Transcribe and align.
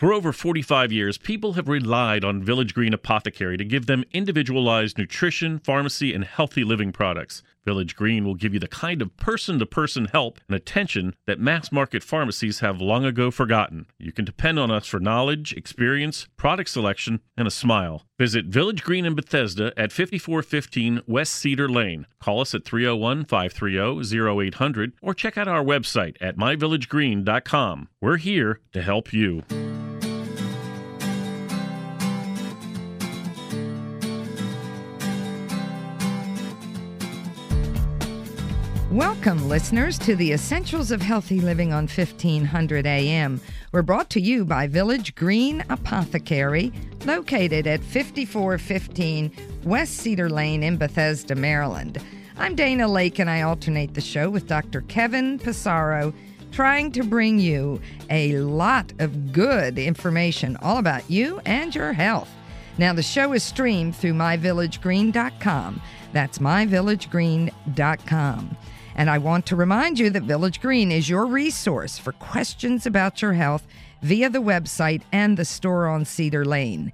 For 0.00 0.14
over 0.14 0.32
45 0.32 0.92
years, 0.92 1.18
people 1.18 1.52
have 1.52 1.68
relied 1.68 2.24
on 2.24 2.42
Village 2.42 2.72
Green 2.72 2.94
Apothecary 2.94 3.58
to 3.58 3.66
give 3.66 3.84
them 3.84 4.02
individualized 4.14 4.96
nutrition, 4.96 5.58
pharmacy, 5.58 6.14
and 6.14 6.24
healthy 6.24 6.64
living 6.64 6.90
products. 6.90 7.42
Village 7.66 7.94
Green 7.94 8.24
will 8.24 8.34
give 8.34 8.54
you 8.54 8.60
the 8.60 8.66
kind 8.66 9.02
of 9.02 9.14
person 9.18 9.58
to 9.58 9.66
person 9.66 10.06
help 10.06 10.40
and 10.48 10.56
attention 10.56 11.14
that 11.26 11.38
mass 11.38 11.70
market 11.70 12.02
pharmacies 12.02 12.60
have 12.60 12.80
long 12.80 13.04
ago 13.04 13.30
forgotten. 13.30 13.84
You 13.98 14.10
can 14.10 14.24
depend 14.24 14.58
on 14.58 14.70
us 14.70 14.86
for 14.86 15.00
knowledge, 15.00 15.52
experience, 15.52 16.28
product 16.38 16.70
selection, 16.70 17.20
and 17.36 17.46
a 17.46 17.50
smile. 17.50 18.06
Visit 18.18 18.46
Village 18.46 18.82
Green 18.82 19.04
in 19.04 19.14
Bethesda 19.14 19.66
at 19.76 19.92
5415 19.92 21.02
West 21.06 21.34
Cedar 21.34 21.68
Lane. 21.68 22.06
Call 22.20 22.40
us 22.40 22.54
at 22.54 22.64
301 22.64 23.26
530 23.26 24.46
0800 24.46 24.92
or 25.02 25.12
check 25.12 25.36
out 25.36 25.46
our 25.46 25.62
website 25.62 26.16
at 26.22 26.38
myvillagegreen.com. 26.38 27.88
We're 28.00 28.16
here 28.16 28.60
to 28.72 28.80
help 28.80 29.12
you. 29.12 29.42
Welcome, 38.90 39.48
listeners, 39.48 39.98
to 40.00 40.16
the 40.16 40.32
Essentials 40.32 40.90
of 40.90 41.00
Healthy 41.00 41.40
Living 41.40 41.72
on 41.72 41.86
1500 41.86 42.88
AM. 42.88 43.40
We're 43.70 43.82
brought 43.82 44.10
to 44.10 44.20
you 44.20 44.44
by 44.44 44.66
Village 44.66 45.14
Green 45.14 45.64
Apothecary, 45.70 46.72
located 47.04 47.68
at 47.68 47.84
5415 47.84 49.30
West 49.62 49.98
Cedar 49.98 50.28
Lane 50.28 50.64
in 50.64 50.76
Bethesda, 50.76 51.36
Maryland. 51.36 51.98
I'm 52.36 52.56
Dana 52.56 52.88
Laake, 52.88 53.20
and 53.20 53.30
I 53.30 53.42
alternate 53.42 53.94
the 53.94 54.00
show 54.00 54.28
with 54.28 54.48
Dr. 54.48 54.80
Kevin 54.80 55.38
Passero, 55.38 56.12
trying 56.50 56.90
to 56.90 57.04
bring 57.04 57.38
you 57.38 57.80
a 58.10 58.38
lot 58.38 58.92
of 58.98 59.32
good 59.32 59.78
information 59.78 60.56
all 60.56 60.78
about 60.78 61.08
you 61.08 61.40
and 61.46 61.72
your 61.72 61.92
health. 61.92 62.28
Now, 62.76 62.92
the 62.92 63.04
show 63.04 63.34
is 63.34 63.44
streamed 63.44 63.94
through 63.94 64.14
myvillagegreen.com. 64.14 65.80
That's 66.12 66.38
myvillagegreen.com. 66.38 68.56
And 68.94 69.10
I 69.10 69.18
want 69.18 69.46
to 69.46 69.56
remind 69.56 69.98
you 69.98 70.10
that 70.10 70.24
Village 70.24 70.60
Green 70.60 70.90
is 70.90 71.08
your 71.08 71.26
resource 71.26 71.98
for 71.98 72.12
questions 72.12 72.86
about 72.86 73.22
your 73.22 73.34
health 73.34 73.66
via 74.02 74.30
the 74.30 74.42
website 74.42 75.02
and 75.12 75.36
the 75.36 75.44
store 75.44 75.86
on 75.86 76.04
Cedar 76.04 76.44
Lane. 76.44 76.92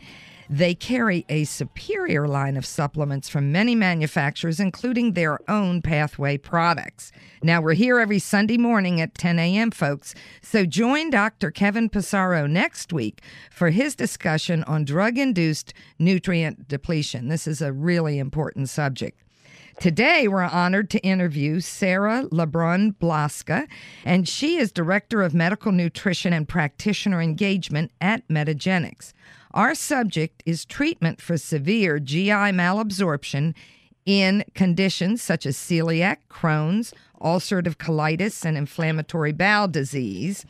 They 0.48 0.74
carry 0.74 1.24
a 1.28 1.44
superior 1.44 2.28
line 2.28 2.56
of 2.56 2.64
supplements 2.64 3.28
from 3.28 3.50
many 3.50 3.74
manufacturers, 3.74 4.60
including 4.60 5.12
their 5.12 5.38
own 5.50 5.82
pathway 5.82 6.38
products. 6.38 7.10
Now, 7.42 7.60
we're 7.60 7.74
here 7.74 7.98
every 7.98 8.20
Sunday 8.20 8.56
morning 8.56 9.00
at 9.00 9.14
10 9.14 9.40
a.m., 9.40 9.72
folks, 9.72 10.14
so 10.42 10.64
join 10.64 11.10
Dr. 11.10 11.50
Kevin 11.50 11.90
Passero 11.90 12.48
next 12.48 12.92
week 12.92 13.22
for 13.50 13.70
his 13.70 13.96
discussion 13.96 14.62
on 14.64 14.84
drug 14.84 15.18
induced 15.18 15.74
nutrient 15.98 16.68
depletion. 16.68 17.28
This 17.28 17.48
is 17.48 17.60
a 17.60 17.72
really 17.72 18.18
important 18.18 18.68
subject. 18.68 19.20
Today, 19.78 20.26
we're 20.26 20.42
honored 20.42 20.88
to 20.90 20.98
interview 21.00 21.60
Sarah 21.60 22.24
LeBrun 22.30 22.94
Blaska, 22.94 23.68
and 24.06 24.26
she 24.26 24.56
is 24.56 24.72
Director 24.72 25.20
of 25.22 25.34
Medical 25.34 25.70
Nutrition 25.70 26.32
and 26.32 26.48
Practitioner 26.48 27.20
Engagement 27.20 27.92
at 28.00 28.26
Metagenics. 28.26 29.12
Our 29.52 29.74
subject 29.74 30.42
is 30.46 30.64
treatment 30.64 31.20
for 31.20 31.36
severe 31.36 31.98
GI 31.98 32.30
malabsorption 32.30 33.54
in 34.06 34.44
conditions 34.54 35.20
such 35.20 35.44
as 35.44 35.58
celiac, 35.58 36.18
Crohn's, 36.30 36.94
ulcerative 37.20 37.76
colitis, 37.76 38.46
and 38.46 38.56
inflammatory 38.56 39.32
bowel 39.32 39.68
disease. 39.68 40.46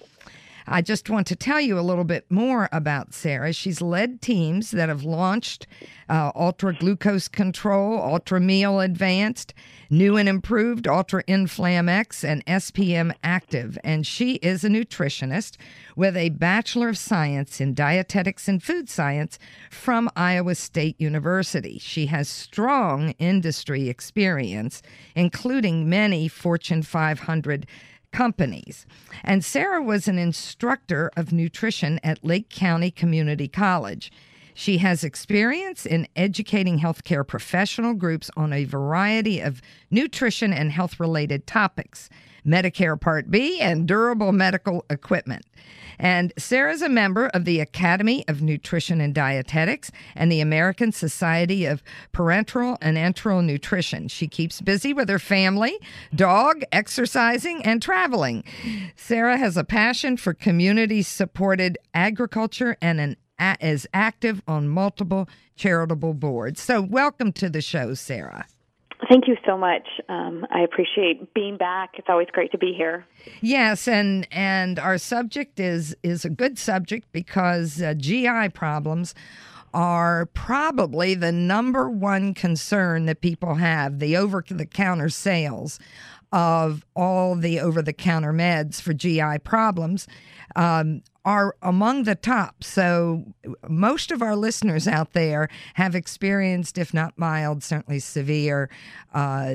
I 0.67 0.83
just 0.83 1.09
want 1.09 1.27
to 1.28 1.36
tell 1.36 1.61
you 1.61 1.78
a 1.78 1.81
little 1.81 2.05
bit 2.05 2.31
more 2.31 2.69
about 2.72 3.14
Sarah. 3.14 3.53
She's 3.53 3.81
led 3.81 4.20
teams 4.20 4.72
that 4.72 4.89
have 4.89 5.05
launched 5.05 5.67
uh, 6.09 6.33
Ultra 6.34 6.75
Glucose 6.75 7.28
Control, 7.28 8.00
Ultra 8.00 8.41
Meal 8.41 8.81
Advanced, 8.81 9.55
New 9.91 10.17
and 10.17 10.28
Improved 10.28 10.88
Ultra 10.88 11.22
Inflam 11.25 11.88
X, 11.88 12.25
and 12.25 12.44
SPM 12.47 13.15
Active. 13.22 13.78
And 13.84 14.06
she 14.06 14.34
is 14.37 14.65
a 14.65 14.69
nutritionist 14.69 15.56
with 15.94 16.16
a 16.16 16.31
Bachelor 16.31 16.91
of 16.91 16.99
Science 16.99 17.60
in 17.60 17.75
Dietetics 17.75 18.49
and 18.49 18.62
Food 18.62 18.88
Science 18.88 19.38
from 19.71 20.10
Iowa 20.16 20.55
State 20.56 21.00
University. 21.00 21.78
She 21.78 22.06
has 22.06 22.28
strong 22.28 23.10
industry 23.19 23.88
experience, 23.88 24.82
including 25.15 25.88
many 25.88 26.26
Fortune 26.28 26.82
500 26.82 27.66
companies. 28.16 28.87
And 29.22 29.44
Sarah 29.44 29.82
was 29.82 30.09
an 30.09 30.19
instructor 30.19 31.10
of 31.19 31.34
nutrition 31.34 32.00
at 32.03 32.25
Lake 32.25 32.49
County 32.49 32.91
Community 32.91 33.47
College. 33.47 34.10
She 34.54 34.78
has 34.78 35.04
experience 35.04 35.84
in 35.84 36.09
educating 36.16 36.78
healthcare 36.78 37.26
professional 37.26 37.93
groups 37.93 38.31
on 38.34 38.55
a 38.55 38.65
variety 38.65 39.41
of 39.41 39.60
nutrition 39.91 40.50
and 40.50 40.72
health 40.72 40.99
related 40.99 41.47
topics, 41.47 42.09
Medicare 42.46 43.00
Part 43.00 43.30
B, 43.30 43.60
and 43.60 43.86
durable 43.86 44.32
medical 44.32 44.84
equipment. 44.88 45.44
And 45.98 46.32
Sarah's 46.38 46.82
a 46.82 46.88
member 46.88 47.28
of 47.28 47.44
the 47.44 47.60
Academy 47.60 48.24
of 48.28 48.42
Nutrition 48.42 49.00
and 49.00 49.14
Dietetics 49.14 49.90
and 50.14 50.30
the 50.30 50.40
American 50.40 50.92
Society 50.92 51.64
of 51.64 51.82
Parenteral 52.12 52.76
and 52.80 52.96
Enteral 52.96 53.44
Nutrition. 53.44 54.08
She 54.08 54.28
keeps 54.28 54.60
busy 54.60 54.92
with 54.92 55.08
her 55.08 55.18
family, 55.18 55.78
dog, 56.14 56.62
exercising, 56.70 57.62
and 57.64 57.82
traveling. 57.82 58.44
Sarah 58.94 59.38
has 59.38 59.56
a 59.56 59.64
passion 59.64 60.16
for 60.16 60.34
community 60.34 61.02
supported 61.02 61.78
agriculture 61.94 62.76
and 62.80 63.00
an 63.00 63.16
is 63.60 63.86
active 63.92 64.42
on 64.48 64.66
multiple 64.68 65.28
charitable 65.56 66.14
boards. 66.14 66.60
So, 66.60 66.80
welcome 66.80 67.32
to 67.32 67.50
the 67.50 67.60
show, 67.60 67.92
Sarah. 67.94 68.46
Thank 69.08 69.28
you 69.28 69.36
so 69.44 69.58
much. 69.58 69.86
Um, 70.08 70.46
I 70.50 70.60
appreciate 70.60 71.34
being 71.34 71.56
back. 71.56 71.90
It's 71.94 72.08
always 72.08 72.28
great 72.32 72.50
to 72.52 72.58
be 72.58 72.72
here. 72.72 73.04
Yes, 73.42 73.86
and 73.86 74.26
and 74.30 74.78
our 74.78 74.98
subject 74.98 75.60
is 75.60 75.94
is 76.02 76.24
a 76.24 76.30
good 76.30 76.58
subject 76.58 77.06
because 77.12 77.82
uh, 77.82 77.94
GI 77.94 78.50
problems 78.54 79.14
are 79.74 80.26
probably 80.32 81.14
the 81.14 81.32
number 81.32 81.90
one 81.90 82.32
concern 82.32 83.04
that 83.04 83.20
people 83.20 83.56
have. 83.56 83.98
The 83.98 84.16
over 84.16 84.42
the 84.48 84.64
counter 84.64 85.10
sales 85.10 85.78
of 86.32 86.84
all 86.94 87.34
the 87.34 87.60
over 87.60 87.82
the 87.82 87.92
counter 87.92 88.32
meds 88.32 88.81
for 88.81 88.92
GI 88.92 89.38
problems 89.44 90.06
um, 90.54 91.03
are 91.25 91.56
among 91.62 92.04
the 92.04 92.14
top. 92.14 92.62
So, 92.62 93.25
most 93.69 94.10
of 94.10 94.22
our 94.22 94.37
listeners 94.37 94.87
out 94.87 95.12
there 95.12 95.48
have 95.75 95.94
experienced, 95.94 96.78
if 96.78 96.94
not 96.94 97.19
mild, 97.19 97.62
certainly 97.62 97.98
severe 97.98 98.70
uh, 99.12 99.54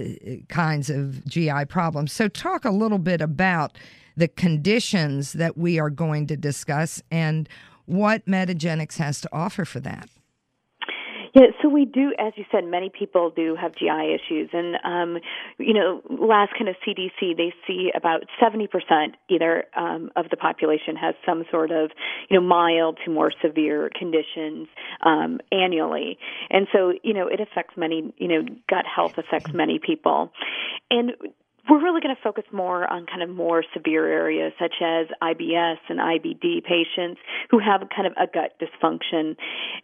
kinds 0.50 0.90
of 0.90 1.26
GI 1.26 1.66
problems. 1.70 2.12
So, 2.12 2.28
talk 2.28 2.66
a 2.66 2.72
little 2.72 3.00
bit 3.00 3.22
about 3.22 3.78
the 4.18 4.28
conditions 4.28 5.34
that 5.34 5.58
we 5.58 5.80
are 5.80 5.90
going 5.90 6.28
to 6.28 6.38
discuss 6.38 7.02
and 7.10 7.48
what 7.86 8.26
Metagenics 8.26 8.98
has 8.98 9.22
to 9.22 9.30
offer 9.32 9.66
for 9.66 9.80
that. 9.80 10.10
Yeah, 11.34 11.48
so 11.62 11.70
we 11.70 11.86
do, 11.86 12.14
as 12.20 12.34
you 12.36 12.44
said, 12.52 12.66
many 12.66 12.90
people 12.90 13.30
do 13.30 13.56
have 13.56 13.74
GI 13.76 14.16
issues, 14.16 14.50
and 14.52 14.76
um, 14.84 15.22
you 15.58 15.74
know, 15.74 16.02
last 16.10 16.52
kind 16.58 16.68
of 16.68 16.76
CDC, 16.86 17.38
they 17.38 17.54
see 17.66 17.90
about 17.96 18.24
seventy 18.42 18.68
percent 18.68 19.16
either 19.30 19.64
um, 19.76 20.12
of 20.18 20.30
the 20.30 20.36
population 20.36 20.98
has 20.98 21.16
some 21.26 21.46
sort 21.50 21.72
of 21.72 21.92
you 22.30 22.38
know 22.38 22.46
mild 22.46 23.00
to 23.06 23.12
more 23.12 23.32
severe 23.42 23.90
conditions 23.98 24.68
um, 25.06 25.40
annually, 25.54 26.18
and 26.50 26.68
so 26.74 26.94
you 27.02 27.14
know 27.14 27.28
it 27.28 27.40
affects 27.40 27.78
many. 27.78 28.14
You 28.18 28.28
know, 28.28 28.42
gut 28.70 28.86
health 28.86 29.18
affects 29.18 29.54
many 29.54 29.80
people, 29.80 30.34
and 30.90 31.14
we're 31.70 31.82
really 31.82 32.02
going 32.02 32.16
to 32.16 32.22
focus 32.22 32.44
more 32.52 32.92
on 32.92 33.06
kind 33.06 33.22
of 33.22 33.30
more 33.30 33.64
severe 33.74 34.08
areas 34.08 34.54
such 34.60 34.76
as 34.82 35.08
IBS 35.22 35.78
and 35.90 36.00
IBD 36.00 36.64
patients 36.64 37.22
who 37.50 37.60
have 37.60 37.88
kind 37.96 38.08
of 38.08 38.14
a 38.18 38.28
gut 38.28 38.60
dysfunction. 38.60 39.36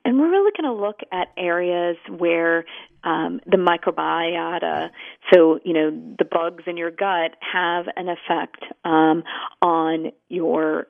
And 0.04 0.19
we're 0.19 0.31
really 0.31 0.51
going 0.60 0.75
to 0.75 0.81
look 0.81 1.00
at 1.12 1.28
areas 1.38 1.98
where 2.10 2.66
um, 3.04 3.40
the 3.46 3.57
microbiota, 3.57 4.90
so, 5.34 5.60
you 5.63 5.74
know, 5.74 5.92
the 6.18 6.25
bugs 6.25 6.63
in 6.68 6.78
your 6.78 6.92
gut 6.92 7.36
have 7.40 7.86
an 7.96 8.10
effect 8.10 8.63
um, 8.84 9.24
on 9.62 10.12
your 10.30 10.88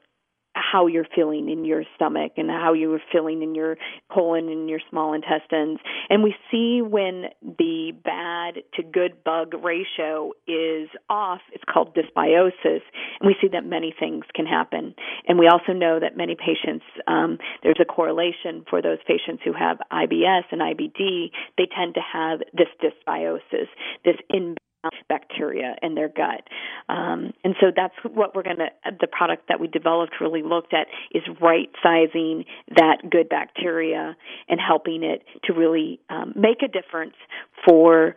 how 0.57 0.87
you're 0.87 1.07
feeling 1.15 1.49
in 1.49 1.65
your 1.65 1.83
stomach 1.95 2.33
and 2.37 2.49
how 2.49 2.73
you're 2.73 2.99
feeling 3.11 3.41
in 3.41 3.55
your 3.55 3.77
colon 4.11 4.49
and 4.49 4.69
your 4.69 4.79
small 4.89 5.13
intestines. 5.13 5.79
And 6.09 6.23
we 6.23 6.35
see 6.51 6.81
when 6.81 7.25
the 7.41 7.91
bad 8.03 8.63
to 8.75 8.83
good 8.83 9.23
bug 9.23 9.53
ratio 9.63 10.31
is 10.47 10.89
off, 11.09 11.41
it's 11.53 11.63
called 11.71 11.95
dysbiosis. 11.95 12.81
And 13.19 13.27
we 13.27 13.35
see 13.41 13.49
that 13.53 13.65
many 13.65 13.93
things 13.97 14.25
can 14.33 14.45
happen. 14.45 14.95
And 15.27 15.37
we 15.39 15.47
also 15.47 15.73
know 15.73 15.99
that 15.99 16.17
many 16.17 16.35
patients, 16.35 16.85
um, 17.07 17.37
there's 17.63 17.79
a 17.81 17.85
correlation 17.85 18.65
for 18.69 18.81
those 18.81 18.99
patients 19.07 19.43
who 19.43 19.53
have 19.53 19.77
IBS 19.91 20.43
and 20.51 20.61
IBD, 20.61 21.31
they 21.57 21.67
tend 21.75 21.95
to 21.95 22.01
have 22.01 22.39
this 22.53 22.67
dysbiosis, 22.81 23.67
this 24.03 24.15
in 24.29 24.55
bacteria 25.09 25.75
in 25.81 25.95
their 25.95 26.07
gut. 26.07 26.47
Um, 26.89 27.33
and 27.43 27.55
so 27.59 27.67
that's 27.75 27.93
what 28.03 28.35
we're 28.35 28.43
going 28.43 28.57
to, 28.57 28.69
the 28.99 29.07
product 29.07 29.47
that 29.49 29.59
we 29.59 29.67
developed 29.67 30.13
really 30.21 30.43
looked 30.43 30.73
at 30.73 30.87
is 31.11 31.23
right 31.41 31.69
sizing 31.83 32.45
that 32.75 33.09
good 33.09 33.29
bacteria 33.29 34.15
and 34.47 34.59
helping 34.65 35.03
it 35.03 35.23
to 35.45 35.53
really 35.53 35.99
um, 36.09 36.33
make 36.35 36.61
a 36.63 36.67
difference 36.67 37.15
for 37.67 38.15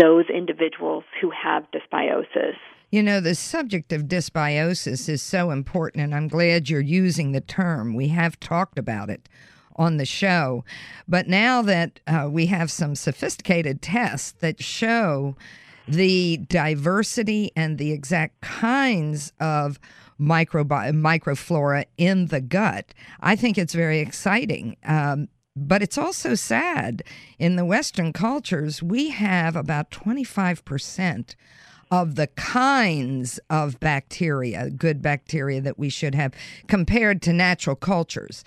those 0.00 0.24
individuals 0.32 1.04
who 1.20 1.30
have 1.30 1.64
dysbiosis. 1.72 2.54
You 2.90 3.02
know, 3.02 3.20
the 3.20 3.34
subject 3.34 3.90
of 3.92 4.02
dysbiosis 4.02 5.08
is 5.08 5.22
so 5.22 5.50
important, 5.50 6.04
and 6.04 6.14
I'm 6.14 6.28
glad 6.28 6.68
you're 6.68 6.80
using 6.80 7.32
the 7.32 7.40
term. 7.40 7.94
We 7.94 8.08
have 8.08 8.38
talked 8.38 8.78
about 8.78 9.08
it 9.08 9.30
on 9.76 9.96
the 9.96 10.04
show. 10.04 10.64
But 11.08 11.26
now 11.26 11.62
that 11.62 12.00
uh, 12.06 12.28
we 12.30 12.46
have 12.46 12.70
some 12.70 12.94
sophisticated 12.94 13.80
tests 13.80 14.32
that 14.40 14.62
show 14.62 15.36
the 15.88 16.38
diversity 16.48 17.50
and 17.56 17.78
the 17.78 17.92
exact 17.92 18.40
kinds 18.40 19.32
of 19.40 19.78
microbi- 20.20 20.92
microflora 20.92 21.84
in 21.96 22.26
the 22.26 22.40
gut, 22.40 22.94
I 23.20 23.36
think 23.36 23.58
it's 23.58 23.74
very 23.74 23.98
exciting. 23.98 24.76
Um, 24.84 25.28
but 25.54 25.82
it's 25.82 25.98
also 25.98 26.34
sad. 26.34 27.02
In 27.38 27.56
the 27.56 27.64
Western 27.64 28.12
cultures, 28.12 28.82
we 28.82 29.10
have 29.10 29.54
about 29.54 29.90
25% 29.90 31.34
of 31.90 32.14
the 32.14 32.28
kinds 32.28 33.38
of 33.50 33.78
bacteria, 33.78 34.70
good 34.70 35.02
bacteria 35.02 35.60
that 35.60 35.78
we 35.78 35.90
should 35.90 36.14
have, 36.14 36.32
compared 36.68 37.20
to 37.22 37.34
natural 37.34 37.76
cultures. 37.76 38.44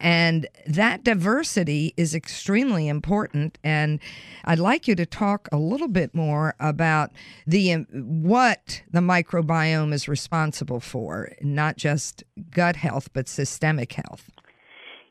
And 0.00 0.46
that 0.66 1.04
diversity 1.04 1.94
is 1.96 2.14
extremely 2.14 2.88
important. 2.88 3.58
And 3.62 4.00
I'd 4.44 4.58
like 4.58 4.88
you 4.88 4.94
to 4.96 5.06
talk 5.06 5.48
a 5.52 5.56
little 5.56 5.88
bit 5.88 6.14
more 6.14 6.54
about 6.58 7.12
the 7.46 7.72
um, 7.72 7.86
what 7.92 8.82
the 8.90 9.00
microbiome 9.00 9.92
is 9.92 10.08
responsible 10.08 10.80
for, 10.80 11.32
not 11.40 11.76
just 11.76 12.24
gut 12.50 12.76
health, 12.76 13.10
but 13.12 13.28
systemic 13.28 13.92
health. 13.92 14.30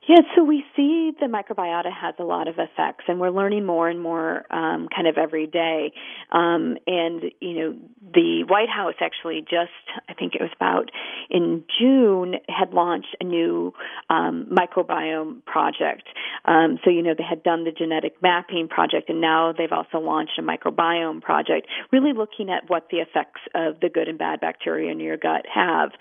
Yeah, 0.08 0.22
so 0.36 0.44
we 0.44 0.64
see 0.75 1.12
the 1.19 1.27
microbiota 1.27 1.92
has 1.92 2.16
a 2.19 2.24
lot 2.24 2.48
of 2.48 2.56
effects, 2.60 3.06
and 3.07 3.19
we're 3.19 3.31
learning 3.31 3.66
more 3.66 3.89
and 3.89 4.01
more 4.01 4.45
um, 4.51 4.88
kind 4.94 5.07
of 5.07 5.18
every 5.18 5.48
day. 5.48 5.94
Um, 6.31 6.77
and, 6.86 7.24
you 7.39 7.54
know, 7.54 7.75
the 8.13 8.44
White 8.48 8.69
House 8.69 8.95
actually 9.01 9.42
just, 9.42 9.72
I 10.10 10.13
think 10.13 10.36
it 10.36 10.42
was 10.42 10.51
about 10.56 10.92
in 11.30 11.63
June, 11.80 12.36
had 12.50 12.74
launched 12.74 13.16
a 13.22 13.24
new 13.24 13.74
um, 14.10 14.48
microbiome 14.51 15.45
project. 15.45 16.04
Um, 16.45 16.80
so, 16.83 16.89
you 16.89 17.01
know, 17.01 17.13
they 17.18 17.24
had 17.24 17.44
done 17.44 17.63
the 17.63 17.72
genetic 17.72 18.22
mapping 18.22 18.68
project, 18.68 19.10
and 19.10 19.22
now 19.22 19.54
they've 19.57 19.72
also 19.72 20.00
launched 20.00 20.38
a 20.38 20.42
microbiome 20.42 21.22
project, 21.22 21.68
really 21.92 22.13
looking 22.13 22.50
at 22.50 22.69
what 22.69 22.89
the 22.92 22.98
effects 22.98 23.42
of 23.56 23.80
the 23.80 23.89
good 23.89 24.07
and 24.07 24.19
bad 24.19 24.42
bacteria 24.42 24.92
in 24.92 25.00
your 25.00 25.18
gut 25.18 25.45
have. 25.51 25.92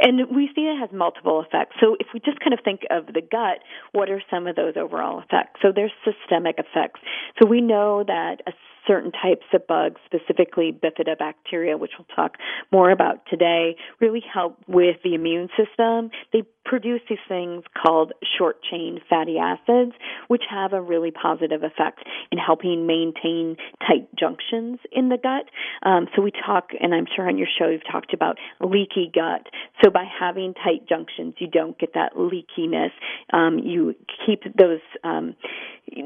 And 0.00 0.34
we 0.34 0.50
see 0.54 0.62
it 0.62 0.80
has 0.80 0.90
multiple 0.92 1.44
effects. 1.46 1.76
So, 1.80 1.96
if 2.00 2.08
we 2.14 2.20
just 2.20 2.40
kind 2.40 2.54
of 2.54 2.60
think 2.64 2.80
of 2.90 3.06
the 3.06 3.20
gut, 3.20 3.42
gut, 3.42 3.64
what 3.92 4.10
are 4.10 4.21
some 4.30 4.46
of 4.46 4.56
those 4.56 4.74
overall 4.76 5.20
effects? 5.20 5.60
So 5.62 5.72
there's 5.74 5.92
systemic 6.04 6.56
effects. 6.58 7.00
So 7.40 7.48
we 7.48 7.60
know 7.60 8.04
that 8.06 8.42
a 8.46 8.52
certain 8.86 9.12
types 9.12 9.46
of 9.52 9.66
bugs, 9.66 10.00
specifically 10.06 10.72
bifidobacteria, 10.72 11.78
which 11.78 11.92
we'll 11.98 12.16
talk 12.16 12.36
more 12.70 12.90
about 12.90 13.22
today, 13.28 13.76
really 14.00 14.22
help 14.32 14.58
with 14.66 14.96
the 15.04 15.14
immune 15.14 15.48
system. 15.56 16.10
They 16.32 16.42
produce 16.64 17.00
these 17.08 17.18
things 17.28 17.64
called 17.80 18.12
short 18.38 18.62
chain 18.70 19.00
fatty 19.08 19.36
acids, 19.38 19.92
which 20.28 20.42
have 20.48 20.72
a 20.72 20.80
really 20.80 21.10
positive 21.10 21.62
effect 21.62 22.00
in 22.30 22.38
helping 22.38 22.86
maintain 22.86 23.56
tight 23.80 24.08
junctions 24.18 24.78
in 24.90 25.08
the 25.08 25.18
gut. 25.18 25.50
Um, 25.82 26.06
so 26.14 26.22
we 26.22 26.30
talk, 26.30 26.70
and 26.80 26.94
I'm 26.94 27.06
sure 27.14 27.28
on 27.28 27.38
your 27.38 27.48
show 27.58 27.68
you've 27.68 27.82
talked 27.90 28.14
about 28.14 28.38
leaky 28.60 29.10
gut. 29.12 29.46
So 29.82 29.90
by 29.90 30.04
having 30.04 30.54
tight 30.54 30.88
junctions, 30.88 31.34
you 31.38 31.48
don't 31.48 31.78
get 31.78 31.94
that 31.94 32.14
leakiness. 32.14 32.90
Um, 33.32 33.58
you 33.58 33.94
keep 34.26 34.42
those 34.56 34.80
um, 35.04 35.34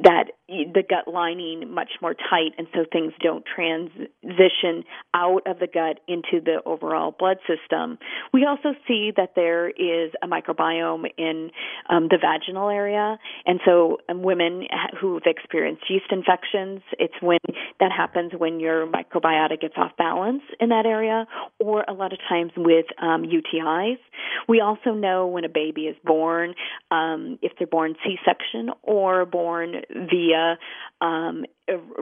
that 0.02 0.32
the 0.48 0.82
gut 0.88 1.12
lining 1.12 1.72
much 1.72 1.90
more 2.00 2.14
tight, 2.14 2.52
and 2.58 2.65
so 2.74 2.84
things 2.90 3.12
don't 3.20 3.44
transition 3.44 4.84
out 5.14 5.42
of 5.46 5.58
the 5.58 5.66
gut 5.66 6.00
into 6.08 6.40
the 6.44 6.58
overall 6.64 7.14
blood 7.16 7.38
system. 7.46 7.98
We 8.32 8.44
also 8.44 8.76
see 8.86 9.12
that 9.16 9.32
there 9.34 9.68
is 9.68 10.12
a 10.22 10.26
microbiome 10.26 11.04
in 11.16 11.50
um, 11.88 12.08
the 12.08 12.18
vaginal 12.20 12.68
area, 12.70 13.18
and 13.44 13.60
so 13.64 13.98
um, 14.08 14.22
women 14.22 14.64
who've 15.00 15.22
experienced 15.26 15.84
yeast 15.88 16.06
infections, 16.10 16.82
it's 16.98 17.14
when 17.20 17.38
that 17.80 17.92
happens 17.96 18.32
when 18.36 18.60
your 18.60 18.86
microbiota 18.86 19.60
gets 19.60 19.74
off 19.76 19.92
balance 19.96 20.42
in 20.60 20.70
that 20.70 20.86
area, 20.86 21.26
or 21.58 21.84
a 21.88 21.92
lot 21.92 22.12
of 22.12 22.18
times 22.28 22.52
with 22.56 22.86
um, 23.00 23.24
UTIs. 23.24 23.98
We 24.48 24.60
also 24.60 24.92
know 24.92 25.26
when 25.26 25.44
a 25.44 25.48
baby 25.48 25.82
is 25.82 25.96
born, 26.04 26.54
um, 26.90 27.38
if 27.42 27.52
they're 27.58 27.66
born 27.66 27.94
C-section 28.04 28.70
or 28.82 29.26
born 29.26 29.82
via 29.90 30.58
um, 31.00 31.44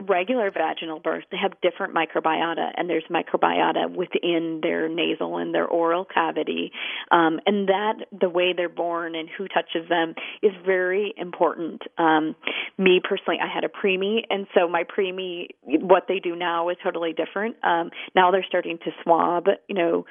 regular 0.07 0.51
vaginal 0.51 0.99
birth, 0.99 1.23
they 1.31 1.37
have 1.37 1.53
different 1.61 1.93
microbiota, 1.93 2.71
and 2.75 2.89
there's 2.89 3.03
microbiota 3.09 3.93
within 3.93 4.59
their 4.61 4.87
nasal 4.87 5.37
and 5.37 5.53
their 5.53 5.65
oral 5.65 6.05
cavity, 6.05 6.71
um, 7.11 7.39
and 7.45 7.69
that 7.69 7.93
the 8.19 8.29
way 8.29 8.53
they're 8.55 8.69
born 8.69 9.15
and 9.15 9.27
who 9.37 9.47
touches 9.47 9.87
them 9.89 10.13
is 10.41 10.51
very 10.65 11.13
important. 11.17 11.81
Um, 11.97 12.35
me 12.77 13.01
personally, 13.03 13.39
I 13.41 13.53
had 13.53 13.63
a 13.63 13.69
preemie, 13.69 14.23
and 14.29 14.47
so 14.53 14.67
my 14.67 14.83
preemie, 14.83 15.47
what 15.63 16.03
they 16.07 16.19
do 16.19 16.35
now 16.35 16.69
is 16.69 16.77
totally 16.83 17.13
different. 17.13 17.55
Um, 17.63 17.89
now 18.15 18.31
they're 18.31 18.45
starting 18.47 18.77
to 18.79 18.91
swab, 19.03 19.47
you 19.67 19.75
know, 19.75 20.05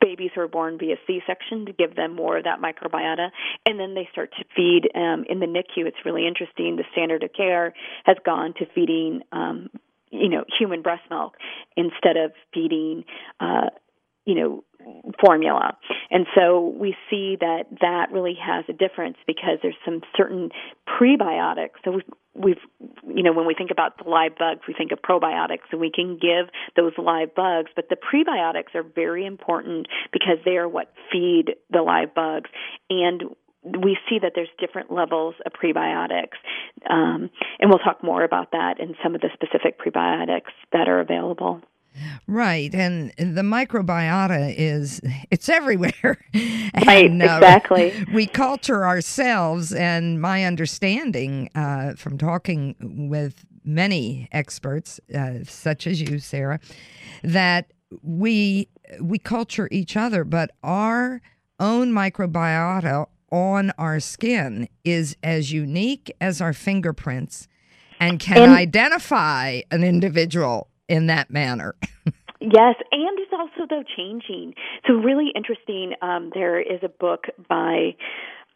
babies 0.00 0.30
who 0.34 0.40
are 0.40 0.48
born 0.48 0.78
via 0.78 0.96
C-section 1.06 1.66
to 1.66 1.72
give 1.72 1.94
them 1.94 2.14
more 2.16 2.38
of 2.38 2.44
that 2.44 2.60
microbiota, 2.60 3.28
and 3.66 3.78
then 3.78 3.94
they 3.94 4.08
start 4.10 4.32
to 4.38 4.44
feed 4.56 4.88
um, 4.94 5.24
in 5.28 5.40
the 5.40 5.46
NICU. 5.46 5.86
It's 5.86 6.04
really 6.04 6.26
interesting. 6.26 6.76
The 6.76 6.84
standard 6.92 7.22
of 7.22 7.32
care 7.34 7.74
has 8.04 8.16
gone 8.24 8.54
to 8.58 8.66
feeding, 8.80 9.22
um, 9.32 9.68
you 10.10 10.28
know, 10.28 10.44
human 10.58 10.82
breast 10.82 11.02
milk 11.10 11.34
instead 11.76 12.16
of 12.16 12.32
feeding, 12.52 13.04
uh, 13.38 13.70
you 14.24 14.34
know, 14.34 14.64
formula. 15.24 15.76
And 16.10 16.26
so 16.34 16.74
we 16.78 16.96
see 17.10 17.36
that 17.40 17.64
that 17.80 18.06
really 18.12 18.36
has 18.40 18.64
a 18.68 18.72
difference 18.72 19.16
because 19.26 19.58
there's 19.62 19.76
some 19.84 20.02
certain 20.16 20.50
prebiotics. 20.88 21.76
So 21.84 21.92
we've, 21.92 22.04
we've, 22.34 23.14
you 23.14 23.22
know, 23.22 23.32
when 23.32 23.46
we 23.46 23.54
think 23.54 23.70
about 23.70 23.98
the 24.02 24.08
live 24.08 24.36
bugs, 24.38 24.60
we 24.66 24.74
think 24.74 24.92
of 24.92 25.00
probiotics 25.02 25.68
and 25.70 25.80
we 25.80 25.90
can 25.90 26.14
give 26.14 26.48
those 26.76 26.92
live 26.96 27.34
bugs, 27.34 27.70
but 27.76 27.88
the 27.88 27.96
prebiotics 27.96 28.74
are 28.74 28.82
very 28.82 29.26
important 29.26 29.86
because 30.12 30.38
they 30.44 30.56
are 30.56 30.68
what 30.68 30.92
feed 31.12 31.56
the 31.70 31.82
live 31.82 32.14
bugs. 32.14 32.50
And 32.88 33.22
we 33.62 33.98
see 34.08 34.18
that 34.18 34.32
there's 34.34 34.48
different 34.58 34.90
levels 34.90 35.34
of 35.44 35.52
prebiotics, 35.52 36.38
um, 36.88 37.30
and 37.58 37.68
we'll 37.68 37.78
talk 37.78 38.02
more 38.02 38.24
about 38.24 38.52
that 38.52 38.80
in 38.80 38.94
some 39.02 39.14
of 39.14 39.20
the 39.20 39.28
specific 39.34 39.78
prebiotics 39.78 40.52
that 40.72 40.88
are 40.88 41.00
available. 41.00 41.60
Right, 42.26 42.72
and 42.74 43.12
the 43.18 43.42
microbiota 43.42 44.54
is 44.56 45.00
it's 45.30 45.48
everywhere. 45.48 45.92
Right, 46.86 47.10
and, 47.10 47.20
uh, 47.20 47.38
exactly. 47.40 47.92
We 48.14 48.26
culture 48.26 48.86
ourselves, 48.86 49.72
and 49.72 50.20
my 50.20 50.44
understanding 50.44 51.50
uh, 51.54 51.94
from 51.94 52.16
talking 52.16 53.08
with 53.10 53.44
many 53.64 54.28
experts, 54.32 55.00
uh, 55.14 55.44
such 55.44 55.86
as 55.86 56.00
you, 56.00 56.18
Sarah, 56.20 56.60
that 57.22 57.72
we 58.02 58.68
we 59.00 59.18
culture 59.18 59.68
each 59.70 59.96
other, 59.96 60.24
but 60.24 60.52
our 60.62 61.20
own 61.58 61.92
microbiota 61.92 63.06
on 63.30 63.72
our 63.78 64.00
skin 64.00 64.68
is 64.84 65.16
as 65.22 65.52
unique 65.52 66.14
as 66.20 66.40
our 66.40 66.52
fingerprints 66.52 67.48
and 68.00 68.18
can 68.18 68.38
and, 68.38 68.52
identify 68.52 69.60
an 69.70 69.84
individual 69.84 70.68
in 70.88 71.06
that 71.06 71.30
manner. 71.30 71.74
yes, 72.40 72.74
and 72.90 73.18
it's 73.18 73.32
also 73.32 73.66
though 73.68 73.84
changing. 73.96 74.54
So 74.86 74.94
really 74.94 75.30
interesting. 75.34 75.92
Um, 76.02 76.30
there 76.34 76.60
is 76.60 76.80
a 76.82 76.88
book 76.88 77.24
by 77.48 77.94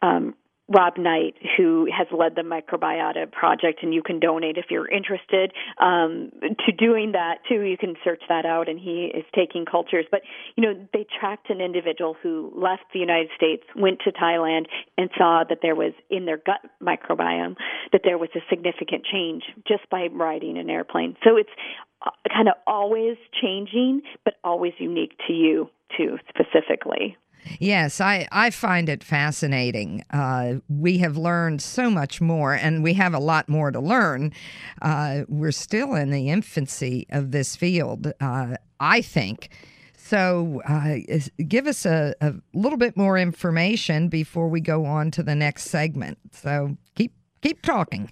um, 0.01 0.35
Rob 0.67 0.97
Knight, 0.97 1.35
who 1.57 1.87
has 1.95 2.07
led 2.11 2.35
the 2.35 2.41
Microbiota 2.41 3.31
Project, 3.31 3.83
and 3.83 3.93
you 3.93 4.01
can 4.01 4.19
donate 4.19 4.57
if 4.57 4.65
you're 4.71 4.89
interested 4.89 5.53
um, 5.79 6.31
to 6.65 6.71
doing 6.71 7.11
that 7.11 7.39
too. 7.47 7.61
You 7.61 7.77
can 7.77 7.95
search 8.03 8.21
that 8.29 8.45
out, 8.45 8.67
and 8.67 8.79
he 8.79 9.11
is 9.13 9.23
taking 9.35 9.65
cultures. 9.65 10.05
But 10.09 10.21
you 10.55 10.63
know, 10.63 10.87
they 10.91 11.05
tracked 11.19 11.51
an 11.51 11.61
individual 11.61 12.15
who 12.21 12.51
left 12.55 12.83
the 12.93 12.99
United 12.99 13.29
States, 13.35 13.63
went 13.75 13.99
to 14.05 14.11
Thailand, 14.11 14.65
and 14.97 15.09
saw 15.17 15.43
that 15.47 15.59
there 15.61 15.75
was 15.75 15.93
in 16.09 16.25
their 16.25 16.37
gut 16.37 16.61
microbiome 16.81 17.55
that 17.91 18.01
there 18.03 18.17
was 18.17 18.29
a 18.35 18.39
significant 18.49 19.05
change 19.05 19.43
just 19.67 19.87
by 19.91 20.07
riding 20.11 20.57
an 20.57 20.69
airplane. 20.69 21.15
So 21.23 21.37
it's 21.37 21.49
uh, 22.03 22.09
kind 22.33 22.47
of 22.47 22.55
always 22.65 23.17
changing, 23.39 24.01
but 24.23 24.33
always 24.43 24.73
unique 24.79 25.13
to 25.27 25.33
you 25.33 25.69
too, 25.95 26.17
specifically. 26.29 27.17
Yes, 27.59 28.01
I, 28.01 28.27
I 28.31 28.49
find 28.49 28.89
it 28.89 29.03
fascinating. 29.03 30.03
Uh, 30.11 30.55
we 30.67 30.97
have 30.99 31.17
learned 31.17 31.61
so 31.61 31.89
much 31.89 32.21
more, 32.21 32.53
and 32.53 32.83
we 32.83 32.93
have 32.93 33.13
a 33.13 33.19
lot 33.19 33.47
more 33.49 33.71
to 33.71 33.79
learn. 33.79 34.33
Uh, 34.81 35.21
we're 35.27 35.51
still 35.51 35.95
in 35.95 36.11
the 36.11 36.29
infancy 36.29 37.05
of 37.09 37.31
this 37.31 37.55
field, 37.55 38.11
uh, 38.19 38.55
I 38.79 39.01
think. 39.01 39.49
So, 39.97 40.61
uh, 40.67 40.97
give 41.47 41.65
us 41.65 41.85
a, 41.85 42.13
a 42.21 42.33
little 42.53 42.77
bit 42.77 42.95
more 42.95 43.17
information 43.17 44.07
before 44.07 44.49
we 44.49 44.61
go 44.61 44.85
on 44.85 45.09
to 45.11 45.23
the 45.23 45.33
next 45.33 45.65
segment. 45.65 46.19
So, 46.31 46.77
keep 46.93 47.13
keep 47.41 47.63
talking. 47.63 48.11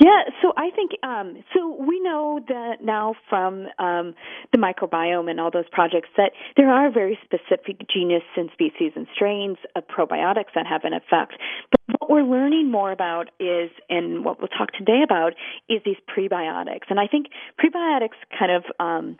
Yeah, 0.00 0.22
so 0.40 0.54
I 0.56 0.70
think 0.74 0.92
um, 1.02 1.44
so. 1.54 1.76
We 1.78 2.00
know 2.00 2.40
that 2.48 2.82
now 2.82 3.14
from 3.28 3.66
um, 3.78 4.14
the 4.50 4.56
microbiome 4.56 5.28
and 5.28 5.38
all 5.38 5.50
those 5.50 5.68
projects 5.70 6.08
that 6.16 6.32
there 6.56 6.70
are 6.70 6.90
very 6.90 7.18
specific 7.22 7.86
genus 7.92 8.22
and 8.34 8.48
species 8.54 8.92
and 8.96 9.06
strains 9.14 9.58
of 9.76 9.84
probiotics 9.88 10.54
that 10.54 10.66
have 10.66 10.84
an 10.84 10.94
effect. 10.94 11.34
But 11.70 12.00
what 12.00 12.10
we're 12.10 12.22
learning 12.22 12.70
more 12.70 12.92
about 12.92 13.28
is, 13.38 13.70
and 13.90 14.24
what 14.24 14.38
we'll 14.38 14.48
talk 14.48 14.72
today 14.72 15.02
about, 15.04 15.34
is 15.68 15.82
these 15.84 16.00
prebiotics. 16.08 16.88
And 16.88 16.98
I 16.98 17.06
think 17.06 17.26
prebiotics 17.62 18.16
kind 18.38 18.52
of 18.52 18.64
um, 18.80 19.18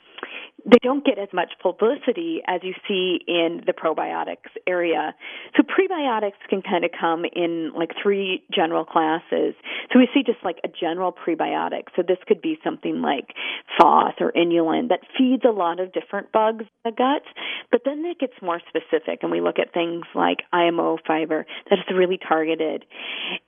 they 0.65 0.79
don't 0.83 1.05
get 1.05 1.19
as 1.19 1.29
much 1.33 1.53
publicity 1.63 2.41
as 2.47 2.61
you 2.63 2.75
see 2.87 3.21
in 3.27 3.63
the 3.67 3.73
probiotics 3.73 4.51
area. 4.67 5.15
So 5.57 5.63
prebiotics 5.63 6.41
can 6.49 6.63
kind 6.63 6.85
of 6.85 6.91
come 6.99 7.25
in 7.25 7.73
like 7.77 7.91
three 8.03 8.43
general 8.53 8.85
classes. 8.85 9.55
So 9.93 9.99
we 9.99 10.09
see 10.13 10.23
just 10.25 10.43
like 10.45 10.57
a 10.65 10.69
general 10.79 11.13
prebiotic. 11.13 11.85
So 11.97 12.03
this 12.03 12.19
could 12.27 12.43
be 12.43 12.59
something 12.63 13.01
like 13.03 13.35
FOS 13.79 14.15
or 14.21 14.33
inulin 14.33 14.89
that 14.89 15.01
feeds 15.17 15.43
a 15.45 15.53
lot 15.53 15.81
of 15.81 15.93
different 15.93 16.33
bugs 16.33 16.63
in 16.63 16.91
the 16.91 16.93
gut, 16.93 17.23
but 17.71 17.83
then 17.85 18.05
it 18.05 18.19
gets 18.19 18.35
more 18.43 18.61
specific 18.69 19.21
and 19.23 19.31
we 19.31 19.41
look 19.41 19.59
at 19.59 19.73
things 19.73 20.05
like 20.15 20.39
IMO 20.53 20.99
fiber 21.07 21.47
that 21.69 21.79
is 21.79 21.97
really 21.97 22.19
targeted. 22.19 22.85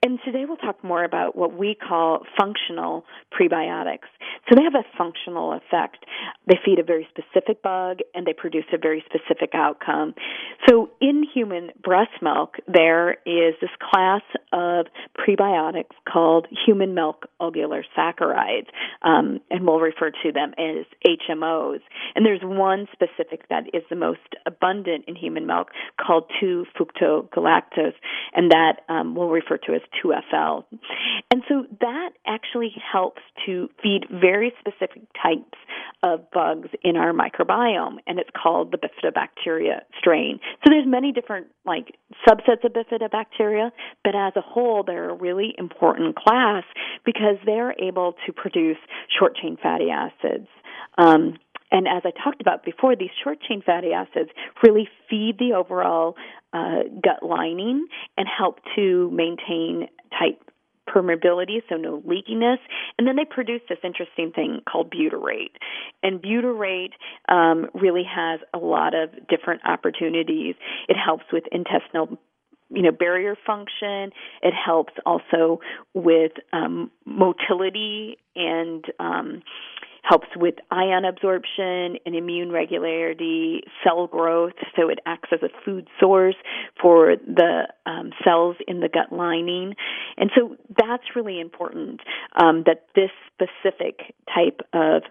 And 0.03 0.19
today 0.25 0.45
we'll 0.47 0.57
talk 0.57 0.83
more 0.83 1.03
about 1.03 1.35
what 1.35 1.57
we 1.57 1.75
call 1.75 2.25
functional 2.39 3.05
prebiotics. 3.31 4.09
So 4.49 4.55
they 4.55 4.63
have 4.63 4.75
a 4.75 4.97
functional 4.97 5.53
effect. 5.53 6.05
They 6.47 6.55
feed 6.65 6.79
a 6.79 6.83
very 6.83 7.07
specific 7.09 7.61
bug 7.61 7.99
and 8.13 8.25
they 8.25 8.33
produce 8.33 8.65
a 8.73 8.77
very 8.77 9.03
specific 9.05 9.51
outcome. 9.53 10.13
So 10.67 10.89
in 11.01 11.23
human 11.33 11.71
breast 11.81 12.11
milk, 12.21 12.55
there 12.67 13.13
is 13.25 13.55
this 13.61 13.69
class 13.79 14.21
of 14.51 14.87
prebiotics 15.17 15.95
called 16.11 16.47
human 16.65 16.93
milk 16.93 17.12
oligosaccharides, 17.41 18.67
um, 19.01 19.39
and 19.49 19.65
we'll 19.65 19.79
refer 19.79 20.11
to 20.11 20.31
them 20.31 20.53
as 20.57 20.85
HMOs. 21.05 21.79
And 22.15 22.25
there's 22.25 22.41
one 22.43 22.87
specific 22.91 23.47
that 23.49 23.65
is 23.73 23.83
the 23.89 23.95
most 23.95 24.19
abundant 24.45 25.05
in 25.07 25.15
human 25.15 25.45
milk 25.45 25.69
called 25.99 26.31
2-fucosyllactose, 26.41 27.93
and 28.33 28.51
that 28.51 28.81
um, 28.89 29.15
we'll 29.15 29.29
refer 29.29 29.57
to 29.57 29.73
as 29.73 29.81
2FL. 30.03 30.63
And 31.31 31.43
so 31.47 31.65
that 31.81 32.11
actually 32.25 32.73
helps 32.91 33.21
to 33.45 33.69
feed 33.81 34.05
very 34.09 34.53
specific 34.59 35.03
types 35.21 35.57
of 36.03 36.29
bugs 36.31 36.69
in 36.83 36.97
our 36.97 37.13
microbiome, 37.13 37.97
and 38.07 38.19
it's 38.19 38.29
called 38.31 38.71
the 38.71 38.77
bifidobacteria 38.77 39.81
strain. 39.97 40.39
So 40.63 40.69
there's 40.69 40.85
many 40.85 41.11
different 41.11 41.47
like 41.65 41.95
subsets 42.27 42.63
of 42.63 42.73
bifidobacteria, 42.73 43.71
but 44.03 44.15
as 44.15 44.33
a 44.35 44.41
whole, 44.41 44.83
they're 44.83 45.09
a 45.09 45.15
really 45.15 45.55
important 45.57 46.15
class 46.15 46.63
because 47.05 47.37
they're 47.45 47.73
able 47.81 48.15
to 48.25 48.33
produce 48.33 48.77
short 49.19 49.35
chain 49.35 49.57
fatty 49.61 49.89
acids. 49.89 50.47
Um, 50.97 51.37
and 51.71 51.87
as 51.87 52.03
I 52.05 52.11
talked 52.23 52.39
about 52.39 52.63
before, 52.63 52.95
these 52.95 53.09
short 53.23 53.39
chain 53.41 53.63
fatty 53.65 53.93
acids 53.93 54.29
really 54.63 54.87
feed 55.09 55.39
the 55.39 55.53
overall 55.53 56.15
uh, 56.53 56.83
gut 57.03 57.27
lining 57.27 57.87
and 58.15 58.27
help 58.27 58.59
to 58.75 59.09
maintain 59.11 59.87
tight 60.11 60.39
permeability, 60.87 61.61
so 61.69 61.75
no 61.75 62.01
leakiness. 62.01 62.57
And 62.97 63.07
then 63.07 63.15
they 63.15 63.25
produce 63.25 63.61
this 63.69 63.79
interesting 63.83 64.31
thing 64.31 64.61
called 64.69 64.93
butyrate. 64.93 65.55
And 66.03 66.21
butyrate 66.21 66.91
um, 67.27 67.67
really 67.73 68.03
has 68.03 68.41
a 68.53 68.57
lot 68.59 68.93
of 68.93 69.09
different 69.27 69.61
opportunities. 69.65 70.55
It 70.87 70.97
helps 70.97 71.25
with 71.31 71.45
intestinal 71.51 72.19
you 72.73 72.81
know 72.81 72.91
barrier 72.91 73.35
function 73.45 74.11
it 74.41 74.53
helps 74.53 74.93
also 75.05 75.59
with 75.93 76.33
um, 76.51 76.91
motility 77.05 78.17
and 78.35 78.85
um, 78.99 79.41
helps 80.03 80.27
with 80.35 80.55
ion 80.69 81.05
absorption 81.05 81.97
and 82.05 82.13
immune 82.15 82.51
regularity, 82.51 83.61
cell 83.83 84.05
growth, 84.05 84.53
so 84.75 84.89
it 84.89 84.99
acts 85.05 85.29
as 85.31 85.39
a 85.41 85.49
food 85.63 85.87
source 85.99 86.35
for 86.81 87.15
the 87.15 87.67
um, 87.85 88.11
cells 88.23 88.57
in 88.67 88.81
the 88.81 88.89
gut 88.89 89.17
lining. 89.17 89.73
And 90.17 90.29
so 90.35 90.57
that's 90.77 91.03
really 91.15 91.39
important 91.39 92.01
um, 92.35 92.63
that 92.65 92.85
this 92.95 93.11
specific 93.33 94.13
type 94.33 94.59
of 94.73 95.03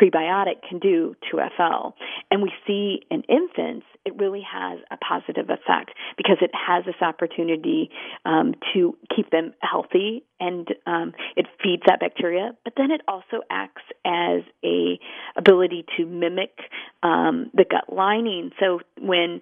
prebiotic 0.00 0.62
can 0.68 0.78
do 0.78 1.14
to 1.30 1.38
FL. 1.56 1.94
And 2.30 2.42
we 2.42 2.52
see 2.66 3.00
in 3.10 3.22
infants, 3.22 3.86
it 4.04 4.16
really 4.16 4.42
has 4.42 4.78
a 4.90 4.96
positive 4.96 5.50
effect 5.50 5.90
because 6.16 6.36
it 6.40 6.50
has 6.54 6.84
this 6.84 7.00
opportunity 7.00 7.90
um, 8.24 8.54
to 8.74 8.96
keep 9.14 9.30
them 9.30 9.54
healthy 9.60 10.24
and 10.38 10.68
um, 10.86 11.12
it 11.36 11.46
feeds 11.62 11.82
that 11.86 12.00
bacteria. 12.00 12.52
But 12.64 12.74
then 12.76 12.90
it 12.90 13.00
also 13.08 13.42
acts 13.50 13.82
as 14.04 14.42
a 14.64 14.98
ability 15.36 15.86
to 15.96 16.06
mimic 16.06 16.56
um, 17.02 17.50
the 17.54 17.64
gut 17.64 17.94
lining. 17.94 18.50
So 18.60 18.80
when 19.00 19.40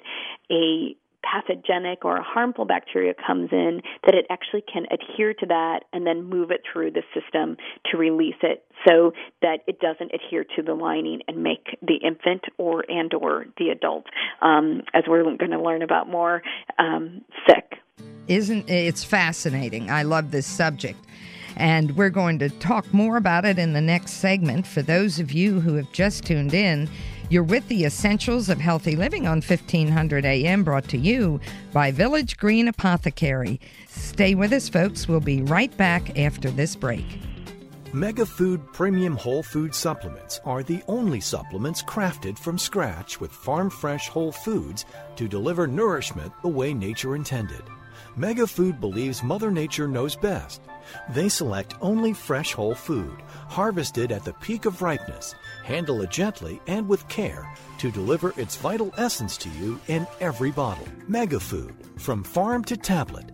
a 0.51 0.97
pathogenic 1.25 2.05
or 2.05 2.17
a 2.17 2.23
harmful 2.23 2.65
bacteria 2.65 3.15
comes 3.15 3.49
in, 3.53 3.81
that 4.05 4.15
it 4.15 4.27
actually 4.31 4.63
can 4.63 4.85
adhere 4.91 5.35
to 5.35 5.47
that 5.47 5.81
and 5.93 6.07
then 6.07 6.25
move 6.25 6.51
it 6.51 6.63
through 6.71 6.91
the 6.91 7.03
system 7.15 7.57
to 7.91 7.97
release 7.97 8.37
it 8.43 8.65
so 8.87 9.13
that 9.43 9.59
it 9.67 9.81
doesn't 9.81 10.13
adhere 10.13 10.45
to 10.57 10.63
the 10.63 10.75
lining 10.75 11.21
and 11.29 11.43
make 11.43 11.79
the 11.83 11.97
infant 11.97 12.43
or 12.59 12.85
and 12.89 13.15
or 13.15 13.47
the 13.59 13.71
adult, 13.71 14.05
um, 14.43 14.83
as 14.93 15.05
we're 15.09 15.23
going 15.23 15.51
to 15.51 15.63
learn 15.63 15.83
about 15.83 16.09
more, 16.09 16.43
um, 16.79 17.23
sick. 17.47 17.79
Isn't 18.29 18.69
it's 18.69 19.05
fascinating? 19.05 19.91
I 19.91 20.03
love 20.03 20.31
this 20.31 20.47
subject. 20.47 20.99
And 21.57 21.97
we're 21.97 22.11
going 22.11 22.41
to 22.41 22.49
talk 22.49 22.93
more 22.93 23.17
about 23.17 23.45
it 23.45 23.59
in 23.59 23.75
the 23.75 23.81
next 23.81 24.15
segment. 24.15 24.67
For 24.67 24.83
those 24.83 25.21
of 25.21 25.31
you 25.31 25.61
who 25.61 25.75
have 25.75 25.93
just 25.93 26.25
tuned 26.25 26.53
in, 26.53 26.89
you're 27.35 27.43
with 27.43 27.67
the 27.67 27.85
Essentials 27.85 28.49
of 28.49 28.61
Healthy 28.61 28.95
Living 28.95 29.27
on 29.27 29.43
1500 29.43 30.25
AM, 30.25 30.63
brought 30.63 30.87
to 30.87 30.97
you 30.97 31.41
by 31.73 31.91
Village 31.91 32.37
Green 32.37 32.69
Apothecary. 32.69 33.61
Stay 33.89 34.37
with 34.37 34.53
us, 34.53 34.69
folks. 34.69 35.09
We'll 35.09 35.19
be 35.19 35.43
right 35.43 35.77
back 35.77 36.17
after 36.17 36.49
this 36.49 36.77
break. 36.77 37.05
Mega 37.93 38.25
Food 38.25 38.61
Premium 38.73 39.17
Whole 39.17 39.43
Food 39.43 39.75
Supplements 39.75 40.41
are 40.45 40.63
the 40.63 40.81
only 40.87 41.19
supplements 41.19 41.83
crafted 41.83 42.39
from 42.39 42.57
scratch 42.57 43.21
with 43.21 43.33
farm 43.33 43.69
fresh 43.69 44.07
whole 44.09 44.31
foods 44.31 44.85
to 45.17 45.27
deliver 45.27 45.67
nourishment 45.67 46.33
the 46.43 46.49
way 46.49 46.73
nature 46.73 47.17
intended. 47.17 47.63
Mega 48.15 48.47
Food 48.47 48.81
believes 48.81 49.25
Mother 49.25 49.51
Nature 49.51 49.89
knows 49.89 50.15
best. 50.15 50.61
They 51.11 51.29
select 51.29 51.75
only 51.81 52.13
fresh 52.13 52.53
whole 52.53 52.77
food, 52.77 53.23
harvested 53.49 54.13
at 54.13 54.25
the 54.25 54.35
peak 54.35 54.67
of 54.67 54.83
ripeness 54.83 55.35
handle 55.65 56.03
it 56.03 56.11
gently 56.11 56.61
and 56.67 56.89
with 56.89 57.09
care 57.09 57.49
to 57.79 57.91
deliver 57.91 58.33
its 58.41 58.57
vital 58.57 58.95
essence 58.97 59.37
to 59.39 59.49
you 59.51 59.81
in 59.89 60.07
every 60.21 60.53
bottle. 60.53 60.87
Mega 61.09 61.41
Food, 61.41 61.75
from 61.99 62.23
farm 62.23 62.63
to 62.65 62.77
tablet 62.77 63.34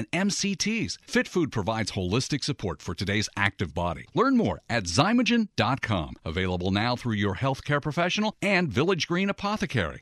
and 0.01 0.29
MCTs. 0.29 0.97
Fit 1.05 1.27
Food 1.27 1.51
provides 1.51 1.91
holistic 1.91 2.43
support 2.43 2.81
for 2.81 2.95
today's 2.95 3.29
active 3.35 3.73
body. 3.73 4.05
Learn 4.13 4.37
more 4.37 4.61
at 4.69 4.85
Xymogen.com. 4.85 6.15
Available 6.25 6.71
now 6.71 6.95
through 6.95 7.15
your 7.15 7.35
healthcare 7.35 7.81
professional 7.81 8.35
and 8.41 8.69
Village 8.69 9.07
Green 9.07 9.29
Apothecary. 9.29 10.01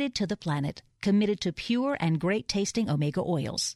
to 0.09 0.25
the 0.25 0.35
planet, 0.35 0.81
committed 1.01 1.39
to 1.41 1.53
pure 1.53 1.97
and 1.99 2.19
great 2.19 2.47
tasting 2.47 2.89
omega 2.89 3.21
oils. 3.21 3.75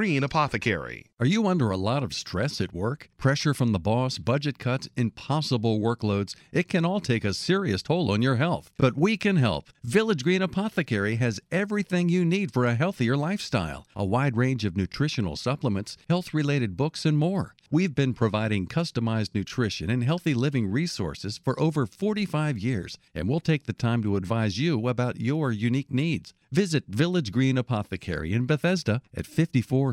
Green 0.01 0.23
Apothecary. 0.23 1.05
Are 1.19 1.27
you 1.27 1.45
under 1.45 1.69
a 1.69 1.77
lot 1.77 2.01
of 2.01 2.11
stress 2.11 2.59
at 2.59 2.73
work? 2.73 3.11
Pressure 3.19 3.53
from 3.53 3.71
the 3.71 3.77
boss, 3.77 4.17
budget 4.17 4.57
cuts, 4.57 4.89
impossible 4.97 5.79
workloads? 5.79 6.35
It 6.51 6.67
can 6.67 6.85
all 6.85 6.99
take 6.99 7.23
a 7.23 7.35
serious 7.35 7.83
toll 7.83 8.09
on 8.09 8.23
your 8.23 8.37
health. 8.37 8.71
But 8.79 8.97
we 8.97 9.15
can 9.15 9.35
help. 9.35 9.69
Village 9.83 10.23
Green 10.23 10.41
Apothecary 10.41 11.17
has 11.17 11.39
everything 11.51 12.09
you 12.09 12.25
need 12.25 12.51
for 12.51 12.65
a 12.65 12.73
healthier 12.73 13.15
lifestyle 13.15 13.85
a 13.95 14.03
wide 14.03 14.35
range 14.35 14.65
of 14.65 14.75
nutritional 14.75 15.35
supplements, 15.35 15.97
health 16.09 16.33
related 16.33 16.75
books, 16.75 17.05
and 17.05 17.19
more. 17.19 17.53
We've 17.69 17.93
been 17.93 18.15
providing 18.15 18.65
customized 18.65 19.35
nutrition 19.35 19.91
and 19.91 20.03
healthy 20.03 20.33
living 20.33 20.67
resources 20.71 21.37
for 21.37 21.57
over 21.59 21.85
45 21.85 22.57
years, 22.57 22.97
and 23.13 23.29
we'll 23.29 23.39
take 23.39 23.65
the 23.65 23.71
time 23.71 24.01
to 24.01 24.17
advise 24.17 24.57
you 24.57 24.87
about 24.87 25.21
your 25.21 25.51
unique 25.51 25.91
needs. 25.91 26.33
Visit 26.51 26.83
Village 26.89 27.31
Green 27.31 27.57
Apothecary 27.57 28.33
in 28.33 28.45
Bethesda 28.45 29.01
at 29.15 29.25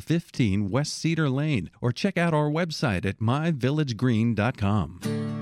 5415 0.00 0.70
West 0.70 0.98
Cedar 0.98 1.30
Lane 1.30 1.70
or 1.80 1.92
check 1.92 2.16
out 2.16 2.34
our 2.34 2.50
website 2.50 3.04
at 3.04 3.18
myvillagegreen.com. 3.18 5.37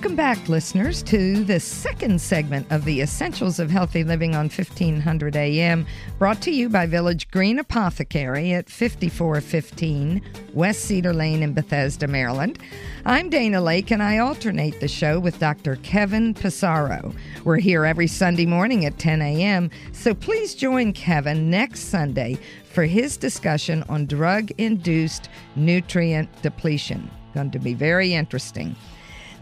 Welcome 0.00 0.16
back, 0.16 0.48
listeners, 0.48 1.02
to 1.02 1.44
the 1.44 1.60
second 1.60 2.22
segment 2.22 2.66
of 2.72 2.86
the 2.86 3.02
Essentials 3.02 3.58
of 3.58 3.70
Healthy 3.70 4.02
Living 4.02 4.34
on 4.34 4.48
1500 4.48 5.36
AM, 5.36 5.86
brought 6.18 6.40
to 6.40 6.50
you 6.50 6.70
by 6.70 6.86
Village 6.86 7.30
Green 7.30 7.58
Apothecary 7.58 8.54
at 8.54 8.70
5415 8.70 10.22
West 10.54 10.86
Cedar 10.86 11.12
Lane 11.12 11.42
in 11.42 11.52
Bethesda, 11.52 12.06
Maryland. 12.06 12.58
I'm 13.04 13.28
Dana 13.28 13.58
Laake, 13.58 13.90
and 13.90 14.02
I 14.02 14.16
alternate 14.16 14.80
the 14.80 14.88
show 14.88 15.20
with 15.20 15.38
Dr. 15.38 15.76
Kevin 15.82 16.32
Passero. 16.32 17.14
We're 17.44 17.58
here 17.58 17.84
every 17.84 18.06
Sunday 18.06 18.46
morning 18.46 18.86
at 18.86 18.98
10 18.98 19.20
a.m., 19.20 19.68
so 19.92 20.14
please 20.14 20.54
join 20.54 20.94
Kevin 20.94 21.50
next 21.50 21.90
Sunday 21.90 22.38
for 22.64 22.84
his 22.84 23.18
discussion 23.18 23.82
on 23.90 24.06
drug 24.06 24.50
induced 24.52 25.28
nutrient 25.56 26.30
depletion. 26.40 27.10
Going 27.34 27.50
to 27.50 27.58
be 27.58 27.74
very 27.74 28.14
interesting. 28.14 28.74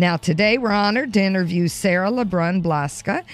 Now, 0.00 0.16
today 0.16 0.58
we're 0.58 0.70
honored 0.70 1.12
to 1.14 1.20
interview 1.20 1.66
Sarah 1.66 2.12
LeBrun 2.12 2.62
Blaska, 2.62 3.24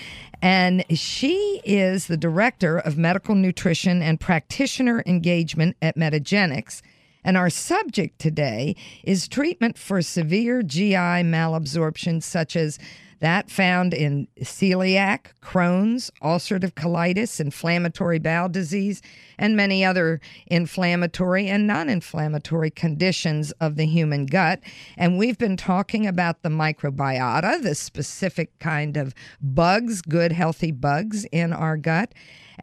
and 0.40 0.82
she 0.96 1.60
is 1.62 2.06
the 2.06 2.16
Director 2.16 2.78
of 2.78 2.96
Medical 2.96 3.34
Nutrition 3.34 4.00
and 4.00 4.18
Practitioner 4.18 5.02
Engagement 5.04 5.76
at 5.82 5.94
Metagenics. 5.94 6.80
And 7.22 7.36
our 7.36 7.50
subject 7.50 8.18
today 8.18 8.76
is 9.02 9.28
treatment 9.28 9.76
for 9.76 10.00
severe 10.00 10.62
GI 10.62 10.94
malabsorption, 10.94 12.22
such 12.22 12.56
as 12.56 12.78
that 13.24 13.50
found 13.50 13.94
in 13.94 14.28
celiac, 14.42 15.28
Crohn's, 15.42 16.10
ulcerative 16.22 16.74
colitis, 16.74 17.40
inflammatory 17.40 18.18
bowel 18.18 18.50
disease, 18.50 19.00
and 19.38 19.56
many 19.56 19.82
other 19.82 20.20
inflammatory 20.48 21.48
and 21.48 21.66
non 21.66 21.88
inflammatory 21.88 22.70
conditions 22.70 23.50
of 23.52 23.76
the 23.76 23.86
human 23.86 24.26
gut. 24.26 24.60
And 24.98 25.16
we've 25.16 25.38
been 25.38 25.56
talking 25.56 26.06
about 26.06 26.42
the 26.42 26.50
microbiota, 26.50 27.62
the 27.62 27.74
specific 27.74 28.58
kind 28.58 28.98
of 28.98 29.14
bugs, 29.40 30.02
good, 30.02 30.32
healthy 30.32 30.70
bugs 30.70 31.24
in 31.32 31.54
our 31.54 31.78
gut 31.78 32.12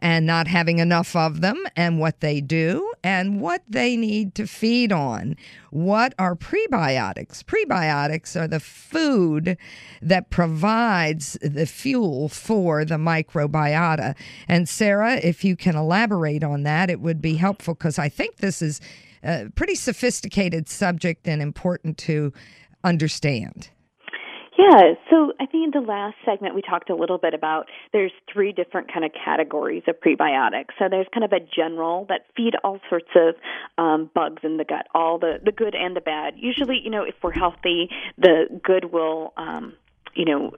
and 0.02 0.26
not 0.26 0.48
having 0.48 0.80
enough 0.80 1.14
of 1.14 1.40
them 1.40 1.64
and 1.76 2.00
what 2.00 2.18
they 2.18 2.40
do 2.40 2.92
and 3.04 3.40
what 3.40 3.62
they 3.68 3.96
need 3.96 4.34
to 4.34 4.48
feed 4.48 4.90
on. 4.90 5.36
What 5.70 6.12
are 6.18 6.34
prebiotics? 6.34 7.44
Prebiotics 7.44 8.38
are 8.38 8.48
the 8.48 8.58
food 8.58 9.56
that 10.02 10.28
provides 10.28 11.38
the 11.40 11.66
fuel 11.66 12.28
for 12.28 12.84
the 12.84 12.96
microbiota. 12.96 14.16
And 14.48 14.68
Sarah, 14.68 15.20
if 15.22 15.44
you 15.44 15.54
can 15.54 15.76
elaborate 15.76 16.42
on 16.42 16.64
that, 16.64 16.90
it 16.90 17.00
would 17.00 17.22
be 17.22 17.36
helpful 17.36 17.74
because 17.74 17.98
I 17.98 18.08
think 18.08 18.38
this 18.38 18.60
is 18.60 18.80
a 19.22 19.50
pretty 19.54 19.76
sophisticated 19.76 20.68
subject 20.68 21.28
and 21.28 21.40
important 21.40 21.96
to 21.98 22.32
understand. 22.82 23.70
Yeah, 24.62 24.94
so 25.10 25.32
I 25.40 25.46
think 25.46 25.74
in 25.74 25.82
the 25.82 25.84
last 25.84 26.14
segment 26.24 26.54
we 26.54 26.62
talked 26.62 26.88
a 26.88 26.94
little 26.94 27.18
bit 27.18 27.34
about 27.34 27.66
there's 27.92 28.12
three 28.32 28.52
different 28.52 28.92
kind 28.92 29.04
of 29.04 29.10
categories 29.12 29.82
of 29.88 29.96
prebiotics. 30.00 30.70
So 30.78 30.88
there's 30.88 31.06
kind 31.12 31.24
of 31.24 31.32
a 31.32 31.40
general 31.40 32.06
that 32.08 32.26
feed 32.36 32.54
all 32.62 32.78
sorts 32.88 33.08
of 33.16 33.34
um, 33.76 34.08
bugs 34.14 34.42
in 34.44 34.58
the 34.58 34.64
gut, 34.64 34.86
all 34.94 35.18
the 35.18 35.40
the 35.44 35.50
good 35.50 35.74
and 35.74 35.96
the 35.96 36.00
bad. 36.00 36.34
Usually, 36.36 36.78
you 36.82 36.90
know, 36.90 37.02
if 37.02 37.14
we're 37.22 37.32
healthy, 37.32 37.90
the 38.18 38.60
good 38.62 38.92
will 38.92 39.32
um, 39.36 39.72
you 40.14 40.26
know 40.26 40.52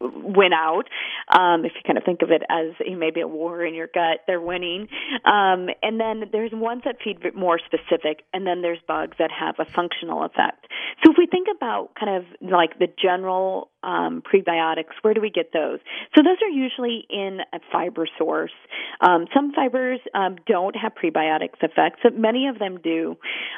win 0.00 0.52
out. 0.52 0.84
Um, 1.28 1.64
if 1.64 1.72
you 1.74 1.80
kind 1.86 1.98
of 1.98 2.04
think 2.04 2.22
of 2.22 2.30
it 2.30 2.42
as 2.48 2.74
maybe 2.96 3.20
a 3.20 3.28
war 3.28 3.64
in 3.64 3.74
your 3.74 3.88
gut, 3.92 4.20
they're 4.26 4.40
winning. 4.40 4.88
Um, 5.24 5.68
and 5.82 6.00
then 6.00 6.24
there's 6.32 6.52
ones 6.52 6.82
that 6.84 6.96
feed 7.02 7.18
more 7.34 7.58
specific, 7.58 8.24
and 8.32 8.46
then 8.46 8.62
there's 8.62 8.80
bugs 8.86 9.16
that 9.18 9.30
have 9.30 9.56
a 9.58 9.64
functional 9.64 10.24
effect. 10.24 10.66
So 11.04 11.12
if 11.12 11.18
we 11.18 11.26
think 11.26 11.48
about 11.54 11.90
kind 11.98 12.16
of 12.16 12.24
like 12.40 12.78
the 12.78 12.88
general 13.00 13.70
um, 13.86 14.22
prebiotics, 14.22 14.92
where 15.02 15.14
do 15.14 15.20
we 15.20 15.30
get 15.30 15.52
those? 15.52 15.78
So 16.14 16.22
those 16.22 16.38
are 16.42 16.50
usually 16.50 17.06
in 17.08 17.38
a 17.52 17.60
fiber 17.72 18.06
source. 18.18 18.52
Um, 19.00 19.26
some 19.32 19.52
fibers 19.52 20.00
um, 20.12 20.36
don't 20.46 20.74
have 20.76 20.92
prebiotics 20.94 21.62
effects, 21.62 22.00
but 22.02 22.18
many 22.18 22.48
of 22.48 22.58
them 22.58 22.78
do. 22.82 23.16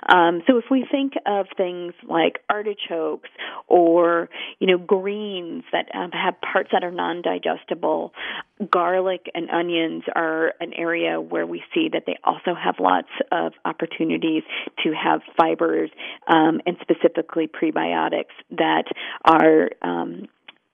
Um, 0.08 0.42
so 0.46 0.58
if 0.58 0.64
we 0.70 0.86
think 0.88 1.14
of 1.26 1.46
things 1.56 1.94
like 2.08 2.40
artichokes 2.50 3.30
or 3.66 4.28
you 4.58 4.66
know 4.66 4.78
greens 4.78 5.64
that 5.72 5.86
um, 5.94 6.10
have 6.12 6.34
parts 6.40 6.70
that 6.72 6.84
are 6.84 6.92
non-digestible, 6.92 8.12
garlic 8.70 9.30
and 9.34 9.50
onions 9.50 10.02
are 10.14 10.54
an 10.60 10.72
area 10.74 11.20
where 11.20 11.46
we 11.46 11.62
see 11.74 11.88
that 11.92 12.04
they 12.06 12.16
also 12.24 12.54
have 12.54 12.76
lots 12.80 13.08
of 13.30 13.52
opportunities 13.64 14.42
to 14.82 14.92
have 14.92 15.20
fibers 15.36 15.90
um, 16.26 16.60
and 16.66 16.76
specifically 16.80 17.48
prebiotics 17.48 18.34
that 18.50 18.84
are 19.24 19.70
um, 19.82 20.28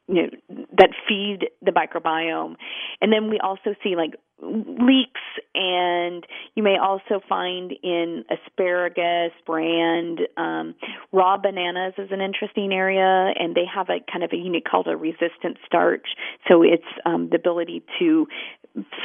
you 0.06 0.14
know, 0.14 0.28
that 0.76 0.90
feed 1.08 1.48
the 1.62 1.70
microbiome. 1.70 2.56
And 3.00 3.12
then 3.12 3.30
we 3.30 3.38
also 3.38 3.74
see 3.82 3.96
like 3.96 4.14
leeks 4.42 5.20
and 5.54 6.26
you 6.54 6.62
may 6.62 6.76
also 6.76 7.20
find 7.28 7.72
in 7.82 8.24
asparagus 8.30 9.32
brand 9.46 10.20
um, 10.36 10.74
raw 11.12 11.36
bananas 11.36 11.94
is 11.98 12.08
an 12.10 12.20
interesting 12.20 12.72
area 12.72 13.32
and 13.38 13.54
they 13.54 13.64
have 13.72 13.88
a 13.88 13.98
kind 14.10 14.24
of 14.24 14.30
a 14.32 14.36
unique 14.36 14.64
called 14.68 14.88
a 14.88 14.96
resistant 14.96 15.56
starch 15.64 16.08
so 16.48 16.62
it's 16.62 16.82
um, 17.06 17.28
the 17.30 17.36
ability 17.36 17.82
to 17.98 18.26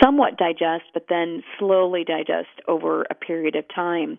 somewhat 0.01 0.37
digest 0.37 0.85
but 0.93 1.05
then 1.09 1.43
slowly 1.59 2.03
digest 2.03 2.49
over 2.67 3.05
a 3.09 3.15
period 3.15 3.55
of 3.55 3.63
time 3.73 4.17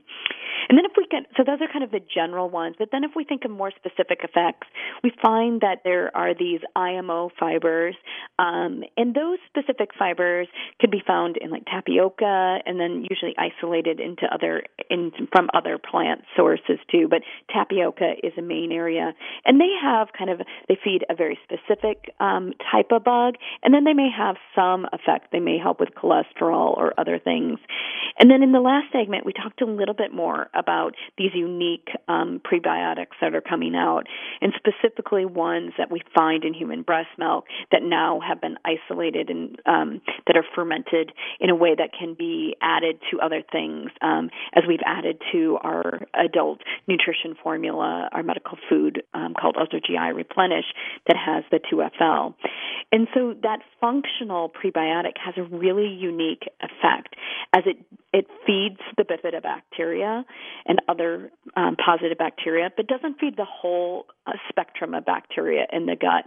And 0.69 0.79
then 0.79 0.85
if 0.85 0.93
we 0.97 1.07
can, 1.07 1.25
so 1.37 1.43
those 1.45 1.61
are 1.61 1.73
kind 1.73 1.85
of 1.85 1.91
the 1.91 2.01
general 2.01 2.51
ones. 2.51 2.77
But 2.79 2.91
then 2.93 3.05
if 3.05 3.13
we 3.17 3.25
think 3.25 3.45
of 3.45 3.51
more 3.51 3.73
specific 3.75 4.21
effects, 4.23 4.69
we 5.03 5.13
find 5.23 5.61
that 5.63 5.79
there 5.85 6.15
are 6.17 6.35
these 6.35 6.61
IMO 6.77 7.31
fibers, 7.39 7.97
um, 8.39 8.83
and 8.97 9.15
those 9.15 9.39
specific 9.49 9.91
fibers 9.99 10.49
could 10.81 10.91
be 10.91 11.00
found 11.07 11.37
in 11.37 11.51
like 11.51 11.65
tapioca, 11.67 12.59
and 12.65 12.79
then 12.81 13.07
usually 13.09 13.35
isolated 13.39 14.01
into 14.01 14.23
other 14.33 14.63
in 14.89 15.13
from 15.33 15.49
other 15.55 15.79
plant 15.79 16.23
sources 16.37 16.79
too. 16.91 17.09
But 17.09 17.23
tapioca 17.53 18.13
is 18.23 18.33
a 18.39 18.43
main 18.43 18.73
area, 18.73 19.13
and 19.45 19.61
they 19.61 19.73
have 19.83 20.09
kind 20.17 20.31
of 20.31 20.41
they 20.69 20.79
feed 20.83 21.05
a 21.09 21.15
very 21.15 21.39
specific 21.45 22.15
um, 22.21 22.53
type 22.71 22.91
of 22.91 23.05
bug, 23.05 23.35
and 23.63 23.73
then 23.75 23.85
they 23.85 23.95
may 23.95 24.09
have 24.17 24.37
some 24.55 24.87
effect. 24.93 25.33
They 25.33 25.41
may 25.41 25.59
help 25.59 25.81
with 25.81 25.91
cholesterol 25.91 26.77
or 26.77 26.93
other 26.99 27.19
things. 27.19 27.59
And 28.19 28.31
then 28.31 28.43
in 28.43 28.53
the 28.53 28.61
last 28.61 28.93
segment, 28.93 29.25
we 29.25 29.33
talked 29.33 29.63
a 29.63 29.67
little 29.67 29.95
bit 29.95 30.13
more 30.13 30.49
about 30.55 30.95
these 31.17 31.31
unique 31.35 31.89
um, 32.09 32.41
prebiotics 32.45 33.17
that 33.21 33.35
are 33.35 33.41
coming 33.41 33.75
out, 33.75 34.07
and 34.41 34.53
specifically 34.57 35.25
ones 35.25 35.73
that 35.79 35.91
we 35.91 36.03
find 36.15 36.45
in 36.45 36.55
human 36.55 36.83
breast 36.83 37.09
milk 37.19 37.47
that 37.73 37.83
now 37.83 38.21
have 38.21 38.41
been 38.41 38.57
isolated 38.65 39.31
and 39.31 39.59
um, 39.67 40.01
that 40.27 40.37
are 40.37 40.45
fermented 40.55 40.90
in 41.41 41.51
a 41.51 41.55
way 41.55 41.75
that 41.77 41.91
can 41.99 42.15
be 42.15 42.57
added 42.61 43.01
to 43.11 43.21
other 43.21 43.43
things, 43.51 43.91
um, 44.01 44.31
as 44.55 44.65
we've 44.67 44.81
added 44.85 45.21
to 45.33 45.59
our 45.63 46.01
adult 46.15 46.61
nutrition 46.87 47.35
formula, 47.43 48.09
our 48.13 48.23
medical 48.23 48.59
food 48.69 49.03
um, 49.15 49.35
called 49.39 49.57
Ultra 49.59 49.81
GI 49.81 50.13
Replenish 50.15 50.67
that 51.07 51.17
has 51.17 51.45
the 51.51 51.61
2FL. 51.61 52.35
And 52.93 53.09
so 53.15 53.35
that 53.43 53.61
functional 53.81 54.51
prebiotic 54.51 55.17
has 55.25 55.35
a 55.37 55.43
really 55.43 55.89
unique 55.89 56.49
effect 56.61 57.15
as 57.55 57.63
it 57.67 57.77
it 58.13 58.27
feeds 58.45 58.81
the 58.97 59.05
bifidobacteria 59.05 60.25
and 60.67 60.83
other 60.89 61.31
um, 61.57 61.77
positive 61.77 62.19
bacteria, 62.19 62.69
but 62.77 62.89
doesn't 62.89 63.21
feed 63.21 63.37
the 63.37 63.45
whole 63.45 64.07
uh, 64.27 64.33
spectrum 64.49 64.95
of 64.95 65.05
bacteria 65.05 65.65
in 65.73 65.87
the 65.87 65.95
gut. 65.95 66.25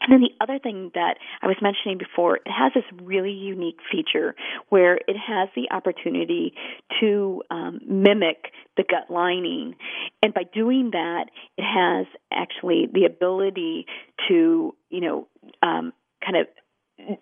And 0.00 0.12
then 0.12 0.20
the 0.20 0.32
other 0.40 0.58
thing 0.58 0.90
that 0.94 1.16
I 1.42 1.46
was 1.46 1.56
mentioning 1.62 1.98
before, 1.98 2.36
it 2.36 2.42
has 2.46 2.72
this 2.74 2.84
really 3.02 3.32
unique 3.32 3.78
feature 3.90 4.34
where 4.68 4.96
it 4.96 5.16
has 5.16 5.48
the 5.56 5.70
opportunity 5.70 6.54
to 7.00 7.42
um, 7.50 7.80
mimic 7.86 8.52
the 8.76 8.84
gut 8.84 9.10
lining. 9.10 9.74
And 10.22 10.34
by 10.34 10.42
doing 10.44 10.90
that, 10.92 11.26
it 11.56 11.64
has 11.64 12.06
actually 12.32 12.88
the 12.92 13.04
ability 13.04 13.86
to, 14.28 14.74
you 14.90 15.00
know, 15.00 15.28
um, 15.62 15.92
kind 16.24 16.36
of 16.36 17.18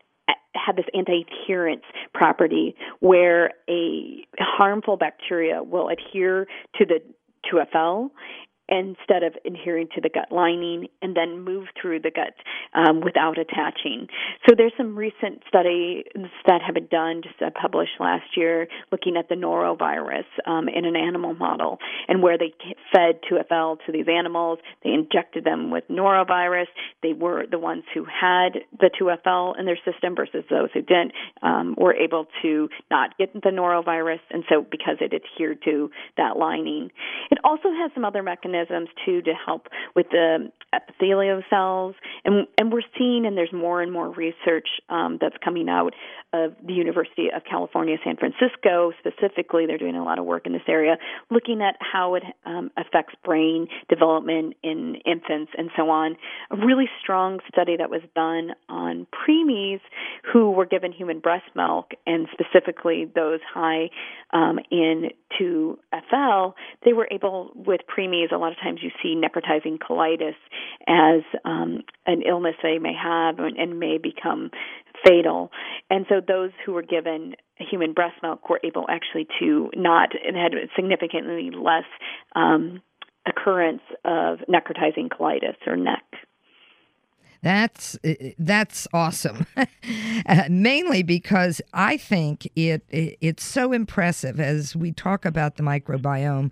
have 0.55 0.77
this 0.77 0.87
anti-adherence 0.95 1.83
property 2.13 2.75
where 3.01 3.53
a 3.69 4.27
harmful 4.39 4.97
bacteria 4.97 5.63
will 5.63 5.89
adhere 5.89 6.47
to 6.77 6.87
the 6.87 7.01
2FL 7.53 8.11
instead 8.69 9.23
of 9.23 9.35
adhering 9.45 9.89
to 9.95 10.01
the 10.01 10.09
gut 10.09 10.33
lining 10.33 10.89
and 11.03 11.15
then 11.15 11.45
move 11.45 11.67
through 11.81 12.01
the 12.01 12.11
gut 12.11 12.35
um, 12.73 13.01
without 13.01 13.39
attaching. 13.39 14.09
So 14.49 14.55
there's 14.57 14.73
some 14.77 14.97
recent 14.97 15.43
studies 15.47 16.05
that 16.47 16.63
have 16.65 16.75
been 16.75 16.87
done, 16.87 17.21
just 17.23 17.41
uh, 17.43 17.51
published 17.61 18.01
last 18.01 18.37
year, 18.37 18.67
looking 18.91 19.17
at 19.17 19.29
the 19.29 19.35
norovirus 19.35 20.25
um, 20.47 20.69
in 20.69 20.87
an 20.87 20.97
animal 20.97 21.35
model 21.35 21.79
and 22.09 22.23
where 22.23 22.39
they 22.39 22.55
fed 22.93 23.21
2FL 23.31 23.79
to 23.85 23.93
these 23.93 24.07
animals. 24.09 24.59
They 24.83 24.91
injected 24.91 25.45
them 25.45 25.71
with 25.71 25.85
norovirus. 25.91 26.67
They 27.03 27.13
were 27.13 27.45
the 27.51 27.59
ones 27.59 27.85
who 27.93 28.05
had 28.05 28.61
the 28.79 28.91
2FL 28.99 29.59
in 29.59 29.67
their 29.67 29.79
system 29.85 30.17
versus 30.17 30.45
those 30.49 30.71
who 30.73 30.81
didn't 30.81 31.13
um, 31.43 31.75
were 31.77 31.95
able 31.95 32.27
to 32.43 32.69
not 32.91 33.17
get 33.19 33.35
the 33.35 33.51
norovirus, 33.51 34.21
and 34.31 34.45
so 34.49 34.65
because 34.69 34.97
it 35.01 35.13
adhered 35.13 35.61
to 35.65 35.91
that 36.17 36.39
lining. 36.39 36.91
It 37.31 37.39
also 37.45 37.69
has 37.71 37.91
some 37.95 38.05
other 38.05 38.23
mechanisms 38.23 38.54
mechanisms 38.55 38.89
too 39.05 39.23
to 39.23 39.33
help 39.47 39.69
with 39.95 40.07
the 40.11 40.51
epithelial 40.75 41.43
cells, 41.51 41.95
and 42.25 42.47
and 42.59 42.73
we're 42.73 42.83
seeing, 42.99 43.27
and 43.27 43.37
there's 43.37 43.53
more 43.53 43.81
and 43.83 43.93
more 43.93 44.09
research 44.09 44.69
um, 44.89 45.19
that's 45.21 45.37
coming 45.45 45.69
out 45.69 45.95
of 46.33 46.55
the 46.67 46.73
University 46.73 47.29
of 47.35 47.43
California, 47.49 47.97
San 48.05 48.17
Francisco 48.17 48.93
specifically. 48.99 49.67
They're 49.67 49.79
doing 49.79 49.97
a 49.97 50.05
lot 50.05 50.19
of 50.19 50.25
work 50.25 50.47
in 50.47 50.53
this 50.53 50.63
area, 50.69 50.97
looking 51.31 51.63
at 51.63 51.77
how 51.81 52.15
it 52.15 52.23
um, 52.45 52.71
affects 52.77 53.15
brain 53.25 53.69
development 53.89 54.57
in 54.63 54.97
infants 55.07 55.53
and 55.57 55.71
so 55.77 55.91
on. 55.91 56.17
A 56.51 56.57
really 56.57 56.89
strong 57.03 57.41
study 57.53 57.77
that 57.77 57.91
was 57.91 58.03
done 58.15 58.51
on 58.69 59.07
preemies 59.13 59.81
who 60.33 60.51
were 60.51 60.67
given 60.67 60.93
human 60.93 61.21
breast 61.21 61.47
milk, 61.55 61.93
and 62.07 62.27
specifically 62.33 63.11
those 63.15 63.41
high 63.53 63.91
um, 64.33 64.59
in 64.71 65.11
2FL, 65.41 66.55
they 66.85 66.93
were 66.93 67.09
able 67.11 67.53
with 67.55 67.81
preemies. 67.87 68.33
Lot 68.45 68.53
of 68.53 68.59
times 68.59 68.81
you 68.83 68.91
see 69.03 69.17
necrotizing 69.17 69.79
colitis 69.79 70.35
as 70.87 71.23
um, 71.45 71.83
an 72.07 72.23
illness 72.23 72.55
they 72.63 72.79
may 72.79 72.93
have 72.95 73.39
and, 73.39 73.57
and 73.57 73.79
may 73.79 73.99
become 73.99 74.51
fatal. 75.05 75.51
And 75.89 76.05
so 76.09 76.17
those 76.27 76.51
who 76.65 76.73
were 76.73 76.83
given 76.83 77.35
human 77.57 77.95
breast 77.95 78.17
milk 78.23 78.49
were 78.51 78.61
able 78.63 78.85
actually 78.89 79.27
to 79.41 79.71
not 79.75 80.11
and 80.27 80.37
had 80.37 80.53
significantly 80.77 81.51
less 81.51 81.85
um, 82.37 82.83
occurrence 83.27 83.83
of 84.05 84.41
necrotizing 84.49 85.09
colitis 85.09 85.57
or 85.67 85.77
NEC. 85.77 86.03
That's 87.45 87.99
that's 88.39 88.89
awesome. 88.95 89.47
uh, 90.27 90.45
mainly 90.49 91.03
because 91.03 91.61
I 91.75 91.99
think 91.99 92.47
it, 92.57 92.83
it 92.89 93.19
it's 93.21 93.45
so 93.45 93.73
impressive 93.73 94.41
as 94.41 94.75
we 94.75 94.93
talk 94.93 95.27
about 95.27 95.57
the 95.57 95.63
microbiome. 95.63 96.51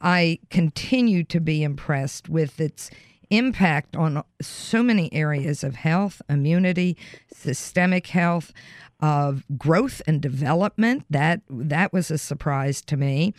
I 0.00 0.38
continue 0.50 1.24
to 1.24 1.40
be 1.40 1.62
impressed 1.62 2.28
with 2.28 2.60
its 2.60 2.90
impact 3.30 3.96
on 3.96 4.22
so 4.40 4.82
many 4.82 5.12
areas 5.12 5.62
of 5.62 5.76
health, 5.76 6.22
immunity, 6.28 6.96
systemic 7.32 8.08
health, 8.08 8.52
of 9.00 9.44
growth 9.56 10.02
and 10.06 10.20
development. 10.20 11.04
That 11.08 11.42
that 11.48 11.92
was 11.92 12.10
a 12.10 12.18
surprise 12.18 12.80
to 12.82 12.96
me. 12.96 13.34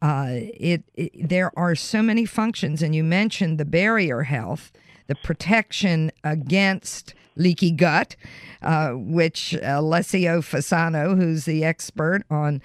Uh, 0.00 0.28
it, 0.30 0.84
it 0.94 1.28
there 1.28 1.52
are 1.58 1.74
so 1.74 2.02
many 2.02 2.24
functions, 2.24 2.82
and 2.82 2.94
you 2.94 3.04
mentioned 3.04 3.58
the 3.58 3.64
barrier 3.64 4.22
health, 4.22 4.72
the 5.06 5.14
protection 5.14 6.10
against 6.22 7.14
leaky 7.36 7.70
gut, 7.70 8.16
uh, 8.62 8.92
which 8.92 9.54
Alessio 9.62 10.40
Fasano, 10.40 11.16
who's 11.16 11.44
the 11.44 11.64
expert 11.64 12.22
on 12.30 12.62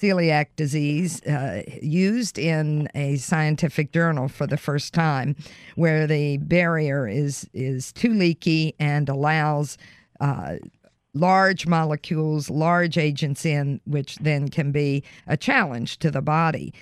celiac 0.00 0.46
disease 0.56 1.22
uh, 1.26 1.62
used 1.82 2.38
in 2.38 2.88
a 2.94 3.16
scientific 3.16 3.92
journal 3.92 4.28
for 4.28 4.46
the 4.46 4.56
first 4.56 4.94
time, 4.94 5.36
where 5.76 6.06
the 6.06 6.38
barrier 6.38 7.06
is 7.06 7.48
is 7.52 7.92
too 7.92 8.14
leaky 8.14 8.74
and 8.78 9.08
allows 9.08 9.76
uh, 10.20 10.56
large 11.14 11.66
molecules, 11.66 12.48
large 12.50 12.96
agents 12.96 13.44
in, 13.44 13.80
which 13.84 14.16
then 14.16 14.48
can 14.48 14.72
be 14.72 15.02
a 15.26 15.36
challenge 15.36 15.98
to 15.98 16.10
the 16.10 16.22
body. 16.22 16.72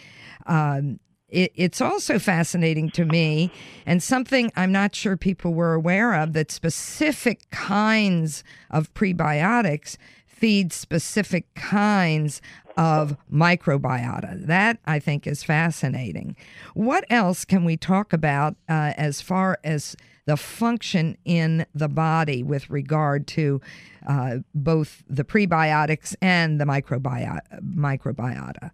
Um, 0.46 1.00
it, 1.28 1.52
it's 1.54 1.80
also 1.80 2.18
fascinating 2.18 2.90
to 2.92 3.04
me, 3.04 3.50
and 3.84 4.02
something 4.02 4.50
I'm 4.56 4.72
not 4.72 4.94
sure 4.94 5.16
people 5.16 5.52
were 5.52 5.74
aware 5.74 6.14
of 6.14 6.32
that 6.32 6.50
specific 6.50 7.50
kinds 7.50 8.44
of 8.70 8.92
prebiotics 8.94 9.96
feed 10.38 10.72
specific 10.72 11.52
kinds 11.54 12.40
of 12.76 13.16
microbiota. 13.32 14.46
That 14.46 14.78
I 14.86 15.00
think 15.00 15.26
is 15.26 15.42
fascinating. 15.42 16.36
What 16.74 17.04
else 17.10 17.44
can 17.44 17.64
we 17.64 17.76
talk 17.76 18.12
about 18.12 18.54
uh, 18.68 18.92
as 18.96 19.20
far 19.20 19.58
as 19.64 19.96
the 20.26 20.36
function 20.36 21.16
in 21.24 21.66
the 21.74 21.88
body 21.88 22.42
with 22.42 22.70
regard 22.70 23.26
to 23.28 23.60
uh, 24.06 24.38
both 24.54 25.02
the 25.08 25.24
prebiotics 25.24 26.14
and 26.22 26.60
the 26.60 26.64
microbiota? 26.64 27.40
microbiota? 27.60 28.70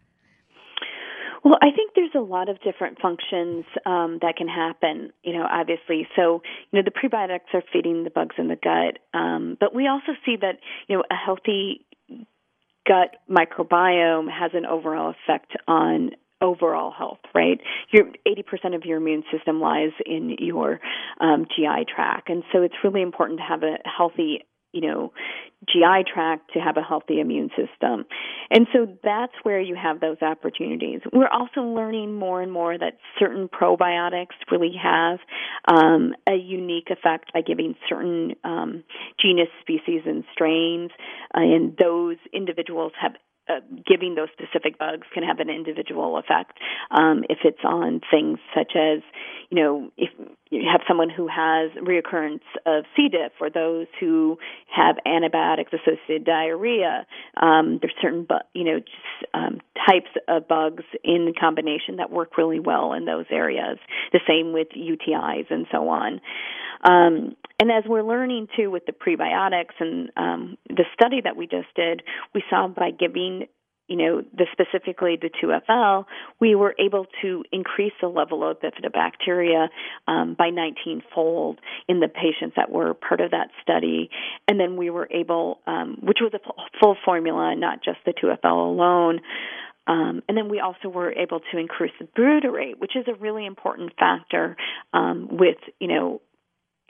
Well, 1.45 1.59
I 1.61 1.71
think 1.77 1.93
there's 1.95 2.15
a 2.15 2.21
lot 2.21 2.49
of 2.49 2.59
different 2.63 2.99
functions 3.01 3.67
um, 3.85 4.19
that 4.23 4.37
can 4.37 4.49
happen, 4.49 5.13
you 5.23 5.35
know, 5.35 5.47
obviously. 5.49 6.09
So, 6.17 6.41
you 6.73 6.81
know, 6.81 6.83
the 6.83 6.91
prebiotics 6.91 7.53
are 7.53 7.63
feeding 7.71 8.03
the 8.03 8.11
bugs 8.11 8.37
in 8.39 8.49
the 8.49 8.57
gut, 8.57 8.99
um, 9.13 9.59
but 9.61 9.75
we 9.75 9.87
also 9.87 10.13
see 10.25 10.37
that, 10.41 10.59
you 10.89 10.97
know, 10.97 11.05
a 11.11 11.15
healthy 11.15 11.85
gut 12.87 13.17
microbiome 13.31 14.31
has 14.31 14.53
an 14.55 14.65
overall 14.65 15.13
effect 15.13 15.53
on 15.69 16.13
overall 16.41 16.91
health, 16.91 17.21
right? 17.35 17.61
Your 17.91 18.05
80% 18.27 18.75
of 18.75 18.85
your 18.85 18.97
immune 18.99 19.25
system 19.31 19.61
lies 19.61 19.93
in 20.05 20.37
your 20.39 20.81
um, 21.21 21.47
GI 21.55 21.87
tract. 21.95 22.31
And 22.31 22.43
so 22.53 22.63
it's 22.63 22.75
really 22.83 23.03
important 23.03 23.39
to 23.41 23.45
have 23.45 23.63
a 23.63 23.77
healthy 23.85 24.45
you 24.75 24.81
know, 24.81 25.13
GI 25.67 26.05
tract 26.13 26.53
to 26.53 26.59
have 26.59 26.77
a 26.77 26.83
healthy 26.83 27.21
immune 27.21 27.49
system. 27.51 28.05
And 28.51 28.67
so 28.73 28.87
that's 29.03 29.33
where 29.45 29.61
you 29.61 29.77
have 29.77 30.01
those 30.01 30.21
opportunities. 30.21 31.01
We're 31.13 31.29
also 31.29 31.61
learning 31.61 32.15
more 32.15 32.43
and 32.43 32.51
more 32.51 32.77
that 32.77 32.99
certain 33.19 33.49
probiotics 33.49 34.35
really 34.51 34.75
have 34.83 35.21
um, 35.67 36.15
a 36.29 36.35
unique 36.35 36.89
effect 36.91 37.33
by 37.33 37.41
giving 37.41 37.77
certain 37.89 38.35
um, 38.43 38.83
genus, 39.23 39.49
species, 39.61 40.03
and 40.05 40.25
strains, 40.33 40.91
uh, 41.35 41.41
and 41.41 41.77
those 41.79 42.17
individuals 42.33 42.93
have 43.01 43.13
uh, 43.47 43.61
giving 43.87 44.15
those 44.15 44.29
specific 44.33 44.79
bugs 44.79 45.07
can 45.13 45.23
have 45.23 45.39
an 45.39 45.51
individual 45.51 46.17
effect. 46.17 46.59
Um, 46.91 47.25
if 47.29 47.39
it's 47.45 47.63
on 47.63 48.01
things 48.11 48.39
such 48.57 48.73
as, 48.75 49.03
you 49.51 49.63
know, 49.63 49.91
if 49.99 50.09
you 50.55 50.69
have 50.71 50.83
someone 50.87 51.11
who 51.11 51.27
has 51.29 51.71
reoccurrence 51.83 52.43
of 52.67 52.85
C. 52.97 53.09
diff 53.09 53.33
or 53.41 53.51
those 53.51 53.87
who 54.01 54.39
have 54.75 54.97
antibiotics 55.05 55.73
associated 55.73 56.25
diarrhea, 56.25 57.07
um, 57.41 57.79
there's 57.81 57.95
certain, 58.01 58.25
bu- 58.25 58.47
you 58.53 58.65
know, 58.65 58.79
just, 58.79 59.35
um, 59.35 59.61
types 59.87 60.11
of 60.29 60.47
bugs 60.49 60.85
in 61.03 61.33
combination 61.39 61.97
that 61.97 62.11
work 62.11 62.39
really 62.39 62.61
well 62.61 62.93
in 62.93 63.05
those 63.05 63.27
areas. 63.31 63.79
The 64.13 64.21
same 64.27 64.53
with 64.53 64.69
UTIs 64.77 65.51
and 65.51 65.67
so 65.73 65.89
on. 65.89 66.21
Um, 66.85 67.37
and 67.59 67.71
as 67.71 67.85
we're 67.87 68.03
learning 68.03 68.49
too 68.57 68.71
with 68.71 68.85
the 68.87 68.93
prebiotics 68.93 69.75
and 69.81 70.11
um, 70.17 70.59
the 70.69 70.85
study 70.93 71.21
that 71.23 71.37
we 71.37 71.47
just 71.47 71.69
did, 71.75 72.03
we 72.35 72.43
saw 72.51 72.69
by 72.69 72.91
giving 72.91 73.47
you 73.87 73.97
know, 73.97 74.23
the 74.33 74.47
specifically 74.53 75.19
the 75.21 75.29
2FL, 75.29 76.07
we 76.41 76.55
were 76.55 76.75
able 76.79 77.07
to 77.23 77.45
increase 77.53 77.93
the 78.01 78.09
level 78.09 78.49
of 78.49 78.59
bifidobacteria 78.61 79.69
um, 80.09 80.35
by 80.39 80.49
19-fold 80.49 81.61
in 81.89 82.01
the 82.01 82.09
patients 82.09 82.55
that 82.57 82.71
were 82.71 82.95
part 82.95 83.21
of 83.21 83.33
that 83.33 83.49
study, 83.63 84.09
and 84.49 84.59
then 84.59 84.77
we 84.77 84.89
were 84.89 85.09
able, 85.11 85.61
um, 85.67 85.99
which 86.03 86.19
was 86.21 86.33
a 86.35 86.41
full 86.81 86.97
formula, 87.05 87.55
not 87.57 87.85
just 87.85 87.99
the 88.07 88.13
2FL 88.13 88.45
alone. 88.45 89.21
Um, 89.87 90.23
and 90.29 90.37
then 90.37 90.49
we 90.49 90.61
also 90.61 90.89
were 90.89 91.13
able 91.13 91.41
to 91.53 91.59
increase 91.59 91.93
the 92.01 92.07
butyrate, 92.19 92.79
which 92.79 92.97
is 92.97 93.05
a 93.07 93.15
really 93.21 93.45
important 93.45 93.93
factor 93.99 94.57
um, 94.95 95.29
with, 95.31 95.59
you 95.79 95.89
know, 95.89 96.23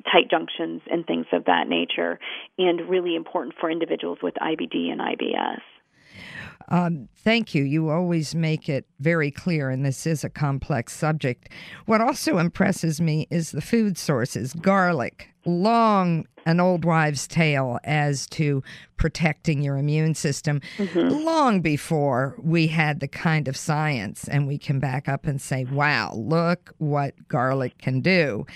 tight 0.04 0.30
junctions 0.30 0.82
and 0.88 1.04
things 1.04 1.26
of 1.32 1.46
that 1.46 1.66
nature, 1.66 2.20
and 2.56 2.88
really 2.88 3.16
important 3.16 3.56
for 3.58 3.68
individuals 3.68 4.18
with 4.22 4.34
IBD 4.34 4.92
and 4.92 5.00
IBS. 5.00 5.60
Um, 6.68 7.08
thank 7.16 7.54
you. 7.54 7.64
You 7.64 7.90
always 7.90 8.34
make 8.34 8.68
it 8.68 8.86
very 9.00 9.30
clear, 9.30 9.70
and 9.70 9.84
this 9.84 10.06
is 10.06 10.24
a 10.24 10.30
complex 10.30 10.96
subject. 10.96 11.50
What 11.86 12.00
also 12.00 12.38
impresses 12.38 13.00
me 13.00 13.26
is 13.30 13.50
the 13.50 13.60
food 13.60 13.98
sources 13.98 14.54
garlic, 14.54 15.33
long 15.46 16.26
an 16.46 16.60
old 16.60 16.84
wives' 16.84 17.26
tale 17.26 17.78
as 17.84 18.26
to 18.26 18.62
protecting 18.96 19.62
your 19.62 19.76
immune 19.76 20.14
system 20.14 20.60
mm-hmm. 20.76 21.24
long 21.24 21.60
before 21.60 22.34
we 22.42 22.66
had 22.66 23.00
the 23.00 23.08
kind 23.08 23.48
of 23.48 23.56
science 23.56 24.28
and 24.28 24.46
we 24.46 24.58
can 24.58 24.78
back 24.78 25.08
up 25.08 25.26
and 25.26 25.40
say, 25.40 25.64
wow, 25.64 26.12
look 26.14 26.74
what 26.78 27.14
garlic 27.28 27.78
can 27.78 28.00
do. 28.00 28.46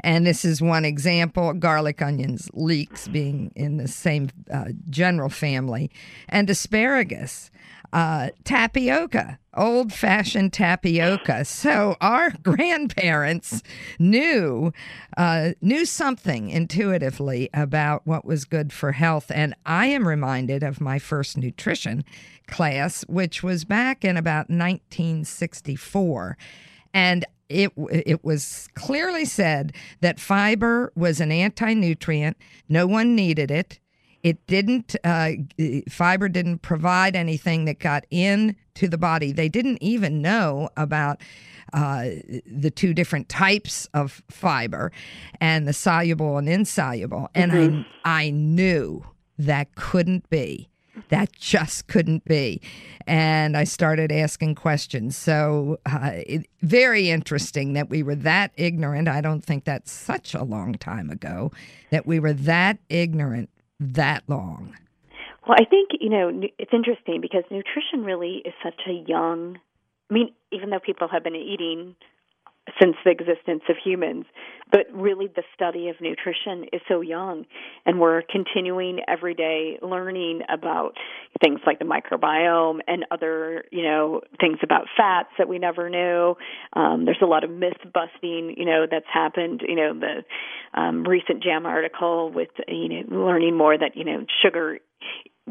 And 0.00 0.26
this 0.26 0.44
is 0.44 0.62
one 0.62 0.84
example 0.84 1.52
garlic, 1.54 2.00
onions, 2.00 2.48
leeks 2.52 3.08
being 3.08 3.50
in 3.56 3.78
the 3.78 3.88
same 3.88 4.30
uh, 4.52 4.66
general 4.88 5.28
family, 5.28 5.90
and 6.28 6.48
asparagus 6.48 7.50
uh, 7.92 8.30
tapioca, 8.44 9.38
old 9.56 9.92
fashioned 9.92 10.52
tapioca. 10.52 11.44
So 11.44 11.96
our 12.00 12.30
grandparents 12.42 13.62
knew 13.98 14.72
uh, 15.16 15.52
knew 15.60 15.84
something 15.84 16.50
intuitively 16.50 17.48
about 17.54 18.06
what 18.06 18.24
was 18.24 18.44
good 18.44 18.72
for 18.72 18.92
health, 18.92 19.30
and 19.34 19.54
I 19.66 19.86
am 19.86 20.06
reminded 20.06 20.62
of 20.62 20.80
my 20.80 20.98
first 20.98 21.36
nutrition 21.36 22.04
class, 22.46 23.04
which 23.08 23.42
was 23.42 23.64
back 23.64 24.04
in 24.04 24.16
about 24.16 24.50
1964, 24.50 26.36
and 26.94 27.24
it 27.48 27.72
it 27.90 28.22
was 28.22 28.68
clearly 28.74 29.24
said 29.24 29.72
that 30.00 30.20
fiber 30.20 30.92
was 30.94 31.20
an 31.20 31.32
anti 31.32 31.74
nutrient. 31.74 32.36
No 32.68 32.86
one 32.86 33.14
needed 33.14 33.50
it. 33.50 33.78
It 34.28 34.46
didn't, 34.46 34.94
uh, 35.04 35.30
fiber 35.88 36.28
didn't 36.28 36.58
provide 36.58 37.16
anything 37.16 37.64
that 37.64 37.78
got 37.78 38.04
in 38.10 38.56
to 38.74 38.86
the 38.86 38.98
body. 38.98 39.32
They 39.32 39.48
didn't 39.48 39.82
even 39.82 40.20
know 40.20 40.68
about 40.76 41.22
uh, 41.72 42.10
the 42.44 42.70
two 42.70 42.92
different 42.92 43.30
types 43.30 43.88
of 43.94 44.22
fiber 44.28 44.92
and 45.40 45.66
the 45.66 45.72
soluble 45.72 46.36
and 46.36 46.46
insoluble. 46.46 47.30
And 47.34 47.52
mm-hmm. 47.52 47.80
I, 48.04 48.24
I 48.24 48.30
knew 48.30 49.02
that 49.38 49.74
couldn't 49.76 50.28
be. 50.28 50.68
That 51.08 51.32
just 51.32 51.86
couldn't 51.86 52.26
be. 52.26 52.60
And 53.06 53.56
I 53.56 53.64
started 53.64 54.12
asking 54.12 54.56
questions. 54.56 55.16
So, 55.16 55.78
uh, 55.86 56.10
it, 56.26 56.46
very 56.60 57.08
interesting 57.08 57.72
that 57.74 57.88
we 57.88 58.02
were 58.02 58.16
that 58.16 58.50
ignorant. 58.56 59.08
I 59.08 59.22
don't 59.22 59.42
think 59.42 59.64
that's 59.64 59.90
such 59.90 60.34
a 60.34 60.42
long 60.42 60.74
time 60.74 61.08
ago 61.08 61.50
that 61.90 62.04
we 62.06 62.18
were 62.18 62.34
that 62.34 62.78
ignorant 62.90 63.48
that 63.80 64.24
long? 64.28 64.76
Well, 65.46 65.56
I 65.58 65.64
think, 65.64 65.90
you 66.00 66.10
know, 66.10 66.30
it's 66.58 66.72
interesting 66.72 67.20
because 67.20 67.44
nutrition 67.50 68.04
really 68.04 68.42
is 68.44 68.52
such 68.62 68.80
a 68.86 68.92
young, 68.92 69.58
I 70.10 70.14
mean, 70.14 70.32
even 70.52 70.70
though 70.70 70.80
people 70.80 71.08
have 71.08 71.24
been 71.24 71.34
eating 71.34 71.94
since 72.80 72.96
the 73.04 73.10
existence 73.10 73.62
of 73.68 73.76
humans, 73.82 74.26
but 74.70 74.86
really 74.92 75.28
the 75.28 75.42
study 75.54 75.88
of 75.88 75.96
nutrition 76.00 76.64
is 76.72 76.80
so 76.88 77.00
young, 77.00 77.44
and 77.86 78.00
we're 78.00 78.22
continuing 78.22 79.00
every 79.08 79.34
day 79.34 79.78
learning 79.82 80.42
about 80.48 80.92
things 81.42 81.60
like 81.66 81.78
the 81.78 81.84
microbiome 81.84 82.80
and 82.86 83.06
other, 83.10 83.64
you 83.70 83.82
know, 83.82 84.20
things 84.40 84.58
about 84.62 84.86
fats 84.96 85.30
that 85.38 85.48
we 85.48 85.58
never 85.58 85.88
knew. 85.88 86.34
Um, 86.74 87.04
there's 87.04 87.22
a 87.22 87.26
lot 87.26 87.44
of 87.44 87.50
myth 87.50 87.78
busting, 87.94 88.54
you 88.56 88.64
know, 88.64 88.86
that's 88.90 89.06
happened. 89.12 89.62
You 89.66 89.76
know, 89.76 89.94
the 89.98 90.78
um, 90.78 91.04
recent 91.04 91.42
JAMA 91.42 91.68
article 91.68 92.30
with 92.30 92.50
you 92.66 92.88
know 92.88 93.24
learning 93.26 93.56
more 93.56 93.76
that 93.76 93.96
you 93.96 94.04
know 94.04 94.24
sugar 94.42 94.78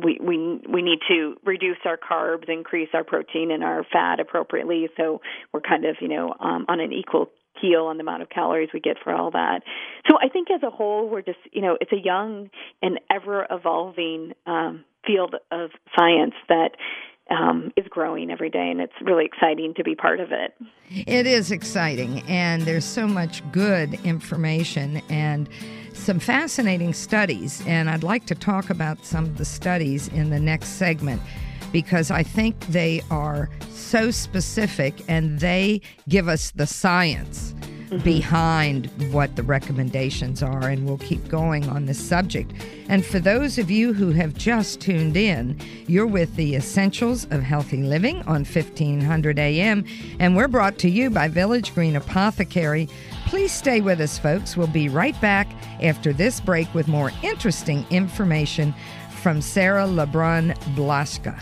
we 0.04 0.20
we 0.22 0.38
we 0.72 0.82
need 0.82 1.00
to 1.10 1.36
reduce 1.44 1.78
our 1.86 1.98
carbs, 1.98 2.50
increase 2.50 2.90
our 2.94 3.04
protein 3.04 3.52
and 3.52 3.64
our 3.64 3.84
fat 3.92 4.20
appropriately. 4.20 4.90
So 4.98 5.22
we're 5.54 5.62
kind 5.62 5.86
of 5.86 5.98
you 6.02 6.08
know 6.08 6.34
um, 6.40 6.66
on 6.68 6.80
an 6.80 6.94
equal 6.94 7.30
keel 7.60 7.86
on 7.86 7.98
the 7.98 8.02
amount 8.02 8.22
of 8.22 8.30
calories 8.30 8.70
we 8.74 8.80
get 8.80 8.98
for 9.04 9.14
all 9.14 9.32
that. 9.32 9.62
So 10.08 10.18
I 10.22 10.30
think 10.30 10.50
as 10.52 10.62
a 10.64 10.70
whole, 10.70 11.10
we're 11.10 11.22
just 11.22 11.40
you 11.52 11.62
know 11.62 11.78
it's 11.80 11.92
a 11.92 12.04
young 12.04 12.50
and 12.82 13.00
ever 13.12 13.46
evolving 13.50 14.34
um, 14.46 14.86
field 15.06 15.36
of 15.52 15.72
science 15.98 16.36
that 16.50 16.72
um, 17.30 17.72
is 17.76 17.86
growing 17.90 18.32
every 18.32 18.50
day, 18.50 18.70
and 18.70 18.80
it's 18.82 18.94
really 19.02 19.26
exciting 19.26 19.74
to 19.76 19.84
be 19.84 19.96
part 19.96 20.20
of 20.20 20.32
it. 20.32 20.54
It 20.90 21.28
is 21.28 21.52
exciting, 21.52 22.22
and 22.28 22.64
there's 22.64 22.86
so 22.86 23.08
much 23.08 23.42
good 23.52 23.94
information 24.06 25.02
and 25.10 25.50
some 25.94 26.20
fascinating 26.20 26.94
studies. 26.94 27.62
And 27.66 27.90
I'd 27.90 28.04
like 28.04 28.26
to 28.28 28.36
talk 28.36 28.70
about 28.70 29.06
some 29.06 29.26
of 29.26 29.38
the 29.38 29.46
studies 29.46 30.08
in 30.10 30.30
the 30.30 30.40
next 30.40 30.70
segment 30.70 31.22
because 31.72 32.12
I 32.12 32.24
think 32.24 32.60
they 32.68 33.02
are 33.12 33.50
so 33.72 34.12
specific 34.12 34.94
and 35.08 35.40
they 35.40 35.82
give 36.08 36.28
us 36.28 36.52
the 36.52 36.68
science. 36.68 37.54
Behind 38.04 38.88
what 39.14 39.36
the 39.36 39.44
recommendations 39.44 40.44
are, 40.44 40.68
and 40.68 40.86
we'll 40.86 40.98
keep 40.98 41.28
going 41.30 41.70
on 41.70 41.86
this 41.86 42.00
subject. 42.00 42.52
And 42.90 43.06
for 43.06 43.20
those 43.20 43.58
of 43.58 43.72
you 43.72 43.94
who 43.94 44.12
have 44.12 44.34
just 44.34 44.82
tuned 44.82 45.16
in, 45.16 45.58
you're 45.88 46.06
with 46.06 46.36
the 46.36 46.56
Essentials 46.56 47.26
of 47.32 47.42
Healthy 47.44 47.84
Living 47.84 48.18
on 48.24 48.44
1500 48.44 49.40
AM, 49.40 49.86
and 50.20 50.36
we're 50.36 50.48
brought 50.48 50.78
to 50.80 50.90
you 50.90 51.10
by 51.10 51.28
Village 51.28 51.74
Green 51.74 51.96
Apothecary. 51.96 52.90
Please 53.28 53.52
stay 53.52 53.82
with 53.82 54.02
us, 54.02 54.20
folks. 54.20 54.58
We'll 54.58 54.68
be 54.68 54.90
right 54.90 55.20
back 55.22 55.48
after 55.82 56.12
this 56.12 56.40
break 56.40 56.74
with 56.74 56.88
more 56.88 57.12
interesting 57.24 57.86
information 57.90 58.74
from 59.22 59.42
Sarah 59.42 59.86
LeBrun 59.86 60.58
Blaska. 60.76 61.42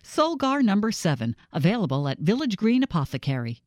Solgar 0.11 0.61
number 0.61 0.91
7 0.91 1.37
available 1.53 2.05
at 2.09 2.19
Village 2.19 2.57
Green 2.57 2.83
Apothecary. 2.83 3.61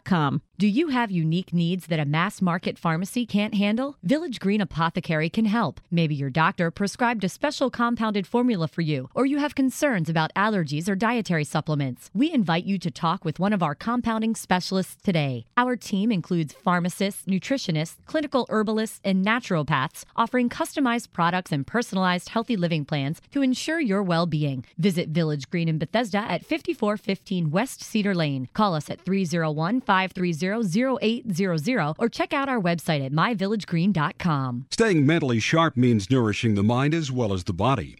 com. 0.00 0.40
Do 0.60 0.66
you 0.66 0.88
have 0.88 1.10
unique 1.10 1.54
needs 1.54 1.86
that 1.86 1.98
a 1.98 2.04
mass 2.04 2.42
market 2.42 2.76
pharmacy 2.76 3.24
can't 3.24 3.54
handle? 3.54 3.96
Village 4.02 4.38
Green 4.38 4.60
Apothecary 4.60 5.30
can 5.30 5.46
help. 5.46 5.80
Maybe 5.90 6.14
your 6.14 6.28
doctor 6.28 6.70
prescribed 6.70 7.24
a 7.24 7.30
special 7.30 7.70
compounded 7.70 8.26
formula 8.26 8.68
for 8.68 8.82
you, 8.82 9.08
or 9.14 9.24
you 9.24 9.38
have 9.38 9.54
concerns 9.54 10.10
about 10.10 10.34
allergies 10.36 10.86
or 10.86 10.94
dietary 10.94 11.44
supplements. 11.44 12.10
We 12.12 12.30
invite 12.30 12.64
you 12.64 12.78
to 12.78 12.90
talk 12.90 13.24
with 13.24 13.38
one 13.38 13.54
of 13.54 13.62
our 13.62 13.74
compounding 13.74 14.34
specialists 14.34 14.96
today. 15.02 15.46
Our 15.56 15.76
team 15.76 16.12
includes 16.12 16.52
pharmacists, 16.52 17.22
nutritionists, 17.24 17.96
clinical 18.04 18.44
herbalists, 18.50 19.00
and 19.02 19.24
naturopaths 19.24 20.04
offering 20.14 20.50
customized 20.50 21.10
products 21.14 21.52
and 21.52 21.66
personalized 21.66 22.28
healthy 22.28 22.58
living 22.58 22.84
plans 22.84 23.22
to 23.30 23.40
ensure 23.40 23.80
your 23.80 24.02
well 24.02 24.26
being. 24.26 24.66
Visit 24.76 25.08
Village 25.08 25.48
Green 25.48 25.70
in 25.70 25.78
Bethesda 25.78 26.18
at 26.18 26.44
5415 26.44 27.50
West 27.50 27.82
Cedar 27.82 28.14
Lane. 28.14 28.50
Call 28.52 28.74
us 28.74 28.90
at 28.90 29.00
301 29.00 29.80
530 29.80 30.49
0800 30.54 31.94
or 31.98 32.08
check 32.08 32.32
out 32.32 32.48
our 32.48 32.60
website 32.60 33.04
at 33.04 33.12
myvillagegreen.com. 33.12 34.66
Staying 34.70 35.06
mentally 35.06 35.40
sharp 35.40 35.76
means 35.76 36.10
nourishing 36.10 36.54
the 36.54 36.62
mind 36.62 36.94
as 36.94 37.10
well 37.12 37.32
as 37.32 37.44
the 37.44 37.52
body. 37.52 37.96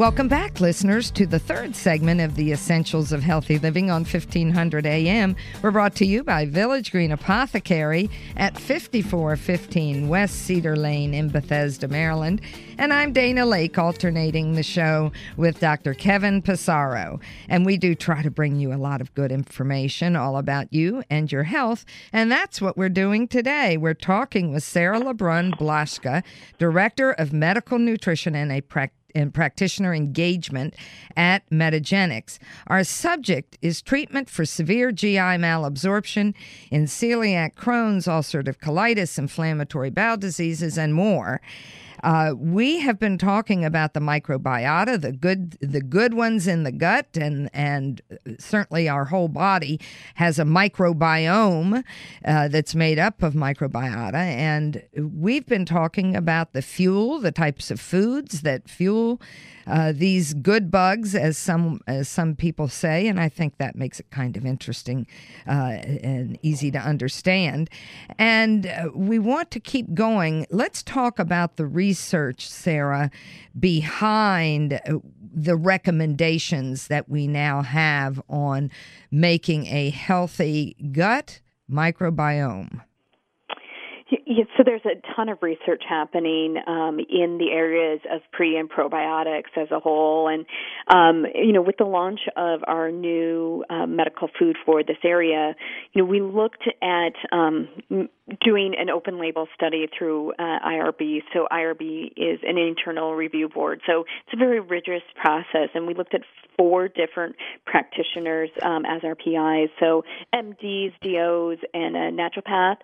Welcome 0.00 0.28
back, 0.28 0.60
listeners, 0.60 1.10
to 1.10 1.26
the 1.26 1.38
third 1.38 1.76
segment 1.76 2.22
of 2.22 2.34
the 2.34 2.52
Essentials 2.52 3.12
of 3.12 3.22
Healthy 3.22 3.58
Living 3.58 3.90
on 3.90 4.04
1500 4.04 4.86
AM. 4.86 5.36
We're 5.60 5.72
brought 5.72 5.94
to 5.96 6.06
you 6.06 6.24
by 6.24 6.46
Village 6.46 6.90
Green 6.90 7.12
Apothecary 7.12 8.08
at 8.38 8.58
5415 8.58 10.08
West 10.08 10.36
Cedar 10.36 10.74
Lane 10.74 11.12
in 11.12 11.28
Bethesda, 11.28 11.86
Maryland. 11.86 12.40
And 12.78 12.94
I'm 12.94 13.12
Dana 13.12 13.44
Laake, 13.44 13.76
alternating 13.76 14.54
the 14.54 14.62
show 14.62 15.12
with 15.36 15.60
Dr. 15.60 15.92
Kevin 15.92 16.40
Passero. 16.40 17.20
And 17.50 17.66
we 17.66 17.76
do 17.76 17.94
try 17.94 18.22
to 18.22 18.30
bring 18.30 18.56
you 18.56 18.72
a 18.72 18.80
lot 18.80 19.02
of 19.02 19.12
good 19.12 19.30
information 19.30 20.16
all 20.16 20.38
about 20.38 20.72
you 20.72 21.04
and 21.10 21.30
your 21.30 21.42
health. 21.42 21.84
And 22.10 22.32
that's 22.32 22.58
what 22.58 22.78
we're 22.78 22.88
doing 22.88 23.28
today. 23.28 23.76
We're 23.76 23.92
talking 23.92 24.50
with 24.50 24.62
Sarah 24.62 24.98
LeBrun 24.98 25.58
Blaschka, 25.58 26.22
Director 26.56 27.10
of 27.10 27.34
Medical 27.34 27.78
Nutrition 27.78 28.34
and 28.34 28.50
a 28.50 28.62
practitioner 28.62 28.96
and 29.14 29.32
practitioner 29.34 29.94
engagement 29.94 30.74
at 31.16 31.48
Metagenics. 31.50 32.38
Our 32.66 32.84
subject 32.84 33.58
is 33.62 33.82
treatment 33.82 34.30
for 34.30 34.44
severe 34.44 34.92
GI 34.92 35.16
malabsorption 35.16 36.34
in 36.70 36.84
celiac, 36.84 37.54
Crohn's, 37.54 38.06
ulcerative 38.06 38.58
colitis, 38.58 39.18
inflammatory 39.18 39.90
bowel 39.90 40.16
diseases, 40.16 40.78
and 40.78 40.94
more. 40.94 41.40
Uh, 42.02 42.34
we 42.36 42.80
have 42.80 42.98
been 42.98 43.18
talking 43.18 43.64
about 43.64 43.94
the 43.94 44.00
microbiota, 44.00 45.00
the 45.00 45.12
good, 45.12 45.52
the 45.60 45.80
good 45.80 46.14
ones 46.14 46.46
in 46.46 46.62
the 46.62 46.72
gut, 46.72 47.06
and 47.16 47.50
and 47.52 48.00
certainly 48.38 48.88
our 48.88 49.06
whole 49.06 49.28
body 49.28 49.80
has 50.14 50.38
a 50.38 50.44
microbiome 50.44 51.84
uh, 52.24 52.48
that's 52.48 52.74
made 52.74 52.98
up 52.98 53.22
of 53.22 53.34
microbiota. 53.34 54.14
And 54.14 54.82
we've 54.96 55.46
been 55.46 55.64
talking 55.64 56.16
about 56.16 56.52
the 56.52 56.62
fuel, 56.62 57.20
the 57.20 57.32
types 57.32 57.70
of 57.70 57.80
foods 57.80 58.42
that 58.42 58.68
fuel 58.68 59.20
uh, 59.70 59.92
these 59.92 60.34
good 60.34 60.70
bugs, 60.70 61.14
as 61.14 61.38
some 61.38 61.80
as 61.86 62.08
some 62.08 62.34
people 62.34 62.68
say, 62.68 63.06
and 63.06 63.20
I 63.20 63.28
think 63.28 63.58
that 63.58 63.76
makes 63.76 64.00
it 64.00 64.10
kind 64.10 64.36
of 64.36 64.44
interesting 64.44 65.06
uh, 65.46 65.78
and 66.02 66.38
easy 66.42 66.70
to 66.72 66.78
understand. 66.78 67.70
And 68.18 68.66
uh, 68.66 68.88
we 68.94 69.18
want 69.18 69.50
to 69.52 69.60
keep 69.60 69.94
going. 69.94 70.46
Let's 70.50 70.82
talk 70.82 71.18
about 71.18 71.56
the 71.56 71.66
research, 71.90 72.48
Sarah, 72.48 73.10
behind 73.58 74.74
uh, 74.74 74.78
the 75.34 75.56
recommendations 75.56 76.86
that 76.86 77.08
we 77.08 77.26
now 77.26 77.62
have 77.62 78.22
on 78.28 78.70
making 79.10 79.66
a 79.66 79.90
healthy 79.90 80.76
gut 80.92 81.40
microbiome. 81.68 82.82
Yeah, 84.32 84.44
so 84.56 84.62
there's 84.64 84.84
a 84.84 84.94
ton 85.16 85.28
of 85.28 85.42
research 85.42 85.82
happening 85.88 86.54
um, 86.68 87.00
in 87.00 87.38
the 87.38 87.50
areas 87.52 87.98
of 88.08 88.20
pre 88.30 88.56
and 88.56 88.70
probiotics 88.70 89.50
as 89.56 89.72
a 89.72 89.80
whole, 89.80 90.28
and 90.28 90.46
um, 90.86 91.26
you 91.34 91.52
know, 91.52 91.62
with 91.62 91.78
the 91.78 91.84
launch 91.84 92.20
of 92.36 92.60
our 92.68 92.92
new 92.92 93.64
uh, 93.68 93.86
medical 93.86 94.28
food 94.38 94.56
for 94.64 94.84
this 94.84 94.98
area, 95.02 95.56
you 95.92 96.02
know, 96.02 96.08
we 96.08 96.20
looked 96.20 96.62
at 96.80 97.14
um, 97.36 97.68
doing 98.40 98.74
an 98.78 98.88
open 98.88 99.20
label 99.20 99.48
study 99.56 99.88
through 99.98 100.30
uh, 100.34 100.58
IRB. 100.64 101.22
So 101.34 101.48
IRB 101.50 102.12
is 102.16 102.38
an 102.44 102.56
internal 102.56 103.16
review 103.16 103.48
board, 103.48 103.80
so 103.84 104.04
it's 104.26 104.34
a 104.34 104.38
very 104.38 104.60
rigorous 104.60 105.02
process, 105.20 105.70
and 105.74 105.88
we 105.88 105.94
looked 105.94 106.14
at 106.14 106.20
four 106.56 106.86
different 106.86 107.34
practitioners 107.66 108.50
um, 108.62 108.84
as 108.84 109.02
our 109.02 109.16
PIs, 109.16 109.70
so 109.80 110.04
MDs, 110.32 110.92
DOs, 111.02 111.58
and 111.74 111.96
a 111.96 112.12
naturopath, 112.12 112.76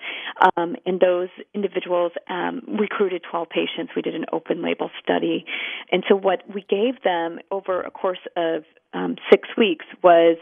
um, 0.57 0.75
and 0.85 0.99
those 0.99 1.29
those 1.36 1.36
individuals 1.55 2.12
um, 2.29 2.62
recruited 2.79 3.22
12 3.31 3.49
patients. 3.49 3.92
We 3.94 4.03
did 4.03 4.14
an 4.14 4.27
open 4.33 4.62
label 4.62 4.90
study. 5.03 5.44
And 5.90 6.05
so, 6.09 6.16
what 6.16 6.42
we 6.53 6.64
gave 6.68 7.03
them 7.03 7.38
over 7.51 7.81
a 7.81 7.90
course 7.90 8.25
of 8.37 8.64
um, 8.92 9.16
six 9.31 9.49
weeks 9.57 9.85
was 10.03 10.37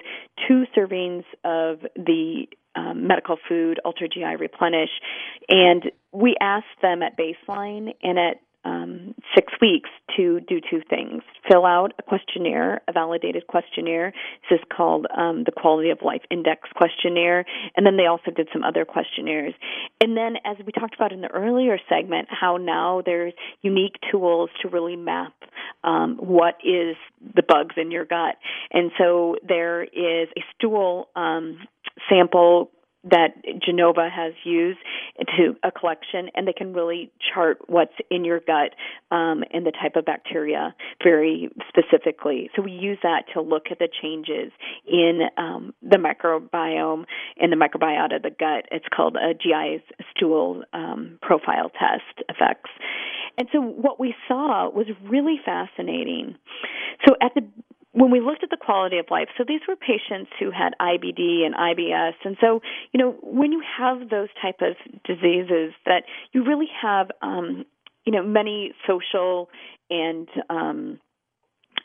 two 0.49 0.65
servings 0.77 1.25
of 1.45 1.81
the 1.97 2.47
um, 2.77 3.07
medical 3.07 3.37
food, 3.49 3.81
Ultra 3.85 4.09
GI 4.09 4.37
Replenish, 4.39 4.91
and 5.49 5.91
we 6.13 6.37
asked 6.41 6.67
them 6.83 7.03
at 7.03 7.17
baseline 7.17 7.95
and 8.03 8.19
at 8.19 8.41
um, 8.65 9.15
six 9.35 9.53
weeks 9.61 9.91
to 10.17 10.41
do 10.41 10.61
two 10.61 10.81
things 10.89 11.23
fill 11.49 11.67
out 11.67 11.93
a 11.99 12.03
questionnaire, 12.03 12.81
a 12.89 12.93
validated 12.93 13.47
questionnaire. 13.47 14.13
This 14.49 14.59
is 14.59 14.65
called 14.75 15.07
um, 15.17 15.45
the 15.45 15.53
Quality 15.53 15.91
of 15.91 15.99
Life 16.03 16.23
Index 16.31 16.69
questionnaire. 16.75 17.45
And 17.77 17.85
then 17.85 17.97
they 17.97 18.07
also 18.07 18.31
did 18.31 18.49
some 18.53 18.65
other 18.65 18.85
questionnaires. 18.85 19.55
And 20.01 20.17
then, 20.17 20.37
as 20.45 20.57
we 20.65 20.73
talked 20.73 20.95
about 20.95 21.13
in 21.13 21.21
the 21.21 21.29
earlier 21.29 21.79
segment, 21.89 22.29
how 22.31 22.57
now 22.57 23.03
there's 23.05 23.35
unique 23.63 23.97
tools 24.11 24.51
to 24.63 24.69
really 24.69 24.97
map 24.97 25.35
um, 25.83 26.17
what 26.17 26.55
is 26.65 26.97
the 27.35 27.43
bugs 27.43 27.75
in 27.77 27.91
your 27.91 28.05
gut. 28.05 28.37
And 28.73 28.91
so 28.99 29.37
there 29.47 29.83
is 29.83 30.29
a 30.37 30.43
stool 30.55 31.09
um, 31.15 31.59
sample 32.09 32.71
that 33.11 33.35
Genova 33.65 34.09
has 34.09 34.33
used 34.45 34.79
to 35.37 35.55
a 35.63 35.71
collection, 35.71 36.31
and 36.35 36.49
they 36.49 36.53
can 36.53 36.73
really 36.73 37.11
chart 37.35 37.59
what's 37.67 37.95
in 38.11 38.25
your 38.25 38.41
gut 38.41 38.75
um, 39.11 39.45
and 39.53 39.67
the 39.67 39.73
type 39.73 39.97
of 39.97 40.05
bacteria 40.05 40.75
very 41.03 41.51
specifically. 41.69 42.51
So 42.57 42.63
we 42.63 42.73
use 42.73 42.99
that 43.03 43.25
to 43.35 43.41
look 43.41 43.65
at 43.71 43.79
the 43.79 43.89
changes 44.03 44.53
in 44.87 45.21
um, 45.37 45.75
the 45.83 45.97
microbiome 45.97 47.05
and 47.39 47.53
the 47.53 47.57
microbiota 47.57 48.17
of 48.17 48.23
the 48.23 48.31
gut. 48.31 48.67
It's 48.71 48.87
called 48.95 49.17
a 49.17 49.35
GI 49.35 49.85
stool 50.15 50.65
um, 50.73 51.19
profile 51.23 51.71
test 51.71 52.27
effects. 52.29 52.71
And 53.37 53.49
so 53.53 53.61
what 53.61 53.99
we 53.99 54.15
saw 54.29 54.71
was 54.71 54.87
really 55.03 55.41
fascinating. 55.45 56.37
So 57.07 57.17
at 57.21 57.33
the 57.35 57.43
when 57.95 58.11
we 58.11 58.21
looked 58.21 58.43
at 58.43 58.51
the 58.51 58.57
quality 58.57 58.99
of 58.99 59.07
life, 59.11 59.29
so 59.39 59.45
these 59.47 59.61
were 59.67 59.77
patients 59.77 60.31
who 60.39 60.51
had 60.51 60.75
IBD 60.81 61.47
and 61.47 61.55
IBS, 61.55 62.15
and 62.25 62.37
so 62.41 62.61
you 62.93 62.99
know 62.99 63.17
when 63.23 63.53
you 63.53 63.63
have 63.79 64.11
those 64.11 64.29
type 64.43 64.61
of 64.61 64.77
diseases, 65.05 65.73
that 65.87 66.03
you 66.33 66.45
really 66.45 66.69
have 66.83 67.11
um, 67.23 67.65
you 68.05 68.13
know 68.13 68.23
many 68.23 68.75
social 68.87 69.49
and 69.91 70.29
um, 70.51 70.99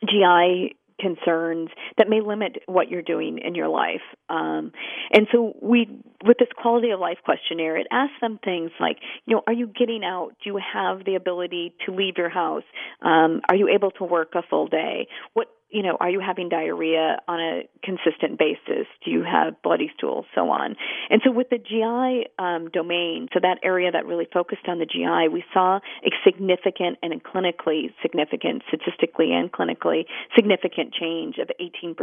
GI 0.03 0.75
concerns 0.99 1.69
that 1.97 2.09
may 2.09 2.21
limit 2.21 2.57
what 2.65 2.89
you're 2.89 3.01
doing 3.01 3.39
in 3.43 3.55
your 3.55 3.69
life. 3.69 4.01
Um, 4.29 4.71
and 5.12 5.27
so 5.31 5.53
we, 5.62 5.87
with 6.25 6.37
this 6.37 6.49
quality 6.62 6.89
of 6.89 6.99
life 6.99 7.19
questionnaire, 7.23 7.77
it 7.77 7.87
asks 7.91 8.15
them 8.21 8.39
things 8.43 8.71
like, 8.79 8.97
you 9.25 9.35
know, 9.35 9.41
are 9.47 9.53
you 9.53 9.67
getting 9.67 10.03
out? 10.03 10.31
Do 10.43 10.51
you 10.51 10.60
have 10.73 11.05
the 11.05 11.15
ability 11.15 11.73
to 11.85 11.93
leave 11.93 12.17
your 12.17 12.29
house? 12.29 12.63
Um, 13.01 13.41
are 13.49 13.55
you 13.55 13.69
able 13.69 13.91
to 13.91 14.03
work 14.03 14.33
a 14.35 14.41
full 14.49 14.67
day? 14.67 15.07
What 15.33 15.47
you 15.69 15.83
know, 15.83 15.97
are 15.99 16.09
you 16.09 16.19
having 16.19 16.49
diarrhea 16.49 17.19
on 17.27 17.39
a 17.39 17.61
consistent 17.83 18.39
basis? 18.39 18.87
Do 19.05 19.11
you 19.11 19.23
have 19.23 19.61
bloody 19.61 19.91
stools? 19.95 20.25
So 20.33 20.49
on. 20.49 20.75
And 21.09 21.21
so 21.23 21.31
with 21.31 21.49
the 21.49 21.59
GI 21.59 22.29
um, 22.39 22.69
domain, 22.69 23.27
so 23.33 23.39
that 23.41 23.59
area 23.63 23.91
that 23.91 24.05
really 24.05 24.27
focused 24.33 24.67
on 24.67 24.79
the 24.79 24.85
GI, 24.85 25.27
we 25.31 25.43
saw 25.53 25.77
a 25.77 26.09
significant 26.23 26.97
and 27.03 27.23
clinically 27.23 27.93
significant, 28.01 28.63
statistically 28.67 29.31
and 29.31 29.51
clinically 29.51 30.05
significant 30.35 30.93
change 30.93 31.37
of 31.37 31.49
18%. 31.61 31.95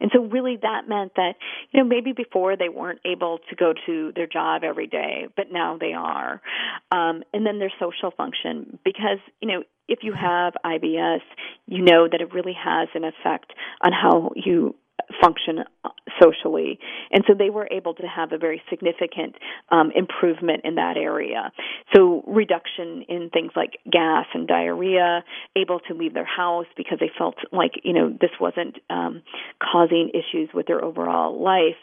And 0.00 0.10
so 0.12 0.24
really 0.24 0.58
that 0.62 0.88
meant 0.88 1.14
that, 1.14 1.34
you 1.70 1.80
know, 1.80 1.88
maybe 1.88 2.12
before 2.12 2.56
they 2.56 2.68
weren't 2.68 3.00
able 3.04 3.38
to 3.50 3.56
go 3.56 3.72
to 3.86 4.12
their 4.16 4.26
job 4.26 4.64
every 4.64 4.86
day, 4.88 5.28
but 5.36 5.52
now 5.52 5.78
they 5.78 5.92
are. 5.92 6.40
Um, 6.90 7.22
and 7.32 7.46
then 7.46 7.58
their 7.58 7.72
social 7.78 8.10
function, 8.10 8.78
because, 8.84 9.18
you 9.40 9.48
know, 9.48 9.62
if 9.90 9.98
you 10.02 10.14
have 10.14 10.54
IBS, 10.64 11.20
you 11.66 11.82
know 11.82 12.08
that 12.10 12.20
it 12.20 12.32
really 12.32 12.54
has 12.54 12.88
an 12.94 13.04
effect 13.04 13.52
on 13.84 13.92
how 13.92 14.30
you 14.36 14.74
function 15.20 15.64
socially. 16.20 16.78
And 17.10 17.24
so 17.26 17.34
they 17.34 17.50
were 17.50 17.68
able 17.70 17.94
to 17.94 18.06
have 18.06 18.32
a 18.32 18.38
very 18.38 18.62
significant 18.68 19.36
um, 19.70 19.90
improvement 19.94 20.62
in 20.64 20.74
that 20.74 20.96
area. 20.96 21.52
So 21.94 22.22
reduction 22.26 23.04
in 23.08 23.30
things 23.32 23.52
like 23.56 23.78
gas 23.90 24.26
and 24.34 24.46
diarrhea, 24.46 25.24
able 25.56 25.80
to 25.88 25.94
leave 25.94 26.14
their 26.14 26.26
house 26.26 26.66
because 26.76 26.98
they 27.00 27.10
felt 27.16 27.36
like, 27.52 27.72
you 27.84 27.92
know, 27.92 28.10
this 28.10 28.30
wasn't 28.40 28.76
um, 28.90 29.22
causing 29.62 30.10
issues 30.10 30.50
with 30.52 30.66
their 30.66 30.84
overall 30.84 31.42
life. 31.42 31.76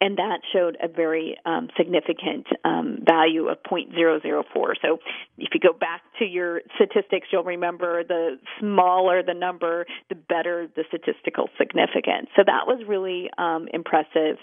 And 0.00 0.18
that 0.18 0.40
showed 0.52 0.76
a 0.82 0.88
very 0.88 1.36
um, 1.46 1.68
significant 1.76 2.46
um, 2.64 2.98
value 3.06 3.48
of 3.48 3.58
0.004. 3.70 4.44
So 4.82 4.98
if 5.38 5.50
you 5.52 5.60
go 5.60 5.76
back 5.78 6.02
to 6.18 6.24
your 6.24 6.62
statistics, 6.74 7.28
you'll 7.32 7.44
remember 7.44 8.04
the 8.04 8.38
smaller 8.60 9.22
the 9.22 9.34
number, 9.34 9.86
the 10.08 10.14
better 10.14 10.68
the 10.74 10.84
statistical 10.88 11.48
significance. 11.58 12.28
So 12.36 12.42
that 12.44 12.66
was 12.66 12.82
really 12.86 13.30
um, 13.44 13.68
impressive. 13.72 14.36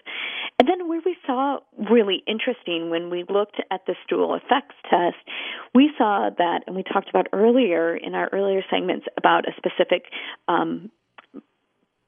And 0.60 0.68
then 0.70 0.88
where 0.88 1.02
we 1.06 1.16
saw 1.26 1.60
really 1.89 2.24
interesting 2.28 2.89
when 2.89 3.10
we 3.10 3.26
looked 3.28 3.60
at 3.72 3.82
the 3.88 3.95
stool 4.06 4.36
effects 4.36 4.76
test, 4.89 5.18
we 5.74 5.91
saw 5.97 6.30
that, 6.38 6.60
and 6.68 6.76
we 6.76 6.84
talked 6.84 7.10
about 7.10 7.28
earlier 7.34 7.95
in 7.95 8.14
our 8.14 8.30
earlier 8.32 8.62
segments 8.70 9.06
about 9.18 9.45
a 9.47 9.54
specific 9.58 10.04
um, 10.47 10.91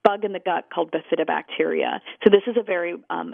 bug 0.04 0.24
in 0.26 0.34
the 0.34 0.39
gut 0.39 0.66
called 0.74 0.91
bifidobacteria. 0.91 2.00
So 2.24 2.30
this 2.30 2.44
is 2.46 2.58
a 2.60 2.64
very 2.64 2.96
um, 3.10 3.34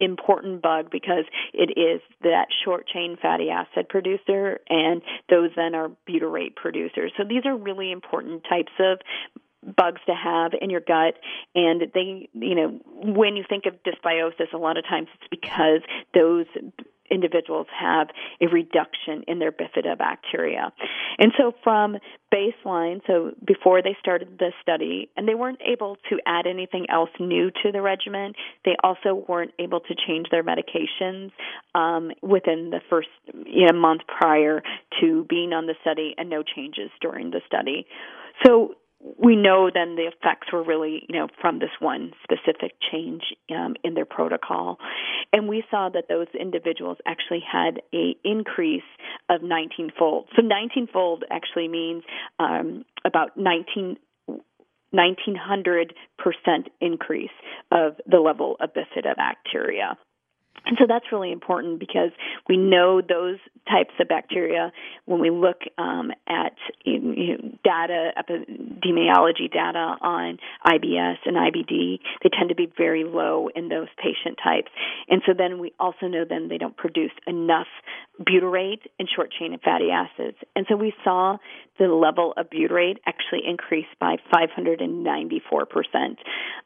important 0.00 0.62
bug 0.62 0.90
because 0.90 1.24
it 1.52 1.70
is 1.76 2.00
that 2.22 2.46
short 2.64 2.86
chain 2.86 3.16
fatty 3.20 3.50
acid 3.50 3.88
producer, 3.88 4.60
and 4.68 5.02
those 5.28 5.50
then 5.56 5.74
are 5.74 5.90
butyrate 6.08 6.54
producers. 6.54 7.12
So 7.16 7.24
these 7.28 7.42
are 7.44 7.56
really 7.56 7.90
important 7.90 8.44
types 8.48 8.72
of 8.78 9.00
bugs 9.76 10.00
to 10.06 10.14
have 10.14 10.52
in 10.60 10.70
your 10.70 10.80
gut 10.80 11.14
and 11.54 11.82
they 11.92 12.28
you 12.34 12.54
know 12.54 12.80
when 13.02 13.36
you 13.36 13.44
think 13.48 13.64
of 13.66 13.74
dysbiosis 13.82 14.52
a 14.54 14.56
lot 14.56 14.76
of 14.76 14.84
times 14.84 15.08
it's 15.14 15.28
because 15.30 15.80
those 16.14 16.46
individuals 17.10 17.66
have 17.78 18.08
a 18.40 18.46
reduction 18.46 19.22
in 19.26 19.38
their 19.38 19.52
bifidobacteria. 19.52 20.70
And 21.18 21.32
so 21.38 21.52
from 21.62 21.96
baseline, 22.32 23.00
so 23.06 23.32
before 23.44 23.82
they 23.82 23.96
started 24.00 24.38
the 24.38 24.52
study, 24.62 25.10
and 25.16 25.26
they 25.26 25.34
weren't 25.34 25.60
able 25.66 25.96
to 26.10 26.18
add 26.26 26.46
anything 26.46 26.86
else 26.90 27.10
new 27.18 27.50
to 27.62 27.72
the 27.72 27.82
regimen, 27.82 28.34
they 28.64 28.76
also 28.82 29.24
weren't 29.28 29.52
able 29.58 29.80
to 29.80 29.94
change 30.06 30.26
their 30.30 30.44
medications 30.44 31.30
um, 31.74 32.10
within 32.22 32.70
the 32.70 32.80
first 32.90 33.08
you 33.46 33.66
know, 33.66 33.78
month 33.78 34.02
prior 34.06 34.62
to 35.00 35.24
being 35.28 35.52
on 35.52 35.66
the 35.66 35.74
study 35.80 36.14
and 36.18 36.28
no 36.28 36.42
changes 36.42 36.90
during 37.00 37.30
the 37.30 37.40
study. 37.46 37.86
So 38.44 38.74
we 39.16 39.36
know 39.36 39.70
then 39.72 39.96
the 39.96 40.06
effects 40.08 40.52
were 40.52 40.62
really, 40.62 41.04
you 41.08 41.18
know, 41.18 41.28
from 41.40 41.58
this 41.58 41.70
one 41.80 42.12
specific 42.22 42.72
change 42.92 43.22
um, 43.50 43.74
in 43.84 43.94
their 43.94 44.04
protocol, 44.04 44.78
and 45.32 45.48
we 45.48 45.64
saw 45.70 45.88
that 45.88 46.04
those 46.08 46.26
individuals 46.38 46.98
actually 47.06 47.42
had 47.50 47.80
a 47.94 48.16
increase 48.24 48.82
of 49.28 49.40
19-fold. 49.40 50.28
So 50.36 50.42
19-fold 50.42 51.24
actually 51.30 51.68
means 51.68 52.02
um, 52.38 52.84
about 53.04 53.36
19 53.36 53.96
1900% 54.94 55.90
increase 56.80 57.30
of 57.70 57.96
the 58.06 58.18
level 58.18 58.56
of 58.60 58.70
bifidobacteria. 58.72 59.96
And 60.66 60.76
so 60.78 60.84
that's 60.88 61.06
really 61.12 61.32
important 61.32 61.78
because 61.80 62.10
we 62.48 62.56
know 62.56 63.00
those 63.00 63.38
types 63.68 63.92
of 64.00 64.08
bacteria 64.08 64.72
when 65.04 65.20
we 65.20 65.30
look 65.30 65.62
um, 65.76 66.10
at 66.28 66.56
you 66.84 67.00
know, 67.00 67.58
data, 67.64 68.10
epidemiology 68.18 69.50
data 69.52 69.96
on 70.00 70.38
IBS 70.66 71.16
and 71.24 71.36
IBD, 71.36 72.00
they 72.22 72.30
tend 72.36 72.48
to 72.48 72.54
be 72.54 72.70
very 72.76 73.04
low 73.04 73.48
in 73.54 73.68
those 73.68 73.88
patient 73.96 74.38
types. 74.42 74.70
And 75.08 75.22
so 75.26 75.32
then 75.36 75.58
we 75.58 75.72
also 75.78 76.06
know 76.06 76.24
then 76.28 76.48
they 76.48 76.58
don't 76.58 76.76
produce 76.76 77.12
enough 77.26 77.66
butyrate 78.20 78.82
and 78.98 79.08
short 79.14 79.32
chain 79.38 79.56
fatty 79.64 79.90
acids. 79.90 80.36
And 80.56 80.66
so 80.68 80.76
we 80.76 80.92
saw 81.04 81.38
the 81.78 81.86
level 81.86 82.34
of 82.36 82.50
butyrate 82.50 82.98
actually 83.06 83.42
increase 83.46 83.86
by 84.00 84.16
594%, 84.32 86.16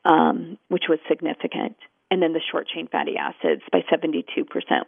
um, 0.04 0.58
which 0.68 0.84
was 0.88 0.98
significant 1.08 1.76
and 2.12 2.20
then 2.20 2.34
the 2.34 2.42
short 2.50 2.68
chain 2.68 2.86
fatty 2.92 3.14
acids 3.16 3.62
by 3.72 3.80
72%, 3.90 4.34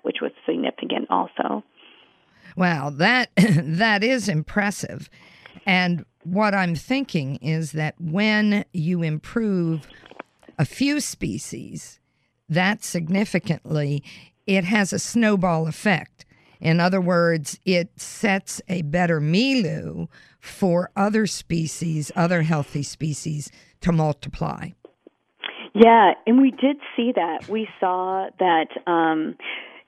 which 0.02 0.18
was 0.20 0.30
significant 0.44 1.06
also. 1.08 1.64
Wow, 2.54 2.90
that 2.90 3.30
that 3.36 4.04
is 4.04 4.28
impressive. 4.28 5.08
And 5.64 6.04
what 6.22 6.54
I'm 6.54 6.74
thinking 6.74 7.36
is 7.36 7.72
that 7.72 7.94
when 7.98 8.66
you 8.74 9.02
improve 9.02 9.88
a 10.58 10.66
few 10.66 11.00
species 11.00 11.98
that 12.50 12.84
significantly, 12.84 14.04
it 14.46 14.64
has 14.64 14.92
a 14.92 14.98
snowball 14.98 15.66
effect. 15.66 16.26
In 16.60 16.78
other 16.78 17.00
words, 17.00 17.58
it 17.64 17.98
sets 17.98 18.60
a 18.68 18.82
better 18.82 19.18
milieu 19.18 20.08
for 20.40 20.90
other 20.94 21.26
species, 21.26 22.12
other 22.14 22.42
healthy 22.42 22.82
species 22.82 23.50
to 23.80 23.92
multiply. 23.92 24.68
Yeah, 25.74 26.12
and 26.26 26.40
we 26.40 26.52
did 26.52 26.76
see 26.96 27.12
that. 27.16 27.48
We 27.48 27.68
saw 27.80 28.28
that 28.38 28.68
um, 28.86 29.36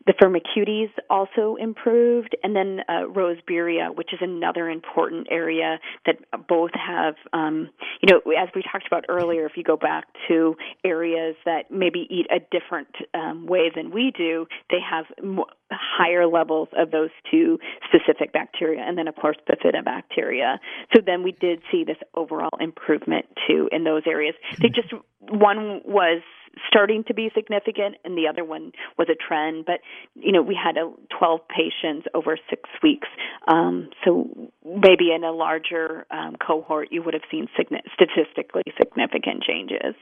the 0.06 0.12
Firmicutes 0.12 0.92
also 1.10 1.56
improved, 1.58 2.36
and 2.42 2.54
then 2.54 2.80
uh, 2.88 3.08
Roseburia, 3.08 3.94
which 3.94 4.12
is 4.12 4.20
another 4.22 4.68
important 4.68 5.26
area 5.30 5.78
that 6.06 6.16
both 6.48 6.70
have, 6.74 7.14
um, 7.32 7.68
you 8.00 8.12
know, 8.12 8.20
as 8.32 8.48
we 8.54 8.62
talked 8.62 8.86
about 8.86 9.04
earlier, 9.08 9.46
if 9.46 9.52
you 9.56 9.64
go 9.64 9.76
back 9.76 10.04
to 10.28 10.54
areas 10.84 11.34
that 11.44 11.70
maybe 11.70 12.06
eat 12.10 12.26
a 12.30 12.38
different 12.56 12.88
um, 13.14 13.46
way 13.46 13.70
than 13.74 13.90
we 13.90 14.12
do, 14.16 14.46
they 14.70 14.78
have 14.80 15.06
more, 15.22 15.46
higher 15.70 16.26
levels 16.26 16.68
of 16.76 16.90
those 16.90 17.10
two 17.30 17.58
specific 17.88 18.32
bacteria, 18.32 18.82
and 18.86 18.96
then 18.96 19.08
of 19.08 19.16
course 19.16 19.36
the 19.46 19.56
bifidobacteria. 19.56 20.58
So 20.94 21.02
then 21.04 21.22
we 21.22 21.32
did 21.32 21.60
see 21.70 21.84
this 21.84 21.96
overall 22.14 22.56
improvement 22.60 23.26
too 23.48 23.68
in 23.72 23.84
those 23.84 24.02
areas. 24.06 24.34
They 24.60 24.68
just 24.68 24.92
one 25.20 25.82
was 25.84 26.22
starting 26.68 27.04
to 27.04 27.14
be 27.14 27.30
significant 27.34 27.96
and 28.04 28.16
the 28.16 28.26
other 28.28 28.44
one 28.44 28.72
was 28.98 29.08
a 29.08 29.14
trend. 29.14 29.64
But 29.66 29.80
you 30.14 30.32
know 30.32 30.42
we 30.42 30.54
had 30.54 30.76
a 30.76 30.92
12 31.18 31.40
patients 31.48 32.06
over 32.14 32.38
six 32.48 32.68
weeks. 32.82 33.08
Um, 33.48 33.90
so 34.04 34.28
maybe 34.64 35.12
in 35.14 35.24
a 35.24 35.32
larger 35.32 36.06
um, 36.10 36.36
cohort 36.44 36.88
you 36.90 37.02
would 37.02 37.14
have 37.14 37.24
seen 37.30 37.48
signi- 37.58 37.82
statistically 37.94 38.62
significant 38.78 39.42
changes. 39.42 39.94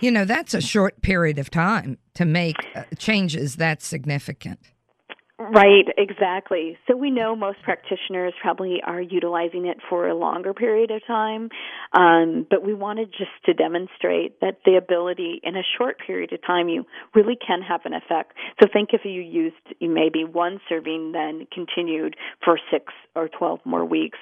You 0.00 0.10
know, 0.10 0.24
that's 0.24 0.54
a 0.54 0.60
short 0.60 1.02
period 1.02 1.38
of 1.38 1.50
time 1.50 1.98
to 2.14 2.24
make 2.24 2.56
uh, 2.74 2.84
changes 2.98 3.56
that 3.56 3.82
significant. 3.82 4.58
Right, 5.36 5.86
exactly. 5.98 6.78
So 6.86 6.96
we 6.96 7.10
know 7.10 7.34
most 7.34 7.60
practitioners 7.64 8.32
probably 8.40 8.80
are 8.86 9.00
utilizing 9.00 9.66
it 9.66 9.78
for 9.90 10.06
a 10.06 10.14
longer 10.14 10.54
period 10.54 10.92
of 10.92 11.04
time, 11.08 11.48
um, 11.92 12.46
but 12.48 12.62
we 12.64 12.72
wanted 12.72 13.10
just 13.10 13.32
to 13.46 13.52
demonstrate 13.52 14.40
that 14.40 14.58
the 14.64 14.76
ability 14.76 15.40
in 15.42 15.56
a 15.56 15.62
short 15.76 15.96
period 16.06 16.32
of 16.32 16.40
time 16.46 16.68
you 16.68 16.86
really 17.16 17.36
can 17.44 17.62
have 17.62 17.80
an 17.84 17.94
effect. 17.94 18.34
So 18.62 18.68
think 18.72 18.90
if 18.92 19.00
you 19.04 19.20
used 19.20 19.56
maybe 19.80 20.22
one 20.22 20.60
serving, 20.68 21.10
then 21.10 21.48
continued 21.52 22.14
for 22.44 22.56
six 22.70 22.92
or 23.16 23.28
twelve 23.28 23.58
more 23.64 23.84
weeks. 23.84 24.18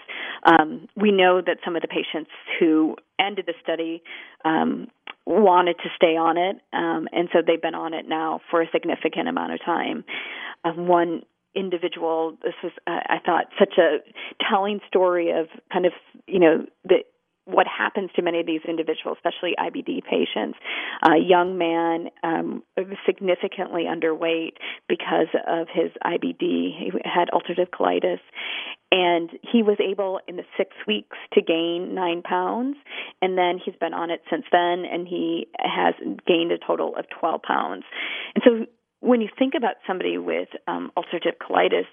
Um, 0.46 0.88
we 0.96 1.12
know 1.12 1.42
that 1.44 1.58
some 1.62 1.76
of 1.76 1.82
the 1.82 1.88
patients 1.88 2.30
who 2.58 2.96
ended 3.20 3.44
the 3.46 3.54
study 3.62 4.02
um, 4.46 4.88
wanted 5.26 5.76
to 5.84 5.88
stay 5.94 6.16
on 6.16 6.38
it, 6.38 6.56
um, 6.72 7.06
and 7.12 7.28
so 7.34 7.40
they've 7.46 7.60
been 7.60 7.74
on 7.74 7.92
it 7.92 8.08
now 8.08 8.40
for 8.50 8.62
a 8.62 8.66
significant 8.72 9.28
amount 9.28 9.52
of 9.52 9.60
time. 9.64 10.04
Um, 10.64 10.86
one 10.86 11.22
individual, 11.54 12.36
this 12.42 12.54
was, 12.62 12.72
uh, 12.86 13.00
I 13.08 13.18
thought, 13.24 13.46
such 13.58 13.74
a 13.78 13.98
telling 14.48 14.80
story 14.88 15.30
of 15.30 15.48
kind 15.72 15.86
of, 15.86 15.92
you 16.26 16.38
know, 16.38 16.66
the 16.84 17.04
what 17.44 17.66
happens 17.66 18.08
to 18.14 18.22
many 18.22 18.38
of 18.38 18.46
these 18.46 18.60
individuals, 18.68 19.18
especially 19.18 19.54
IBD 19.58 20.04
patients. 20.04 20.58
A 21.02 21.18
young 21.18 21.58
man, 21.58 22.06
um, 22.22 22.62
significantly 23.04 23.84
underweight 23.90 24.52
because 24.88 25.26
of 25.46 25.66
his 25.72 25.90
IBD. 26.04 26.38
He 26.38 26.92
had 27.04 27.28
ulcerative 27.34 27.70
colitis, 27.70 28.20
and 28.92 29.30
he 29.40 29.62
was 29.62 29.78
able 29.80 30.20
in 30.28 30.36
the 30.36 30.44
six 30.56 30.70
weeks 30.86 31.16
to 31.32 31.42
gain 31.42 31.94
nine 31.94 32.22
pounds 32.22 32.76
and 33.22 33.38
then 33.38 33.58
he's 33.64 33.74
been 33.76 33.94
on 33.94 34.10
it 34.10 34.20
since 34.30 34.44
then 34.52 34.84
and 34.84 35.08
he 35.08 35.48
has 35.58 35.94
gained 36.26 36.52
a 36.52 36.58
total 36.58 36.94
of 36.96 37.06
12 37.18 37.40
pounds 37.42 37.84
and 38.34 38.44
so 38.44 38.66
when 39.02 39.20
you 39.20 39.28
think 39.36 39.54
about 39.56 39.74
somebody 39.86 40.16
with 40.16 40.48
um, 40.68 40.92
ulcerative 40.96 41.36
colitis, 41.40 41.86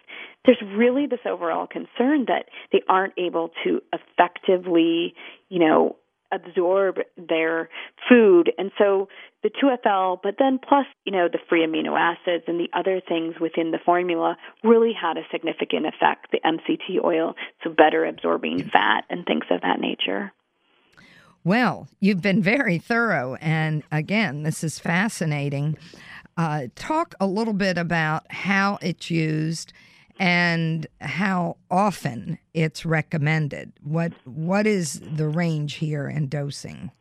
there's 0.46 0.62
really 0.76 1.08
this 1.08 1.20
overall 1.26 1.66
concern 1.66 2.26
that 2.28 2.46
they 2.72 2.82
aren't 2.88 3.14
able 3.18 3.50
to 3.64 3.82
effectively, 3.92 5.16
you 5.50 5.60
know, 5.60 5.96
absorb 6.32 6.98
their 7.18 7.68
food. 8.08 8.52
And 8.60 8.72
so 8.78 9.08
the 9.42 9.50
2FL, 9.50 10.20
but 10.22 10.36
then 10.38 10.60
plus, 10.60 10.86
you 11.04 11.12
know, 11.12 11.28
the 11.32 11.40
free 11.50 11.66
amino 11.66 11.98
acids 12.00 12.44
and 12.48 12.60
the 12.60 12.70
other 12.78 13.02
things 13.06 13.36
within 13.42 13.72
the 13.72 13.80
formula 13.84 14.38
really 14.64 14.94
had 14.94 15.18
a 15.18 15.24
significant 15.32 15.88
effect. 15.88 16.28
The 16.32 16.40
MCT 16.46 17.04
oil, 17.04 17.34
so 17.64 17.72
better 17.72 18.06
absorbing 18.06 18.70
fat 18.70 19.06
and 19.10 19.26
things 19.26 19.46
of 19.50 19.62
that 19.62 19.80
nature. 19.80 20.32
Well, 21.44 21.88
you've 22.00 22.22
been 22.22 22.44
very 22.44 22.78
thorough. 22.78 23.36
And 23.42 23.82
again, 23.92 24.44
this 24.44 24.64
is 24.64 24.78
fascinating. 24.78 25.78
Uh, 26.40 26.68
talk 26.76 27.16
a 27.20 27.28
little 27.28 27.54
bit 27.54 27.78
about 27.78 28.24
how 28.32 28.80
it's 28.82 29.12
used 29.12 29.74
and 30.22 30.88
how 31.02 31.58
often 31.70 32.40
it's 32.54 32.86
recommended. 32.86 33.74
What 33.84 34.14
what 34.24 34.66
is 34.66 35.02
the 35.02 35.28
range 35.28 35.74
here 35.74 36.08
in 36.08 36.30
dosing? 36.30 36.92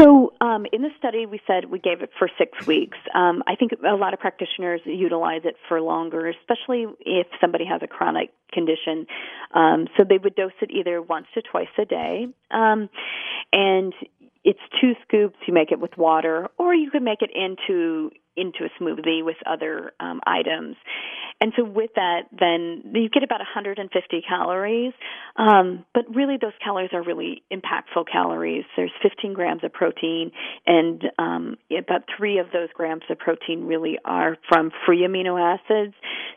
So, 0.00 0.32
um, 0.40 0.66
in 0.72 0.82
the 0.82 0.88
study, 0.98 1.26
we 1.26 1.40
said 1.46 1.66
we 1.70 1.78
gave 1.78 2.00
it 2.00 2.10
for 2.18 2.28
six 2.36 2.66
weeks. 2.66 2.96
Um, 3.14 3.44
I 3.46 3.54
think 3.54 3.72
a 3.72 3.94
lot 3.94 4.14
of 4.14 4.18
practitioners 4.18 4.80
utilize 4.84 5.42
it 5.44 5.56
for 5.68 5.80
longer, 5.80 6.26
especially 6.28 6.86
if 7.00 7.28
somebody 7.40 7.66
has 7.66 7.80
a 7.82 7.86
chronic 7.86 8.30
condition. 8.50 9.06
Um, 9.54 9.86
so, 9.96 10.04
they 10.08 10.18
would 10.18 10.34
dose 10.34 10.52
it 10.62 10.70
either 10.72 11.00
once 11.00 11.26
to 11.34 11.42
twice 11.42 11.68
a 11.78 11.84
day. 11.84 12.26
Um, 12.50 12.88
and 13.52 13.92
it's 14.44 14.60
two 14.80 14.92
scoops. 15.02 15.36
You 15.46 15.54
make 15.54 15.72
it 15.72 15.80
with 15.80 15.96
water, 15.96 16.48
or 16.58 16.74
you 16.74 16.90
could 16.90 17.02
make 17.02 17.22
it 17.22 17.30
into 17.34 18.10
into 18.36 18.64
a 18.64 18.82
smoothie 18.82 19.24
with 19.24 19.36
other 19.46 19.92
um, 20.00 20.20
items. 20.26 20.76
And 21.40 21.52
so 21.56 21.64
with 21.64 21.90
that, 21.96 22.24
then 22.38 22.82
you 22.94 23.08
get 23.08 23.22
about 23.22 23.38
150 23.40 24.22
calories. 24.28 24.92
Um, 25.36 25.86
but 25.94 26.04
really, 26.14 26.36
those 26.40 26.52
calories 26.62 26.90
are 26.92 27.02
really 27.02 27.42
impactful 27.50 28.04
calories. 28.12 28.64
There's 28.76 28.92
15 29.02 29.32
grams 29.32 29.64
of 29.64 29.72
protein, 29.72 30.32
and 30.66 31.02
um, 31.18 31.56
about 31.70 32.02
three 32.16 32.38
of 32.38 32.46
those 32.52 32.68
grams 32.74 33.02
of 33.08 33.18
protein 33.18 33.64
really 33.66 33.98
are 34.04 34.36
from 34.48 34.70
free 34.84 35.00
amino 35.00 35.40
acids. 35.40 35.94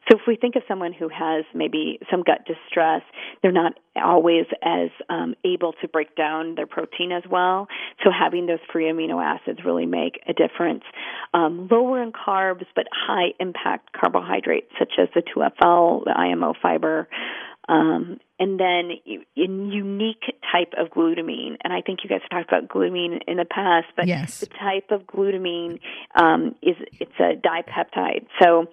So 0.10 0.18
if 0.18 0.22
we 0.28 0.38
think 0.38 0.56
of 0.56 0.64
someone 0.68 0.94
who 0.94 1.10
has 1.10 1.46
maybe 1.54 2.00
some 2.10 2.24
gut 2.24 2.46
distress, 2.46 3.02
they're 3.41 3.52
not 3.52 3.74
always 3.96 4.46
as 4.62 4.89
um, 5.10 5.36
able 5.46 5.74
to 5.82 5.88
break 5.88 6.16
down 6.16 6.56
their 6.56 6.68
protein 6.68 7.12
as 7.12 7.24
well. 7.30 7.68
So 8.04 8.10
having 8.12 8.46
those 8.46 8.60
free 8.72 8.86
amino 8.86 9.24
acids 9.24 9.60
really 9.66 9.86
make 9.86 10.20
a 10.28 10.34
difference. 10.34 10.84
Um, 11.34 11.68
lower 11.84 12.01
in 12.01 12.11
carbs, 12.11 12.65
but 12.75 12.86
high 12.91 13.34
impact 13.39 13.89
carbohydrates 13.93 14.71
such 14.79 14.93
as 14.97 15.09
the 15.13 15.21
2FL, 15.21 16.05
the 16.05 16.17
IMO 16.17 16.53
fiber, 16.61 17.07
um, 17.67 18.19
and 18.39 18.59
then 18.59 18.91
a 19.07 19.19
unique 19.36 20.23
type 20.51 20.73
of 20.77 20.89
glutamine. 20.89 21.55
And 21.63 21.71
I 21.71 21.81
think 21.81 21.99
you 22.03 22.09
guys 22.09 22.19
have 22.21 22.29
talked 22.29 22.51
about 22.51 22.67
glutamine 22.67 23.21
in 23.27 23.38
the 23.38 23.45
past, 23.45 23.88
but 23.95 24.07
yes. 24.07 24.39
the 24.39 24.47
type 24.47 24.91
of 24.91 25.07
glutamine 25.07 25.79
um, 26.15 26.55
is 26.61 26.75
it's 26.99 27.19
a 27.19 27.36
dipeptide. 27.36 28.25
So 28.41 28.67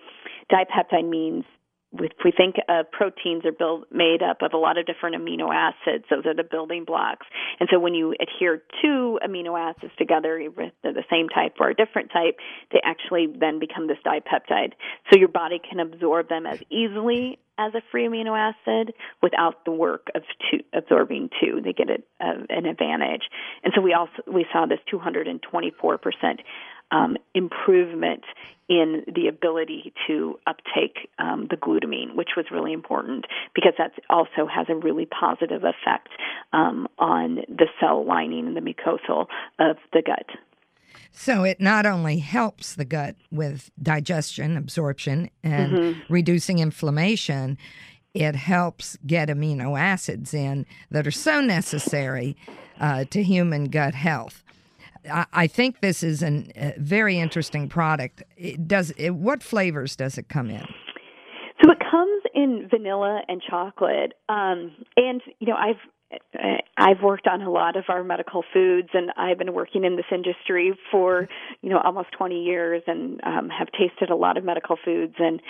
dipeptide 0.51 1.09
means 1.09 1.45
if 1.93 2.13
we 2.25 2.33
think 2.33 2.57
of 2.69 2.91
proteins 2.91 3.45
are 3.45 3.53
built 3.53 3.87
made 3.91 4.23
up 4.23 4.43
of 4.43 4.53
a 4.53 4.57
lot 4.57 4.79
of 4.79 4.87
different 4.87 5.17
amino 5.17 5.53
acids 5.53 6.05
those 6.11 6.25
are 6.27 6.35
the 6.35 6.45
building 6.45 6.85
blocks. 6.85 7.27
And 7.59 7.69
so 7.73 7.79
when 7.79 7.95
you 7.95 8.15
adhere 8.21 8.63
two 8.81 9.19
amino 9.27 9.59
acids 9.59 9.93
together 9.99 10.41
with 10.57 10.73
the 10.83 11.05
same 11.11 11.29
type 11.29 11.55
or 11.59 11.71
a 11.71 11.75
different 11.75 12.11
type 12.13 12.37
they 12.73 12.81
actually 12.85 13.27
then 13.27 13.59
become 13.59 13.89
this 13.89 13.99
dipeptide. 14.07 14.73
So 15.13 15.19
your 15.19 15.29
body 15.29 15.59
can 15.59 15.81
absorb 15.81 16.29
them 16.29 16.47
as 16.47 16.63
easily 16.71 17.39
as 17.61 17.75
a 17.75 17.83
free 17.91 18.07
amino 18.09 18.37
acid 18.39 18.95
without 19.23 19.65
the 19.65 19.71
work 19.71 20.09
of 20.15 20.23
two, 20.51 20.61
absorbing 20.73 21.29
two. 21.41 21.61
They 21.63 21.73
get 21.73 21.91
a, 21.91 22.25
a, 22.25 22.47
an 22.49 22.67
advantage. 22.67 23.23
And 23.63 23.73
so 23.75 23.83
we 23.83 23.93
also 23.93 24.23
we 24.27 24.47
saw 24.53 24.67
this 24.67 24.79
224 24.91 25.99
percent 25.99 26.41
um, 26.91 27.17
improvement 27.35 28.25
in 28.69 29.03
the 29.13 29.27
ability 29.27 29.93
to 30.07 30.39
uptake 30.47 31.11
um, 31.19 31.49
the 31.51 31.57
glutamine, 31.57 32.15
which 32.15 32.31
was 32.37 32.47
really 32.53 32.73
important 32.73 33.27
because 33.53 33.73
that 33.79 33.93
also 34.09 34.47
has 34.47 34.67
a 34.69 34.77
really 34.77 35.07
positive 35.07 35.65
effect 35.65 36.09
um, 36.53 36.87
on 36.99 37.41
the 37.49 37.67
cell 37.81 38.07
lining 38.07 38.47
and 38.47 38.57
the 38.57 38.61
mucosal 38.61 39.27
of 39.59 39.77
the 39.93 40.03
gut. 40.03 40.27
So 41.13 41.43
it 41.43 41.61
not 41.61 41.85
only 41.85 42.19
helps 42.21 42.77
the 42.77 42.85
gut 42.85 43.17
with 43.33 43.71
digestion, 43.83 44.57
absorption, 44.57 45.31
and 45.43 45.73
mm-hmm. 45.73 46.13
reducing 46.13 46.61
inflammation, 46.61 47.59
it 48.15 48.37
helps 48.37 48.97
get 49.05 49.29
amino 49.29 49.79
acids 49.79 50.33
in 50.33 50.67
that 50.91 51.07
are 51.07 51.13
so 51.13 51.41
necessary 51.41 52.37
uh, 52.81 53.05
to 53.11 53.23
human 53.23 53.65
gut 53.65 53.95
health. 53.95 54.45
I 55.11 55.47
think 55.47 55.81
this 55.81 56.03
is 56.03 56.23
a 56.23 56.75
very 56.79 57.19
interesting 57.19 57.69
product. 57.69 58.23
It 58.37 58.67
does 58.69 58.91
it, 58.93 59.11
what 59.11 59.43
flavors 59.43 59.97
does 59.97 60.19
it 60.19 60.29
come 60.29 60.51
in? 60.51 60.67
So 61.63 61.71
it 61.71 61.79
comes 61.91 62.23
in 62.35 62.69
vanilla 62.71 63.23
and 63.29 63.43
chocolate, 63.43 64.15
um, 64.29 64.73
and 64.97 65.21
you 65.39 65.47
know 65.47 65.57
I've 65.57 65.77
I've 66.77 67.03
worked 67.03 67.29
on 67.29 67.43
a 67.43 67.51
lot 67.51 67.77
of 67.77 67.85
our 67.89 68.03
medical 68.03 68.43
foods, 68.53 68.89
and 68.95 69.13
I've 69.17 69.39
been 69.39 69.53
working 69.53 69.85
in 69.85 69.97
this 69.97 70.07
industry 70.13 70.77
for 70.91 71.29
you 71.63 71.71
know 71.71 71.81
almost 71.85 72.09
20 72.17 72.43
years, 72.43 72.83
and 72.87 73.21
um, 73.25 73.49
have 73.51 73.69
tasted 73.73 74.11
a 74.11 74.17
lot 74.17 74.37
of 74.37 74.45
medical 74.45 74.77
foods. 74.83 75.15
And 75.19 75.41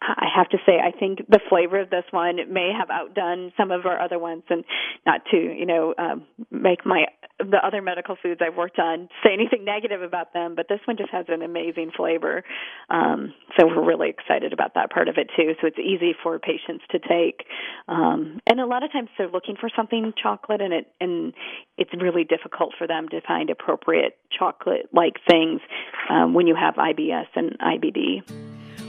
I 0.00 0.26
have 0.34 0.48
to 0.50 0.58
say, 0.66 0.78
I 0.82 0.90
think 0.90 1.20
the 1.28 1.40
flavor 1.48 1.80
of 1.80 1.90
this 1.90 2.04
one 2.10 2.36
may 2.52 2.72
have 2.76 2.90
outdone 2.90 3.52
some 3.56 3.70
of 3.70 3.86
our 3.86 4.00
other 4.00 4.18
ones. 4.18 4.42
And 4.48 4.64
not 5.06 5.22
to 5.30 5.36
you 5.36 5.66
know 5.66 5.94
um, 5.98 6.26
make 6.50 6.84
my 6.84 7.06
the 7.38 7.58
other 7.64 7.80
medical 7.80 8.16
foods 8.20 8.40
I've 8.44 8.56
worked 8.56 8.78
on 8.78 9.08
say 9.24 9.32
anything 9.32 9.64
negative 9.64 10.02
about 10.02 10.32
them, 10.32 10.54
but 10.56 10.66
this 10.68 10.80
one 10.86 10.96
just 10.96 11.10
has 11.10 11.26
an 11.28 11.42
amazing 11.42 11.92
flavor. 11.96 12.42
Um, 12.90 13.32
so 13.58 13.66
we're 13.66 13.86
really 13.86 14.10
excited 14.10 14.52
about 14.52 14.74
that 14.74 14.90
part 14.90 15.08
of 15.08 15.16
it 15.18 15.30
too. 15.36 15.52
So 15.60 15.68
it's 15.68 15.78
easy 15.78 16.14
for 16.22 16.38
patients 16.38 16.84
to 16.90 16.98
take, 16.98 17.46
um, 17.88 18.40
and 18.46 18.60
a 18.60 18.66
lot 18.66 18.82
of 18.82 18.92
times 18.92 19.08
they're 19.16 19.28
looking 19.30 19.56
for 19.58 19.70
something 19.74 20.12
chocolate, 20.20 20.60
and 20.60 20.72
it 20.72 20.86
and 21.00 21.32
it's 21.76 21.90
really 22.00 22.24
difficult 22.24 22.74
for 22.76 22.86
them 22.86 23.08
to 23.10 23.20
find 23.20 23.50
appropriate 23.50 24.18
chocolate-like 24.36 25.16
things 25.28 25.60
um, 26.10 26.34
when 26.34 26.46
you 26.46 26.56
have 26.56 26.74
IBS 26.74 27.28
and 27.34 27.56
IBD. 27.58 28.22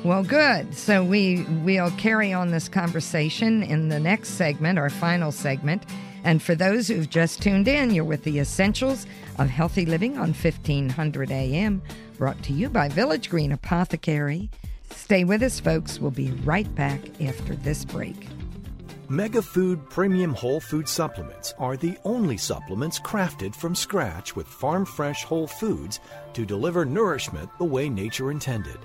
Well, 0.03 0.23
good. 0.23 0.73
So 0.75 1.03
we 1.03 1.43
we'll 1.63 1.91
carry 1.91 2.31
on 2.31 2.51
this 2.51 2.69
conversation 2.69 3.63
in 3.63 3.89
the 3.89 3.99
next 3.99 4.29
segment, 4.29 4.79
our 4.79 4.89
final 4.89 5.31
segment. 5.31 5.83
And 6.23 6.41
for 6.41 6.55
those 6.55 6.87
who've 6.87 7.09
just 7.09 7.41
tuned 7.41 7.67
in, 7.67 7.91
you're 7.91 8.05
with 8.05 8.23
the 8.23 8.39
Essentials 8.39 9.05
of 9.37 9.49
Healthy 9.49 9.85
Living 9.85 10.17
on 10.17 10.33
1500 10.33 11.31
AM, 11.31 11.81
brought 12.17 12.41
to 12.43 12.53
you 12.53 12.69
by 12.69 12.87
Village 12.87 13.29
Green 13.29 13.51
Apothecary. 13.51 14.49
Stay 14.89 15.25
with 15.25 15.43
us, 15.43 15.59
folks. 15.59 15.99
We'll 15.99 16.11
be 16.11 16.31
right 16.43 16.73
back 16.75 17.01
after 17.21 17.55
this 17.55 17.83
break. 17.83 18.27
Mega 19.09 19.41
Food 19.41 19.89
Premium 19.89 20.33
Whole 20.33 20.59
Food 20.59 20.87
Supplements 20.87 21.53
are 21.57 21.75
the 21.75 21.97
only 22.05 22.37
supplements 22.37 22.99
crafted 22.99 23.55
from 23.55 23.75
scratch 23.75 24.35
with 24.35 24.47
farm 24.47 24.85
fresh 24.85 25.23
whole 25.23 25.47
foods 25.47 25.99
to 26.33 26.45
deliver 26.45 26.85
nourishment 26.85 27.49
the 27.57 27.65
way 27.65 27.89
nature 27.89 28.31
intended. 28.31 28.77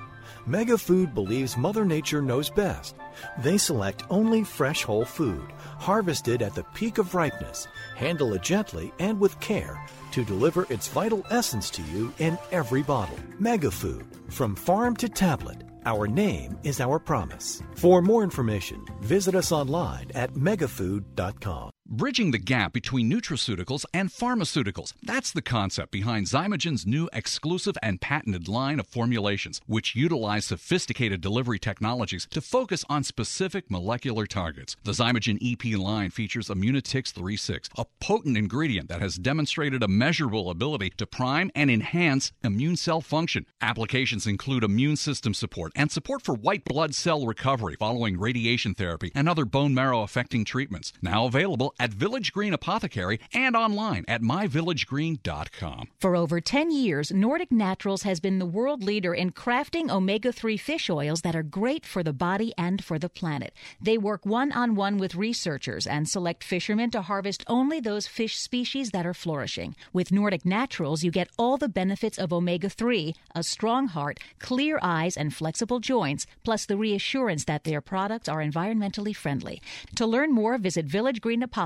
Mega 0.47 0.77
Food 0.77 1.15
believes 1.15 1.57
Mother 1.57 1.87
Nature 1.87 2.21
knows 2.21 2.51
best. 2.51 2.97
They 3.39 3.57
select 3.57 4.05
only 4.11 4.45
fresh 4.45 4.83
whole 4.83 5.07
food, 5.07 5.53
harvested 5.79 6.43
at 6.43 6.55
the 6.55 6.65
peak 6.75 6.99
of 6.99 7.15
ripeness, 7.15 7.67
handle 7.97 8.35
it 8.35 8.43
gently 8.43 8.93
and 8.99 9.19
with 9.19 9.41
care 9.41 9.81
to 10.13 10.23
deliver 10.23 10.67
its 10.69 10.89
vital 10.89 11.25
essence 11.31 11.71
to 11.71 11.83
you 11.83 12.13
in 12.19 12.37
every 12.53 12.83
bottle. 12.83 13.19
Mega 13.39 13.71
Food, 13.71 14.07
from 14.29 14.55
farm 14.55 14.95
to 14.97 15.09
tablet. 15.09 15.63
Our 15.87 16.07
name 16.07 16.59
is 16.63 16.81
our 16.81 16.99
promise. 16.99 17.63
For 17.75 18.03
more 18.03 18.23
information, 18.23 18.85
visit 19.01 19.35
us 19.35 19.51
online 19.51 20.11
at 20.15 20.35
megafood.com. 20.35 21.74
Bridging 21.87 22.31
the 22.31 22.39
gap 22.39 22.73
between 22.73 23.13
nutraceuticals 23.13 23.85
and 23.93 24.09
pharmaceuticals. 24.09 24.95
That's 25.03 25.31
the 25.33 25.43
concept 25.43 25.93
behind 25.93 26.27
Xymogen's 26.27 26.87
new 26.87 27.11
exclusive 27.13 27.77
and 27.83 28.01
patented 28.01 28.49
line 28.49 28.81
of 28.81 28.87
formulations, 28.87 29.61
which 29.67 29.95
utilize 29.95 30.47
sophisticated 30.47 31.21
delivery 31.21 31.59
technologies 31.59 32.27
to 32.31 32.41
focus 32.41 32.87
on 32.89 33.05
specific 33.05 33.71
molecular 33.71 34.25
targets. 34.25 34.77
The 34.83 34.93
Xymogen 34.93 35.37
EP 35.43 35.79
line 35.79 36.09
features 36.09 36.49
Immunotix 36.49 37.11
36, 37.13 37.69
a 37.77 37.85
potent 38.01 38.39
ingredient 38.39 38.89
that 38.89 39.03
has 39.03 39.17
demonstrated 39.17 39.83
a 39.83 39.89
measurable 39.89 40.49
ability 40.49 40.95
to 40.97 41.07
prime 41.07 41.51
and 41.55 41.71
enhance 41.71 42.33
immune 42.43 42.77
cell 42.77 43.03
function. 43.03 43.45
Applications 43.61 44.27
include 44.27 44.65
immune 44.65 44.97
system 44.97 45.35
support 45.35 45.71
and 45.77 45.93
support 45.93 46.23
for 46.23 46.35
white 46.35 46.65
blood 46.65 46.95
cell 46.95 47.27
recovery 47.27 47.77
following 47.79 48.19
radiation 48.19 48.73
therapy 48.73 49.13
and 49.15 49.29
other 49.29 49.45
bone 49.45 49.75
marrow 49.75 50.01
affecting 50.01 50.47
treatments. 50.47 50.91
Now 51.03 51.27
available 51.27 51.74
at 51.79 51.91
Village 51.91 52.33
Green 52.33 52.53
Apothecary 52.55 53.21
and 53.33 53.57
online 53.57 54.05
at 54.09 54.23
myvillagegreen.com. 54.23 55.89
For 55.99 56.17
over 56.17 56.41
10 56.41 56.71
years, 56.71 57.11
Nordic 57.11 57.51
Naturals 57.51 58.03
has 58.03 58.21
been 58.21 58.39
the 58.39 58.47
world 58.47 58.83
leader 58.83 59.13
in 59.13 59.33
crafting 59.33 59.91
omega 59.91 60.33
3 60.33 60.57
fish 60.57 60.89
oils 60.89 61.23
that 61.23 61.35
are 61.35 61.43
great 61.43 61.85
for 61.85 62.03
the 62.03 62.13
body 62.13 62.53
and 62.57 62.85
for 62.85 62.99
the 62.99 63.09
planet. 63.09 63.53
They 63.81 63.99
work 63.99 64.25
one 64.25 64.53
on 64.53 64.75
one 64.77 64.99
with 64.99 65.15
researchers 65.15 65.87
and 65.87 66.09
select 66.09 66.45
fishermen 66.45 66.91
to 66.93 67.03
harvest 67.03 67.45
only 67.49 67.81
those 67.81 68.07
fish 68.07 68.39
species 68.39 68.91
that 68.91 69.07
are 69.07 69.15
flourishing. 69.15 69.75
With 69.93 70.13
Nordic 70.13 70.45
Naturals, 70.45 71.03
you 71.03 71.11
get 71.11 71.31
all 71.37 71.57
the 71.57 71.69
benefits 71.69 72.19
of 72.19 72.33
omega 72.33 72.69
3, 72.69 73.15
a 73.35 73.43
strong 73.43 73.89
heart, 73.89 74.21
clear 74.39 74.79
eyes, 74.83 75.17
and 75.17 75.35
flexible 75.35 75.81
joints, 75.81 76.27
plus 76.45 76.67
the 76.67 76.77
reassurance 76.77 77.45
that 77.47 77.65
their 77.65 77.81
products 77.81 78.29
are 78.29 78.43
environmentally 78.43 79.15
friendly. 79.15 79.61
To 79.97 80.07
learn 80.07 80.33
more, 80.33 80.57
visit 80.59 80.87
Village 80.87 81.21
Green 81.21 81.43
Apothecary 81.43 81.64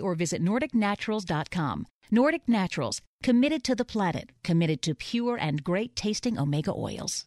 or 0.00 0.14
visit 0.14 0.42
NordicNaturals.com. 0.42 1.86
Nordic 2.10 2.48
Naturals, 2.48 3.02
committed 3.22 3.64
to 3.64 3.74
the 3.74 3.84
planet, 3.84 4.30
committed 4.44 4.82
to 4.82 4.94
pure 4.94 5.36
and 5.36 5.64
great 5.64 5.96
tasting 5.96 6.38
omega 6.38 6.72
oils. 6.72 7.26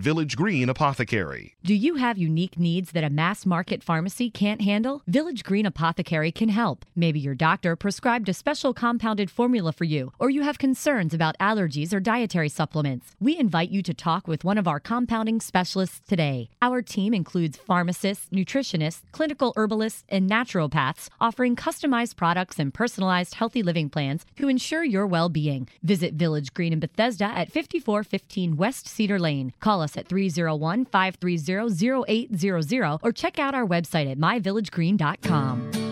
Village 0.00 0.34
Green 0.34 0.70
Apothecary. 0.70 1.56
Do 1.62 1.74
you 1.74 1.96
have 1.96 2.16
unique 2.16 2.58
needs 2.58 2.92
that 2.92 3.04
a 3.04 3.10
mass 3.10 3.44
market 3.44 3.82
pharmacy 3.82 4.30
can't 4.30 4.62
handle? 4.62 5.02
Village 5.06 5.44
Green 5.44 5.66
Apothecary 5.66 6.32
can 6.32 6.48
help. 6.48 6.86
Maybe 6.96 7.20
your 7.20 7.34
doctor 7.34 7.76
prescribed 7.76 8.26
a 8.30 8.32
special 8.32 8.72
compounded 8.72 9.30
formula 9.30 9.74
for 9.74 9.84
you, 9.84 10.10
or 10.18 10.30
you 10.30 10.40
have 10.40 10.56
concerns 10.56 11.12
about 11.12 11.36
allergies 11.38 11.92
or 11.92 12.00
dietary 12.00 12.48
supplements. 12.48 13.14
We 13.20 13.38
invite 13.38 13.68
you 13.68 13.82
to 13.82 13.92
talk 13.92 14.26
with 14.26 14.42
one 14.42 14.56
of 14.56 14.66
our 14.66 14.80
compounding 14.80 15.38
specialists 15.38 16.00
today. 16.08 16.48
Our 16.62 16.80
team 16.80 17.12
includes 17.12 17.58
pharmacists, 17.58 18.30
nutritionists, 18.32 19.02
clinical 19.12 19.52
herbalists, 19.54 20.04
and 20.08 20.30
naturopaths 20.30 21.10
offering 21.20 21.56
customized 21.56 22.16
products 22.16 22.58
and 22.58 22.72
personalized 22.72 23.34
healthy 23.34 23.62
living 23.62 23.90
plans 23.90 24.24
to 24.36 24.48
ensure 24.48 24.82
your 24.82 25.06
well 25.06 25.28
being. 25.28 25.68
Visit 25.82 26.14
Village 26.14 26.54
Green 26.54 26.72
in 26.72 26.80
Bethesda 26.80 27.26
at 27.26 27.52
5415 27.52 28.56
West 28.56 28.88
Cedar 28.88 29.18
Lane. 29.18 29.52
Call 29.60 29.82
us 29.82 29.89
at 29.96 30.08
301 30.08 30.86
530 30.86 32.04
0800 32.06 32.98
or 33.02 33.12
check 33.12 33.38
out 33.38 33.54
our 33.54 33.66
website 33.66 34.10
at 34.10 34.18
myvillagegreen.com. 34.18 35.90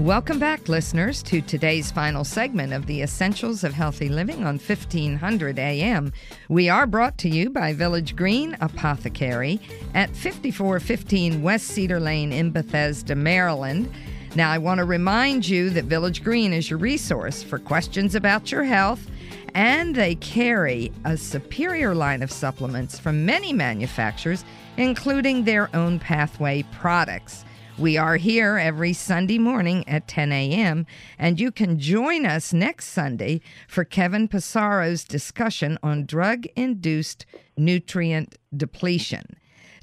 Welcome 0.00 0.38
back, 0.38 0.66
listeners, 0.66 1.22
to 1.24 1.42
today's 1.42 1.90
final 1.90 2.24
segment 2.24 2.72
of 2.72 2.86
the 2.86 3.02
Essentials 3.02 3.64
of 3.64 3.74
Healthy 3.74 4.08
Living 4.08 4.46
on 4.46 4.58
1500 4.58 5.58
AM. 5.58 6.10
We 6.48 6.70
are 6.70 6.86
brought 6.86 7.18
to 7.18 7.28
you 7.28 7.50
by 7.50 7.74
Village 7.74 8.16
Green 8.16 8.56
Apothecary 8.62 9.60
at 9.92 10.08
5415 10.16 11.42
West 11.42 11.66
Cedar 11.66 12.00
Lane 12.00 12.32
in 12.32 12.50
Bethesda, 12.50 13.14
Maryland. 13.14 13.92
Now, 14.36 14.52
I 14.52 14.58
want 14.58 14.78
to 14.78 14.84
remind 14.84 15.48
you 15.48 15.70
that 15.70 15.86
Village 15.86 16.22
Green 16.22 16.52
is 16.52 16.70
your 16.70 16.78
resource 16.78 17.42
for 17.42 17.58
questions 17.58 18.14
about 18.14 18.52
your 18.52 18.62
health, 18.62 19.10
and 19.54 19.92
they 19.92 20.14
carry 20.14 20.92
a 21.04 21.16
superior 21.16 21.96
line 21.96 22.22
of 22.22 22.30
supplements 22.30 22.96
from 22.96 23.26
many 23.26 23.52
manufacturers, 23.52 24.44
including 24.76 25.42
their 25.42 25.68
own 25.74 25.98
pathway 25.98 26.62
products. 26.70 27.44
We 27.76 27.96
are 27.96 28.16
here 28.16 28.56
every 28.56 28.92
Sunday 28.92 29.38
morning 29.38 29.88
at 29.88 30.06
10 30.06 30.30
a.m., 30.30 30.86
and 31.18 31.40
you 31.40 31.50
can 31.50 31.80
join 31.80 32.24
us 32.24 32.52
next 32.52 32.86
Sunday 32.86 33.40
for 33.66 33.84
Kevin 33.84 34.28
Passero's 34.28 35.02
discussion 35.02 35.76
on 35.82 36.06
drug 36.06 36.46
induced 36.54 37.26
nutrient 37.56 38.36
depletion. 38.56 39.39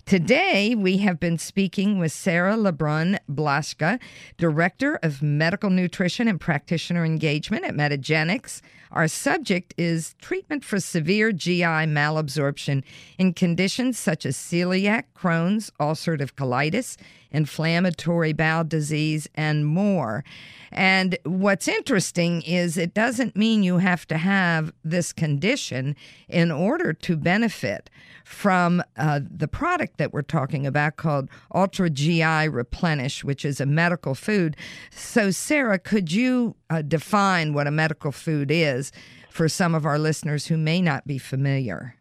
Today, 0.08 0.74
we 0.74 1.00
have 1.00 1.20
been 1.20 1.38
speaking 1.38 2.00
with 2.00 2.14
Sarah 2.14 2.56
LeBrun 2.56 3.18
Blaschka, 3.30 4.00
Director 4.38 4.96
of 5.04 5.22
Medical 5.22 5.70
Nutrition 5.70 6.30
and 6.30 6.40
Practitioner 6.40 7.04
Engagement 7.04 7.66
at 7.66 7.74
Metagenics. 7.76 8.62
Our 8.90 9.10
subject 9.10 9.74
is 9.78 10.16
treatment 10.22 10.64
for 10.64 10.80
severe 10.80 11.34
GI 11.34 11.92
malabsorption 11.92 12.84
in 13.18 13.34
conditions 13.34 14.00
such 14.00 14.26
as 14.26 14.38
celiac, 14.38 15.04
Crohn's, 15.14 15.74
ulcerative 15.78 16.36
colitis, 16.36 16.96
inflammatory 17.32 18.34
bowel 18.34 18.64
disease, 18.64 19.28
and 19.36 19.66
more. 19.66 20.24
And 20.72 21.18
what's 21.24 21.68
interesting 21.68 22.42
is 22.42 22.78
it 22.78 22.94
doesn't 22.94 23.36
mean 23.36 23.64
you 23.64 23.78
have 23.78 24.06
to 24.08 24.18
have 24.18 24.74
this 24.84 25.14
condition 25.14 25.96
in 26.28 26.52
order 26.52 26.94
to 26.94 27.16
benefit 27.16 27.90
from 28.26 28.84
uh, 28.98 29.22
the 29.30 29.48
product 29.48 29.98
that 29.98 30.14
we're 30.14 30.22
talking 30.22 30.68
about 30.68 30.98
called 30.98 31.30
Ultra 31.56 31.90
GI 31.90 32.50
Replenish, 32.50 33.24
which 33.24 33.46
is 33.46 33.62
a 33.62 33.66
medical 33.66 34.16
food. 34.16 34.58
So, 34.92 35.32
Sarah, 35.32 35.80
could 35.80 36.12
you 36.12 36.56
uh, 36.70 36.82
define 36.82 37.54
what 37.54 37.68
a 37.68 37.72
medical 37.72 38.12
food 38.12 38.52
is 38.52 38.92
for 39.30 39.48
some 39.48 39.74
of 39.74 39.86
our 39.86 39.98
listeners 39.98 40.48
who 40.48 40.58
may 40.58 40.82
not 40.82 41.08
be 41.08 41.18
familiar? 41.18 41.97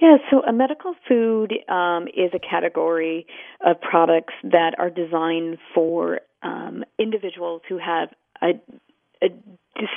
Yeah, 0.00 0.16
so 0.30 0.42
a 0.42 0.52
medical 0.52 0.94
food 1.08 1.52
um, 1.68 2.08
is 2.08 2.30
a 2.34 2.38
category 2.38 3.26
of 3.64 3.80
products 3.80 4.34
that 4.42 4.74
are 4.78 4.90
designed 4.90 5.58
for 5.74 6.20
um, 6.42 6.84
individuals 6.98 7.62
who 7.68 7.78
have 7.78 8.08
a, 8.42 8.60
a 9.22 9.28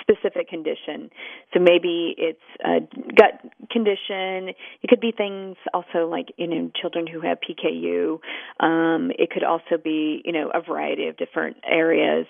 specific 0.01 0.49
condition. 0.49 1.09
So 1.53 1.59
maybe 1.59 2.15
it's 2.17 2.39
a 2.63 2.79
gut 3.15 3.41
condition. 3.71 4.53
It 4.81 4.87
could 4.87 5.01
be 5.01 5.11
things 5.15 5.55
also 5.73 6.07
like 6.07 6.27
you 6.37 6.47
know 6.47 6.71
children 6.79 7.07
who 7.07 7.21
have 7.21 7.39
PKU. 7.39 8.19
Um, 8.63 9.11
it 9.17 9.29
could 9.31 9.43
also 9.43 9.81
be 9.83 10.21
you 10.23 10.31
know 10.31 10.51
a 10.53 10.61
variety 10.61 11.07
of 11.07 11.17
different 11.17 11.57
areas. 11.69 12.27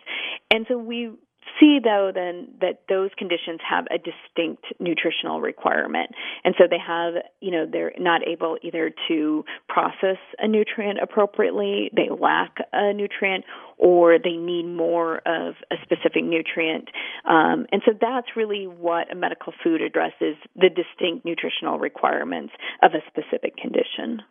And 0.52 0.66
so 0.70 0.78
we 0.78 1.12
see 1.60 1.80
though 1.84 2.12
then 2.14 2.50
that 2.62 2.82
those 2.90 3.10
conditions 3.18 3.60
have 3.68 3.86
a 3.92 3.98
distinct 3.98 4.66
nutritional 4.80 5.42
requirement. 5.42 6.12
And 6.44 6.56
so 6.58 6.66
they 6.70 6.80
have 6.80 7.16
you 7.42 7.52
know 7.52 7.66
they're 7.70 7.94
not 7.98 8.28
able 8.28 8.58
either 8.62 8.92
to 9.08 9.46
process 9.68 10.18
a 10.40 10.48
nutrient 10.48 11.00
appropriately 11.02 11.92
they 11.96 12.10
lack 12.10 12.58
a 12.74 12.94
nutrient 12.94 13.46
or 13.78 14.18
they 14.18 14.38
need 14.38 14.66
more 14.66 15.18
of 15.28 15.56
a 15.72 15.76
specific 15.84 16.24
nutrient. 16.24 16.90
Um, 17.26 17.68
and 17.72 17.82
so 17.86 17.92
that's 18.00 18.28
really 18.36 18.66
what 18.66 19.12
a 19.12 19.16
medical 19.16 19.54
food 19.64 19.82
addresses 19.82 20.36
the 20.56 20.70
distinct 20.70 21.26
nutritional 21.26 21.78
requirements 21.78 22.54
of 22.82 22.92
a 22.94 23.02
specific 23.08 23.56
condition 23.58 24.22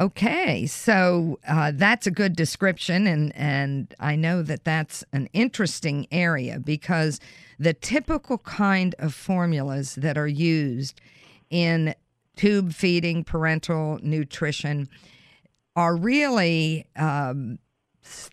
Okay, 0.00 0.64
so 0.64 1.38
uh, 1.46 1.72
that's 1.74 2.06
a 2.06 2.10
good 2.10 2.34
description, 2.34 3.06
and 3.06 3.36
and 3.36 3.94
I 4.00 4.16
know 4.16 4.42
that 4.42 4.64
that's 4.64 5.04
an 5.12 5.28
interesting 5.34 6.06
area 6.10 6.58
because 6.58 7.20
the 7.58 7.74
typical 7.74 8.38
kind 8.38 8.94
of 8.98 9.12
formulas 9.12 9.96
that 9.96 10.16
are 10.16 10.26
used 10.26 10.98
in 11.50 11.94
tube 12.34 12.72
feeding 12.72 13.24
parenteral 13.24 14.02
nutrition 14.02 14.88
are 15.76 15.94
really 15.94 16.86
um, 16.96 17.58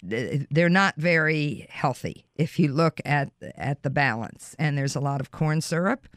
they're 0.02 0.70
not 0.70 0.96
very 0.96 1.68
healthy 1.70 2.24
if 2.38 2.60
you 2.60 2.72
look 2.72 3.02
at 3.04 3.30
at 3.58 3.84
the 3.84 3.90
balance, 3.90 4.56
and 4.58 4.78
there's 4.78 4.96
a 4.96 5.02
lot 5.02 5.20
of 5.20 5.32
corn 5.32 5.60
syrup 5.60 6.08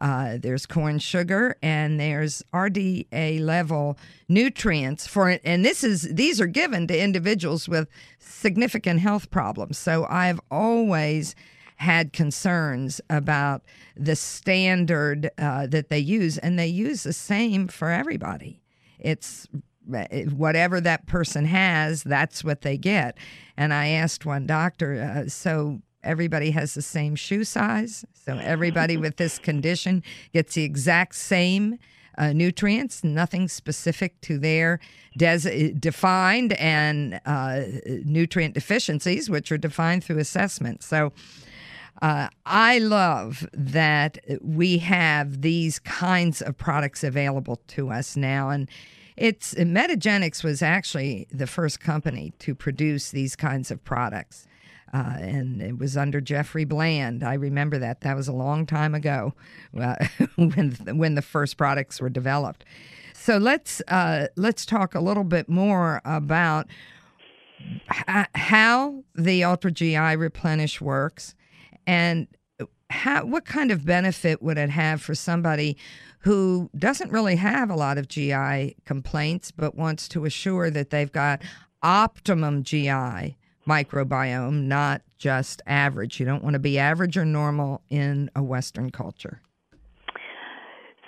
uh, 0.00 0.38
there's 0.40 0.66
corn 0.66 0.98
sugar 0.98 1.56
and 1.62 2.00
there's 2.00 2.42
RDA 2.52 3.40
level 3.40 3.98
nutrients 4.28 5.06
for 5.06 5.30
it. 5.30 5.40
And 5.44 5.64
this 5.64 5.84
is 5.84 6.02
these 6.02 6.40
are 6.40 6.46
given 6.46 6.86
to 6.88 6.98
individuals 6.98 7.68
with 7.68 7.88
significant 8.18 9.00
health 9.00 9.30
problems. 9.30 9.78
So 9.78 10.06
I've 10.08 10.40
always 10.50 11.34
had 11.76 12.12
concerns 12.12 13.00
about 13.10 13.62
the 13.96 14.16
standard 14.16 15.30
uh, 15.38 15.66
that 15.66 15.88
they 15.88 15.98
use, 15.98 16.38
and 16.38 16.58
they 16.58 16.66
use 16.66 17.02
the 17.02 17.12
same 17.12 17.68
for 17.68 17.90
everybody. 17.90 18.62
It's 18.98 19.48
whatever 19.86 20.80
that 20.80 21.06
person 21.06 21.44
has, 21.44 22.02
that's 22.02 22.42
what 22.42 22.62
they 22.62 22.78
get. 22.78 23.18
And 23.56 23.74
I 23.74 23.88
asked 23.88 24.24
one 24.24 24.46
doctor, 24.46 24.94
uh, 24.94 25.28
so 25.28 25.82
everybody 26.04 26.50
has 26.52 26.74
the 26.74 26.82
same 26.82 27.16
shoe 27.16 27.44
size. 27.44 28.04
So 28.12 28.38
everybody 28.38 28.96
with 28.96 29.16
this 29.16 29.38
condition 29.38 30.02
gets 30.32 30.54
the 30.54 30.64
exact 30.64 31.14
same 31.14 31.78
uh, 32.16 32.32
nutrients, 32.32 33.02
nothing 33.02 33.48
specific 33.48 34.20
to 34.20 34.38
their 34.38 34.78
des- 35.16 35.72
defined 35.72 36.52
and 36.54 37.20
uh, 37.26 37.62
nutrient 38.04 38.54
deficiencies, 38.54 39.28
which 39.28 39.50
are 39.50 39.58
defined 39.58 40.04
through 40.04 40.18
assessment. 40.18 40.82
So 40.82 41.12
uh, 42.02 42.28
I 42.46 42.78
love 42.78 43.46
that 43.52 44.18
we 44.40 44.78
have 44.78 45.42
these 45.42 45.78
kinds 45.80 46.42
of 46.42 46.56
products 46.56 47.02
available 47.02 47.60
to 47.68 47.90
us 47.90 48.16
now. 48.16 48.50
And 48.50 48.68
it's 49.16 49.54
Metagenics 49.54 50.42
was 50.42 50.62
actually 50.62 51.26
the 51.32 51.46
first 51.46 51.80
company 51.80 52.32
to 52.40 52.54
produce 52.54 53.10
these 53.10 53.36
kinds 53.36 53.70
of 53.70 53.82
products. 53.84 54.46
Uh, 54.94 55.16
and 55.18 55.60
it 55.60 55.76
was 55.76 55.96
under 55.96 56.20
Jeffrey 56.20 56.64
Bland. 56.64 57.24
I 57.24 57.34
remember 57.34 57.78
that. 57.78 58.02
That 58.02 58.14
was 58.14 58.28
a 58.28 58.32
long 58.32 58.64
time 58.64 58.94
ago 58.94 59.34
uh, 59.80 59.96
when 60.36 60.70
when 60.92 61.16
the 61.16 61.22
first 61.22 61.56
products 61.56 62.00
were 62.00 62.08
developed. 62.08 62.64
So 63.12 63.38
let's 63.38 63.82
uh, 63.88 64.28
let's 64.36 64.64
talk 64.64 64.94
a 64.94 65.00
little 65.00 65.24
bit 65.24 65.48
more 65.48 66.00
about 66.04 66.68
h- 68.08 68.26
how 68.36 69.02
the 69.16 69.42
Ultra 69.42 69.72
GI 69.72 70.16
Replenish 70.16 70.80
works, 70.80 71.34
and 71.88 72.28
how 72.88 73.24
what 73.24 73.44
kind 73.44 73.72
of 73.72 73.84
benefit 73.84 74.42
would 74.42 74.58
it 74.58 74.70
have 74.70 75.02
for 75.02 75.16
somebody 75.16 75.76
who 76.20 76.70
doesn't 76.78 77.10
really 77.10 77.36
have 77.36 77.68
a 77.68 77.74
lot 77.74 77.98
of 77.98 78.06
GI 78.06 78.76
complaints, 78.84 79.50
but 79.50 79.74
wants 79.74 80.06
to 80.08 80.24
assure 80.24 80.70
that 80.70 80.90
they've 80.90 81.12
got 81.12 81.42
optimum 81.82 82.62
GI 82.62 83.36
microbiome, 83.66 84.64
not 84.64 85.02
just 85.18 85.62
average. 85.66 86.20
You 86.20 86.26
don't 86.26 86.42
want 86.42 86.54
to 86.54 86.60
be 86.60 86.78
average 86.78 87.16
or 87.16 87.24
normal 87.24 87.82
in 87.90 88.30
a 88.34 88.42
Western 88.42 88.90
culture. 88.90 89.40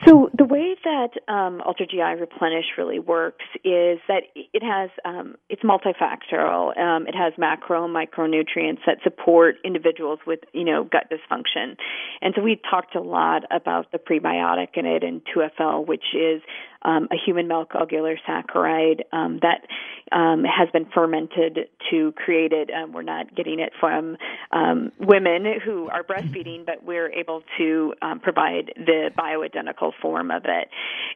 So 0.05 0.31
the 0.37 0.45
way 0.45 0.77
that 0.85 1.33
um, 1.33 1.63
Ultra 1.65 1.87
GI 1.87 2.21
Replenish 2.21 2.67
really 2.77 2.99
works 2.99 3.45
is 3.65 3.99
that 4.09 4.25
it 4.35 4.63
has 4.63 4.91
um, 5.07 5.37
it's 5.49 5.63
multifactorial. 5.63 6.79
Um, 6.79 7.07
it 7.07 7.15
has 7.15 7.33
macro 7.39 7.85
and 7.85 7.97
micronutrients 7.97 8.81
that 8.87 8.99
support 9.03 9.57
individuals 9.65 10.19
with 10.27 10.41
you 10.53 10.65
know 10.65 10.85
gut 10.85 11.11
dysfunction, 11.11 11.77
and 12.21 12.35
so 12.37 12.43
we 12.43 12.61
talked 12.71 12.95
a 12.95 13.01
lot 13.01 13.45
about 13.51 13.91
the 13.91 13.99
prebiotic 13.99 14.77
in 14.77 14.85
it 14.85 15.03
and 15.03 15.23
2FL, 15.35 15.87
which 15.87 16.15
is 16.15 16.43
um, 16.87 17.09
a 17.11 17.17
human 17.27 17.49
milk 17.49 17.73
oligosaccharide 17.73 19.01
um, 19.13 19.41
that 19.43 19.67
um, 20.13 20.45
has 20.45 20.69
been 20.73 20.87
fermented 20.95 21.69
to 21.91 22.13
create 22.13 22.53
it. 22.53 22.71
Um, 22.71 22.93
we're 22.93 23.03
not 23.03 23.35
getting 23.35 23.59
it 23.59 23.73
from 23.81 24.17
um, 24.53 24.93
women 25.01 25.45
who 25.65 25.89
are 25.89 26.05
breastfeeding, 26.05 26.65
but 26.65 26.85
we're 26.85 27.11
able 27.13 27.43
to 27.59 27.93
um, 28.01 28.21
provide 28.21 28.73
the 28.77 29.11
bioidentical 29.19 29.93
form 30.01 30.31
of 30.31 30.45
it. 30.45 30.69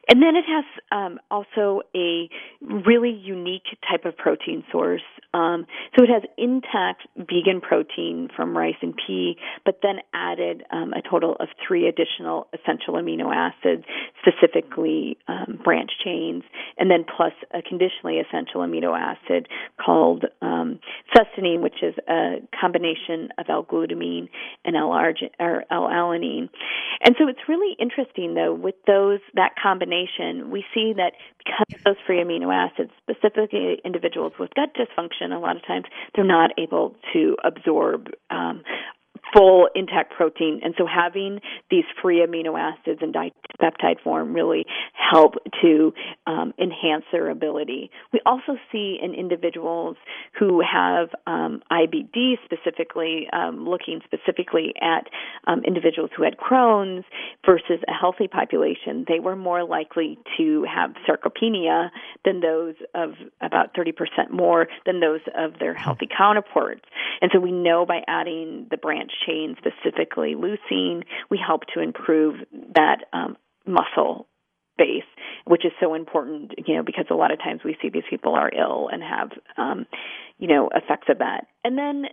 And 0.09 0.21
then 0.21 0.35
it 0.35 0.43
has 0.45 0.65
um, 0.91 1.19
also 1.31 1.81
a 1.95 2.29
really 2.61 3.11
unique 3.11 3.63
type 3.89 4.03
of 4.05 4.17
protein 4.17 4.63
source. 4.71 5.01
Um, 5.33 5.65
so 5.97 6.03
it 6.03 6.09
has 6.09 6.23
intact 6.37 7.07
vegan 7.15 7.61
protein 7.61 8.27
from 8.35 8.57
rice 8.57 8.75
and 8.81 8.93
pea, 9.07 9.37
but 9.63 9.79
then 9.81 9.99
added 10.13 10.63
um, 10.71 10.91
a 10.91 11.01
total 11.01 11.37
of 11.39 11.47
three 11.65 11.87
additional 11.87 12.47
essential 12.53 12.95
amino 12.95 13.33
acids, 13.33 13.85
specifically 14.21 15.17
um, 15.29 15.60
branch 15.63 15.91
chains, 16.03 16.43
and 16.77 16.89
then 16.89 17.05
plus 17.05 17.33
a 17.53 17.61
conditionally 17.61 18.19
essential 18.19 18.61
amino 18.61 18.97
acid 18.97 19.47
called 19.83 20.25
um, 20.41 20.79
which 21.61 21.83
is 21.83 21.95
a 22.07 22.37
combination 22.59 23.29
of 23.37 23.45
L-glutamine 23.49 24.29
and 24.65 24.75
L-alanine. 24.75 26.49
And 27.03 27.15
so 27.17 27.27
it's 27.27 27.47
really 27.47 27.75
interesting, 27.79 28.33
though, 28.33 28.53
with 28.53 28.75
those 28.87 29.19
that 29.35 29.51
combination, 29.61 30.51
we 30.51 30.63
see 30.73 30.93
that 30.97 31.13
because 31.37 31.81
those 31.83 31.95
free 32.05 32.23
amino 32.23 32.53
acids, 32.53 32.91
specifically 33.01 33.79
individuals 33.83 34.33
with 34.39 34.51
gut 34.55 34.69
dysfunction, 34.75 35.35
a 35.35 35.39
lot 35.39 35.55
of 35.55 35.65
times 35.65 35.85
they're 36.15 36.25
not 36.25 36.51
able 36.57 36.95
to 37.13 37.35
absorb 37.43 38.09
um, 38.29 38.63
full 39.33 39.69
intact 39.75 40.13
protein. 40.13 40.61
And 40.63 40.73
so 40.77 40.85
having 40.85 41.39
these 41.69 41.85
free 42.01 42.25
amino 42.25 42.59
acids 42.59 42.99
in 43.01 43.11
dipeptide 43.13 44.01
form 44.03 44.33
really 44.33 44.65
help 44.93 45.35
to 45.61 45.93
um, 46.27 46.53
enhance 46.59 47.05
their 47.11 47.29
ability. 47.29 47.91
We 48.13 48.21
also 48.25 48.57
see 48.71 48.97
in 49.01 49.13
individuals 49.13 49.97
who 50.37 50.61
have 50.61 51.09
um, 51.27 51.61
IBD 51.71 52.35
specifically, 52.45 53.27
um, 53.31 53.67
looking 53.67 54.01
specifically 54.05 54.73
at 54.81 55.07
um, 55.47 55.63
individuals 55.65 56.11
who 56.15 56.23
had 56.23 56.37
Crohn's 56.37 57.05
versus 57.45 57.79
a 57.87 57.93
healthy 57.93 58.27
population, 58.27 59.05
they 59.07 59.19
were 59.19 59.35
more 59.35 59.63
likely 59.63 60.17
to 60.37 60.65
have 60.73 60.91
sarcopenia 61.07 61.89
than 62.25 62.41
those 62.41 62.75
of 62.93 63.13
about 63.41 63.73
30% 63.73 64.31
more 64.31 64.67
than 64.85 64.99
those 64.99 65.21
of 65.37 65.59
their 65.59 65.73
healthy 65.73 66.07
counterparts. 66.15 66.83
And 67.21 67.31
so 67.33 67.39
we 67.39 67.51
know 67.51 67.85
by 67.85 68.01
adding 68.07 68.67
the 68.69 68.77
branch 68.77 69.10
chain, 69.25 69.55
specifically 69.57 70.35
leucine, 70.35 71.03
we 71.29 71.39
help 71.45 71.63
to 71.73 71.81
improve 71.81 72.35
that 72.75 73.05
um, 73.13 73.37
muscle 73.65 74.27
base, 74.77 75.03
which 75.45 75.65
is 75.65 75.71
so 75.79 75.93
important, 75.93 76.53
you 76.65 76.75
know, 76.75 76.83
because 76.83 77.05
a 77.09 77.15
lot 77.15 77.31
of 77.31 77.39
times 77.39 77.61
we 77.63 77.77
see 77.81 77.89
these 77.89 78.03
people 78.09 78.33
are 78.33 78.49
ill 78.57 78.89
and 78.91 79.03
have, 79.03 79.29
um, 79.57 79.85
you 80.37 80.47
know, 80.47 80.69
effects 80.73 81.07
of 81.09 81.19
that. 81.19 81.45
And 81.63 81.77
then 81.77 82.05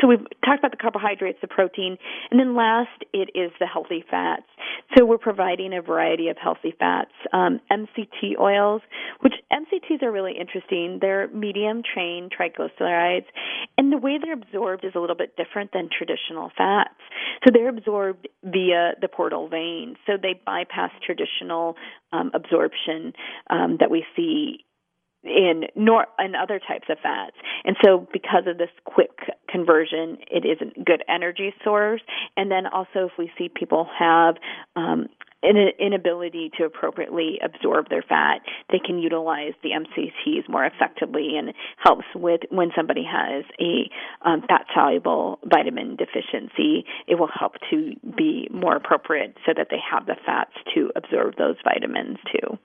so 0.00 0.06
we've 0.06 0.24
talked 0.44 0.60
about 0.60 0.70
the 0.70 0.76
carbohydrates, 0.76 1.38
the 1.40 1.48
protein, 1.48 1.98
and 2.30 2.38
then 2.38 2.54
last 2.54 3.04
it 3.12 3.30
is 3.34 3.50
the 3.58 3.66
healthy 3.66 4.04
fats. 4.08 4.46
So 4.96 5.04
we're 5.04 5.18
providing 5.18 5.72
a 5.74 5.82
variety 5.82 6.28
of 6.28 6.36
healthy 6.42 6.74
fats, 6.78 7.12
um, 7.32 7.60
MCT 7.70 8.38
oils, 8.38 8.82
which 9.20 9.34
MCTs 9.52 10.02
are 10.02 10.12
really 10.12 10.34
interesting. 10.38 10.98
They're 11.00 11.28
medium 11.28 11.82
chain 11.94 12.28
triglycerides, 12.28 13.26
and 13.76 13.92
the 13.92 13.98
way 13.98 14.18
they're 14.22 14.34
absorbed 14.34 14.84
is 14.84 14.92
a 14.94 15.00
little 15.00 15.16
bit 15.16 15.36
different 15.36 15.72
than 15.72 15.88
traditional 15.96 16.50
fats. 16.56 16.94
So 17.44 17.52
they're 17.52 17.68
absorbed 17.68 18.28
via 18.44 18.92
the 19.00 19.08
portal 19.08 19.48
vein, 19.48 19.96
so 20.06 20.14
they 20.20 20.40
bypass 20.44 20.90
traditional 21.04 21.76
um, 22.12 22.30
absorption 22.34 23.12
um, 23.50 23.76
that 23.80 23.90
we 23.90 24.04
see 24.16 24.64
in 25.24 25.64
nor 25.74 26.06
in 26.18 26.34
other 26.34 26.58
types 26.58 26.86
of 26.88 26.98
fats. 27.02 27.36
And 27.64 27.76
so 27.84 28.06
because 28.12 28.44
of 28.46 28.58
this 28.58 28.70
quick 28.84 29.18
conversion, 29.48 30.18
it 30.30 30.44
is 30.44 30.58
a 30.60 30.80
good 30.82 31.02
energy 31.08 31.54
source. 31.64 32.02
And 32.36 32.50
then 32.50 32.66
also 32.66 33.06
if 33.06 33.12
we 33.18 33.30
see 33.36 33.48
people 33.48 33.88
have 33.98 34.36
um, 34.76 35.08
an 35.42 35.56
inability 35.78 36.50
to 36.58 36.64
appropriately 36.64 37.38
absorb 37.42 37.88
their 37.88 38.02
fat, 38.02 38.40
they 38.70 38.80
can 38.84 38.98
utilize 38.98 39.52
the 39.62 39.70
MCTs 39.70 40.48
more 40.48 40.64
effectively 40.64 41.36
and 41.36 41.54
helps 41.78 42.06
with 42.14 42.40
when 42.50 42.70
somebody 42.76 43.04
has 43.04 43.44
a 43.60 43.90
um, 44.28 44.42
fat 44.48 44.66
soluble 44.74 45.38
vitamin 45.44 45.96
deficiency. 45.96 46.84
It 47.06 47.18
will 47.18 47.30
help 47.32 47.54
to 47.70 47.94
be 48.16 48.48
more 48.52 48.76
appropriate 48.76 49.36
so 49.46 49.52
that 49.56 49.68
they 49.70 49.78
have 49.90 50.06
the 50.06 50.16
fats 50.26 50.52
to 50.74 50.90
absorb 50.96 51.36
those 51.36 51.56
vitamins 51.62 52.18
too. 52.32 52.58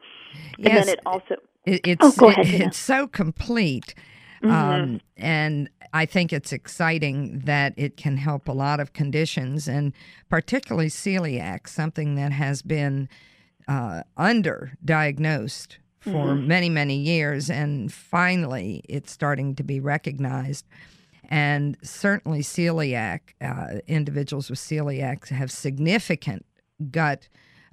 Yes, 0.57 0.69
and 0.69 0.77
then 0.77 0.89
it 0.89 0.99
also. 1.05 1.35
It, 1.65 1.81
it's, 1.85 1.99
oh, 2.01 2.11
go 2.17 2.29
ahead, 2.29 2.47
it, 2.47 2.61
it's 2.61 2.77
so 2.77 3.07
complete. 3.07 3.95
Mm-hmm. 4.43 4.51
Um, 4.51 5.01
and 5.15 5.69
I 5.93 6.05
think 6.05 6.33
it's 6.33 6.51
exciting 6.51 7.39
that 7.45 7.73
it 7.77 7.95
can 7.97 8.17
help 8.17 8.47
a 8.47 8.51
lot 8.51 8.79
of 8.79 8.93
conditions, 8.93 9.67
and 9.67 9.93
particularly 10.29 10.89
celiac, 10.89 11.67
something 11.67 12.15
that 12.15 12.31
has 12.33 12.61
been 12.61 13.07
uh, 13.67 14.03
underdiagnosed 14.17 15.77
for 15.99 16.09
Mm-hmm. 16.09 16.47
many, 16.47 16.67
many 16.69 16.97
years, 16.97 17.49
and 17.49 17.93
finally 17.93 18.81
it's 18.89 19.09
starting 19.09 19.55
to 19.55 19.63
be 19.63 19.79
recognized. 19.79 20.65
And 21.29 21.77
certainly, 21.81 22.41
celiac 22.41 23.19
uh, 23.39 23.79
individuals 23.87 24.49
with 24.49 24.59
celiac 24.59 25.29
have 25.29 25.49
significant 25.49 26.45
gut, 26.91 27.29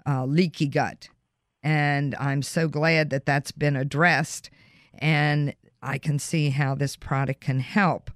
uh, 0.07 0.25
leaky 0.27 0.69
gut. 0.69 1.09
And 1.63 2.15
I'm 2.19 2.43
so 2.43 2.69
glad 2.69 3.11
that 3.11 3.27
that's 3.27 3.53
been 3.53 3.77
addressed. 3.77 4.51
And 4.99 5.55
I 5.83 5.99
can 5.99 6.19
see 6.19 6.51
how 6.51 6.75
this 6.75 6.97
product 6.97 7.41
can 7.41 7.61
help. 7.61 8.11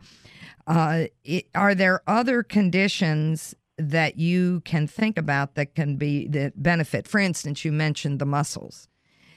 Uh, 0.66 1.04
it, 1.24 1.46
are 1.54 1.74
there 1.74 2.02
other 2.06 2.42
conditions 2.42 3.54
that 3.76 4.18
you 4.18 4.60
can 4.60 4.86
think 4.86 5.18
about 5.18 5.54
that 5.56 5.74
can 5.74 5.96
be 5.96 6.26
that 6.28 6.62
benefit? 6.62 7.06
For 7.06 7.18
instance, 7.18 7.64
you 7.64 7.72
mentioned 7.72 8.18
the 8.18 8.26
muscles, 8.26 8.88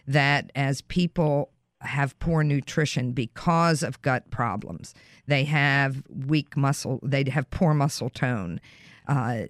that 0.05 0.51
as 0.55 0.82
people 0.82 1.51
have 1.82 2.18
poor 2.20 2.43
nutrition 2.43 3.12
because 3.12 3.84
of 3.84 4.01
gut 4.01 4.30
problems, 4.32 4.93
they 5.28 5.43
have 5.43 6.03
weak 6.10 6.55
muscle, 6.55 6.99
they 7.03 7.24
have 7.30 7.49
poor 7.49 7.74
muscle 7.74 8.10
tone. 8.10 8.60
Uh, 9.08 9.43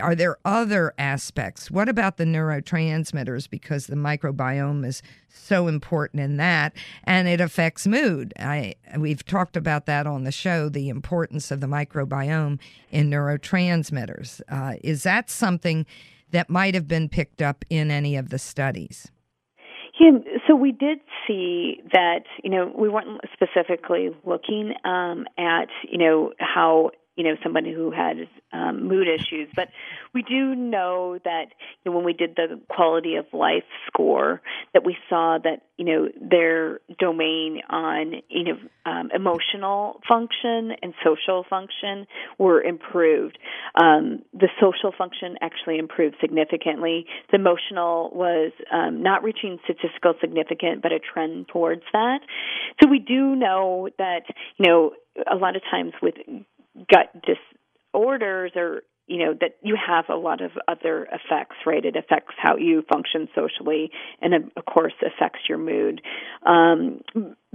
are 0.00 0.14
there 0.14 0.36
other 0.44 0.92
aspects? 0.98 1.70
What 1.70 1.88
about 1.88 2.16
the 2.16 2.24
neurotransmitters? 2.24 3.48
Because 3.48 3.86
the 3.86 3.96
microbiome 3.96 4.84
is 4.84 5.00
so 5.28 5.68
important 5.68 6.22
in 6.22 6.36
that, 6.38 6.74
and 7.04 7.28
it 7.28 7.40
affects 7.40 7.86
mood. 7.86 8.34
I 8.38 8.74
we've 8.98 9.24
talked 9.24 9.56
about 9.56 9.86
that 9.86 10.06
on 10.06 10.24
the 10.24 10.32
show. 10.32 10.68
The 10.68 10.88
importance 10.88 11.50
of 11.50 11.60
the 11.60 11.66
microbiome 11.66 12.58
in 12.90 13.10
neurotransmitters. 13.10 14.40
Uh, 14.48 14.74
is 14.82 15.04
that 15.04 15.30
something 15.30 15.86
that 16.30 16.50
might 16.50 16.74
have 16.74 16.88
been 16.88 17.08
picked 17.08 17.40
up 17.40 17.64
in 17.70 17.90
any 17.90 18.16
of 18.16 18.30
the 18.30 18.38
studies? 18.38 19.10
Yeah, 19.98 20.18
so 20.46 20.54
we 20.54 20.72
did 20.72 20.98
see 21.26 21.80
that, 21.92 22.24
you 22.44 22.50
know, 22.50 22.70
we 22.76 22.88
weren't 22.88 23.20
specifically 23.32 24.10
looking 24.26 24.74
um, 24.84 25.24
at, 25.38 25.68
you 25.90 25.96
know, 25.96 26.32
how 26.38 26.90
you 27.16 27.24
know 27.24 27.36
somebody 27.42 27.72
who 27.72 27.90
had 27.90 28.28
um, 28.52 28.86
mood 28.86 29.08
issues. 29.08 29.48
But 29.54 29.68
we 30.14 30.22
do 30.22 30.54
know 30.54 31.18
that 31.24 31.46
you 31.84 31.90
know, 31.90 31.96
when 31.96 32.04
we 32.04 32.12
did 32.12 32.36
the 32.36 32.60
quality 32.68 33.16
of 33.16 33.26
life 33.32 33.64
score, 33.86 34.42
that 34.74 34.84
we 34.84 34.96
saw 35.08 35.38
that 35.42 35.62
you 35.76 35.84
know 35.84 36.08
their 36.20 36.80
domain 36.98 37.60
on 37.68 38.14
you 38.28 38.44
know 38.44 38.58
um, 38.84 39.10
emotional 39.14 40.00
function 40.08 40.72
and 40.82 40.94
social 41.04 41.44
function 41.48 42.06
were 42.38 42.62
improved. 42.62 43.38
Um, 43.74 44.22
the 44.32 44.48
social 44.60 44.92
function 44.96 45.36
actually 45.40 45.78
improved 45.78 46.16
significantly. 46.20 47.06
The 47.30 47.36
emotional 47.36 48.10
was 48.14 48.52
um, 48.72 49.02
not 49.02 49.22
reaching 49.24 49.58
statistical 49.64 50.14
significance, 50.20 50.80
but 50.82 50.92
a 50.92 50.98
trend 50.98 51.48
towards 51.48 51.82
that. 51.92 52.20
So 52.82 52.88
we 52.88 52.98
do 52.98 53.34
know 53.34 53.88
that 53.98 54.22
you 54.58 54.66
know 54.66 54.92
a 55.30 55.36
lot 55.36 55.56
of 55.56 55.62
times 55.70 55.92
with 56.02 56.14
gut 56.90 57.12
disorders 57.22 58.52
or 58.54 58.82
you 59.06 59.18
know 59.18 59.34
that 59.40 59.56
you 59.62 59.76
have 59.76 60.06
a 60.08 60.16
lot 60.16 60.42
of 60.42 60.50
other 60.68 61.04
effects 61.06 61.56
right? 61.64 61.84
It 61.84 61.96
affects 61.96 62.34
how 62.36 62.56
you 62.56 62.82
function 62.92 63.28
socially 63.34 63.90
and 64.20 64.34
of 64.34 64.64
course 64.64 64.94
affects 65.00 65.40
your 65.48 65.58
mood. 65.58 66.00
Um, 66.44 67.00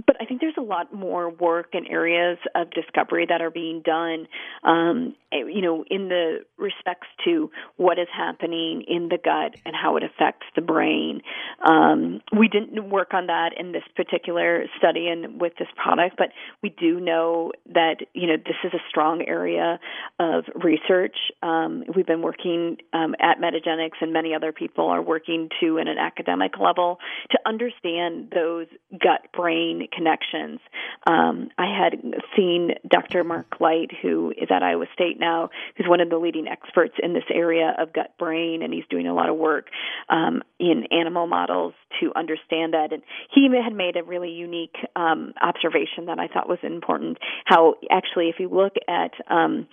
but 0.06 0.16
I 0.20 0.24
think 0.24 0.40
there's 0.40 0.54
a 0.58 0.62
lot 0.62 0.92
more 0.92 1.30
work 1.30 1.70
and 1.74 1.86
areas 1.88 2.38
of 2.54 2.70
discovery 2.70 3.26
that 3.28 3.40
are 3.40 3.50
being 3.50 3.82
done, 3.84 4.26
um, 4.64 5.14
you 5.32 5.62
know, 5.62 5.84
in 5.90 6.08
the 6.08 6.44
respects 6.58 7.06
to 7.24 7.50
what 7.76 7.98
is 7.98 8.08
happening 8.14 8.84
in 8.86 9.08
the 9.08 9.18
gut 9.22 9.56
and 9.64 9.74
how 9.74 9.96
it 9.96 10.02
affects 10.02 10.46
the 10.54 10.62
brain. 10.62 11.20
Um, 11.66 12.20
we 12.36 12.48
didn't 12.48 12.90
work 12.90 13.14
on 13.14 13.26
that 13.26 13.50
in 13.58 13.72
this 13.72 13.82
particular 13.94 14.64
study 14.78 15.08
and 15.08 15.40
with 15.40 15.54
this 15.58 15.68
product, 15.76 16.16
but 16.16 16.28
we 16.62 16.70
do 16.70 17.00
know 17.00 17.52
that 17.72 17.96
you 18.14 18.26
know 18.26 18.36
this 18.36 18.56
is 18.64 18.72
a 18.74 18.82
strong 18.88 19.22
area 19.26 19.78
of 20.18 20.44
research. 20.62 21.16
Um, 21.42 21.84
we've 21.94 22.06
been 22.06 22.22
working 22.22 22.78
um, 22.92 23.14
at 23.20 23.38
Metagenics, 23.38 24.00
and 24.00 24.12
many 24.12 24.34
other 24.34 24.52
people 24.52 24.88
are 24.88 25.02
working 25.02 25.48
too, 25.60 25.78
in 25.78 25.88
an 25.88 25.98
academic 25.98 26.58
level, 26.58 26.98
to 27.30 27.38
understand 27.46 28.32
those 28.34 28.66
gut 28.92 29.28
brain 29.32 29.81
connections. 29.90 30.60
Um, 31.06 31.48
I 31.58 31.66
had 31.66 32.00
seen 32.36 32.72
Dr. 32.88 33.24
Mark 33.24 33.60
Lyte, 33.60 33.90
who 34.02 34.32
is 34.36 34.48
at 34.50 34.62
Iowa 34.62 34.86
State 34.92 35.18
now, 35.18 35.50
who's 35.76 35.88
one 35.88 36.00
of 36.00 36.10
the 36.10 36.18
leading 36.18 36.46
experts 36.46 36.94
in 37.02 37.12
this 37.12 37.24
area 37.32 37.74
of 37.78 37.92
gut 37.92 38.16
brain, 38.18 38.62
and 38.62 38.72
he's 38.72 38.84
doing 38.90 39.06
a 39.06 39.14
lot 39.14 39.28
of 39.28 39.36
work 39.36 39.68
um, 40.08 40.42
in 40.58 40.84
animal 40.90 41.26
models 41.26 41.74
to 42.00 42.12
understand 42.14 42.74
that. 42.74 42.92
And 42.92 43.02
he 43.32 43.48
had 43.62 43.72
made 43.74 43.96
a 43.96 44.02
really 44.02 44.30
unique 44.30 44.76
um, 44.96 45.34
observation 45.40 46.06
that 46.06 46.18
I 46.18 46.28
thought 46.28 46.48
was 46.48 46.58
important. 46.62 47.18
How 47.44 47.74
actually, 47.90 48.28
if 48.28 48.36
you 48.38 48.48
look 48.48 48.74
at 48.88 49.12
um, 49.30 49.66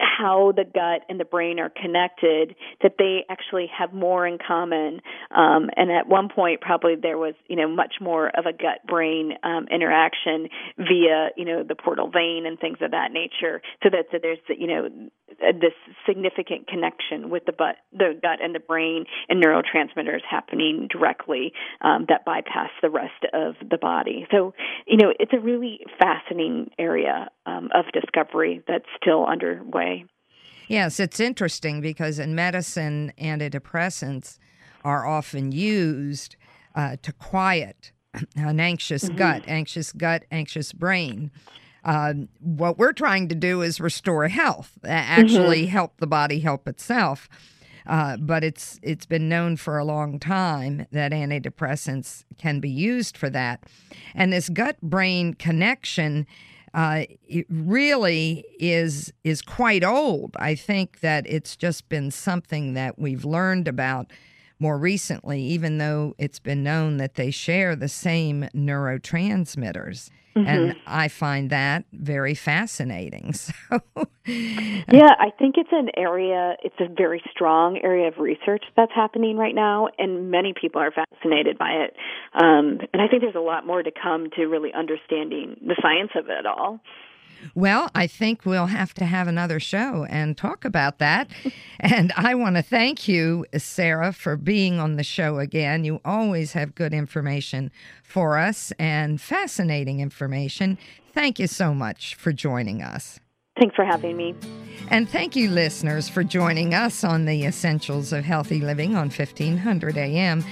how 0.00 0.52
the 0.54 0.64
gut 0.64 1.02
and 1.08 1.18
the 1.18 1.24
brain 1.24 1.58
are 1.58 1.70
connected 1.70 2.54
that 2.82 2.94
they 2.98 3.24
actually 3.30 3.68
have 3.76 3.92
more 3.92 4.26
in 4.26 4.38
common. 4.38 5.00
Um, 5.34 5.70
and 5.76 5.90
at 5.90 6.08
one 6.08 6.28
point 6.28 6.60
probably 6.60 6.96
there 6.96 7.18
was 7.18 7.34
you 7.48 7.56
know 7.56 7.68
much 7.68 7.94
more 8.00 8.28
of 8.28 8.46
a 8.46 8.52
gut 8.52 8.86
brain 8.86 9.32
um, 9.42 9.66
interaction 9.70 10.48
via 10.76 11.30
you 11.36 11.44
know 11.44 11.62
the 11.62 11.74
portal 11.74 12.10
vein 12.10 12.44
and 12.46 12.58
things 12.58 12.78
of 12.80 12.90
that 12.90 13.12
nature. 13.12 13.62
So 13.82 13.90
that 13.90 14.06
so 14.12 14.18
there's 14.20 14.38
you 14.48 14.66
know 14.66 14.88
this 15.28 15.72
significant 16.06 16.68
connection 16.68 17.30
with 17.30 17.44
the 17.46 17.52
but 17.52 17.76
the 17.92 18.18
gut 18.22 18.38
and 18.42 18.54
the 18.54 18.60
brain 18.60 19.04
and 19.28 19.42
neurotransmitters 19.42 20.20
happening 20.28 20.88
directly 20.90 21.52
um, 21.80 22.06
that 22.08 22.24
bypass 22.24 22.70
the 22.82 22.90
rest 22.90 23.24
of 23.32 23.54
the 23.68 23.76
body 23.76 24.26
so 24.30 24.54
you 24.86 24.96
know 24.96 25.12
it's 25.18 25.32
a 25.32 25.40
really 25.40 25.80
fascinating 25.98 26.70
area 26.78 27.28
um, 27.46 27.68
of 27.74 27.84
discovery 27.92 28.62
that's 28.66 28.86
still 29.00 29.26
underway 29.26 30.04
Yes, 30.68 30.98
it's 30.98 31.20
interesting 31.20 31.80
because 31.80 32.18
in 32.18 32.34
medicine, 32.34 33.12
antidepressants 33.20 34.38
are 34.84 35.06
often 35.06 35.52
used 35.52 36.34
uh, 36.74 36.96
to 37.02 37.12
quiet 37.12 37.92
an 38.36 38.60
anxious 38.60 39.04
Mm-hmm. 39.04 39.16
gut, 39.16 39.44
anxious 39.46 39.92
gut, 39.92 40.24
anxious 40.30 40.72
brain. 40.72 41.30
Um, 41.86 42.28
what 42.40 42.78
we're 42.78 42.92
trying 42.92 43.28
to 43.28 43.34
do 43.34 43.62
is 43.62 43.80
restore 43.80 44.26
health, 44.28 44.76
actually 44.84 45.66
help 45.66 45.98
the 45.98 46.06
body 46.06 46.40
help 46.40 46.68
itself. 46.68 47.28
Uh, 47.86 48.16
but 48.16 48.42
it's 48.42 48.80
it's 48.82 49.06
been 49.06 49.28
known 49.28 49.56
for 49.56 49.78
a 49.78 49.84
long 49.84 50.18
time 50.18 50.86
that 50.90 51.12
antidepressants 51.12 52.24
can 52.36 52.58
be 52.58 52.68
used 52.68 53.16
for 53.16 53.30
that, 53.30 53.62
and 54.12 54.32
this 54.32 54.48
gut 54.48 54.80
brain 54.82 55.34
connection 55.34 56.26
uh, 56.74 57.04
it 57.26 57.46
really 57.48 58.44
is 58.58 59.12
is 59.24 59.40
quite 59.40 59.82
old. 59.82 60.36
I 60.38 60.54
think 60.54 61.00
that 61.00 61.24
it's 61.26 61.56
just 61.56 61.88
been 61.88 62.10
something 62.10 62.74
that 62.74 62.98
we've 62.98 63.24
learned 63.24 63.66
about 63.66 64.12
more 64.58 64.78
recently, 64.78 65.40
even 65.42 65.78
though 65.78 66.14
it's 66.18 66.38
been 66.38 66.62
known 66.62 66.96
that 66.96 67.14
they 67.14 67.30
share 67.30 67.76
the 67.76 67.88
same 67.88 68.48
neurotransmitters. 68.54 70.10
And 70.36 70.72
Mhm. 70.72 70.76
I 70.86 71.08
find 71.08 71.50
that 71.50 71.84
very 71.92 72.34
fascinating. 72.34 73.32
So, 73.68 73.80
Yeah, 74.92 75.14
I 75.18 75.30
think 75.30 75.56
it's 75.56 75.72
an 75.72 75.90
area, 75.96 76.56
it's 76.62 76.78
a 76.80 76.88
very 76.88 77.22
strong 77.30 77.78
area 77.78 78.08
of 78.08 78.18
research 78.18 78.64
that's 78.76 78.92
happening 78.92 79.36
right 79.36 79.54
now, 79.54 79.88
and 79.98 80.30
many 80.30 80.52
people 80.52 80.80
are 80.80 80.90
fascinated 80.90 81.56
by 81.58 81.70
it. 81.70 81.96
Um, 82.34 82.80
and 82.92 83.00
I 83.00 83.08
think 83.08 83.22
there's 83.22 83.34
a 83.36 83.40
lot 83.40 83.66
more 83.66 83.82
to 83.82 83.90
come 83.90 84.30
to 84.36 84.46
really 84.46 84.72
understanding 84.74 85.56
the 85.64 85.76
science 85.80 86.10
of 86.16 86.28
it 86.28 86.44
all. 86.46 86.80
Well, 87.54 87.90
I 87.94 88.06
think 88.06 88.44
we'll 88.44 88.66
have 88.66 88.94
to 88.94 89.04
have 89.04 89.28
another 89.28 89.60
show 89.60 90.04
and 90.08 90.36
talk 90.36 90.64
about 90.64 90.98
that. 90.98 91.28
and 91.80 92.12
I 92.16 92.34
want 92.34 92.56
to 92.56 92.62
thank 92.62 93.08
you, 93.08 93.46
Sarah, 93.56 94.12
for 94.12 94.36
being 94.36 94.78
on 94.78 94.96
the 94.96 95.04
show 95.04 95.38
again. 95.38 95.84
You 95.84 96.00
always 96.04 96.52
have 96.52 96.74
good 96.74 96.92
information 96.92 97.70
for 98.02 98.38
us 98.38 98.72
and 98.78 99.20
fascinating 99.20 100.00
information. 100.00 100.78
Thank 101.12 101.38
you 101.38 101.46
so 101.46 101.74
much 101.74 102.14
for 102.14 102.32
joining 102.32 102.82
us. 102.82 103.20
Thanks 103.58 103.74
for 103.74 103.86
having 103.86 104.16
me. 104.16 104.34
And 104.90 105.08
thank 105.08 105.34
you, 105.34 105.48
listeners, 105.50 106.08
for 106.08 106.22
joining 106.22 106.74
us 106.74 107.02
on 107.02 107.24
the 107.24 107.44
Essentials 107.44 108.12
of 108.12 108.24
Healthy 108.24 108.60
Living 108.60 108.94
on 108.94 109.08
1500 109.08 109.96
AM. 109.96 110.44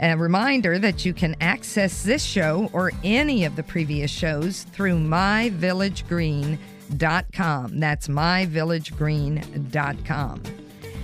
A 0.00 0.16
reminder 0.16 0.78
that 0.78 1.04
you 1.04 1.12
can 1.12 1.34
access 1.40 2.04
this 2.04 2.22
show 2.22 2.70
or 2.72 2.92
any 3.02 3.44
of 3.44 3.56
the 3.56 3.64
previous 3.64 4.12
shows 4.12 4.62
through 4.62 4.98
myvillagegreen.com. 4.98 7.80
That's 7.80 8.08
myvillagegreen.com. 8.08 10.42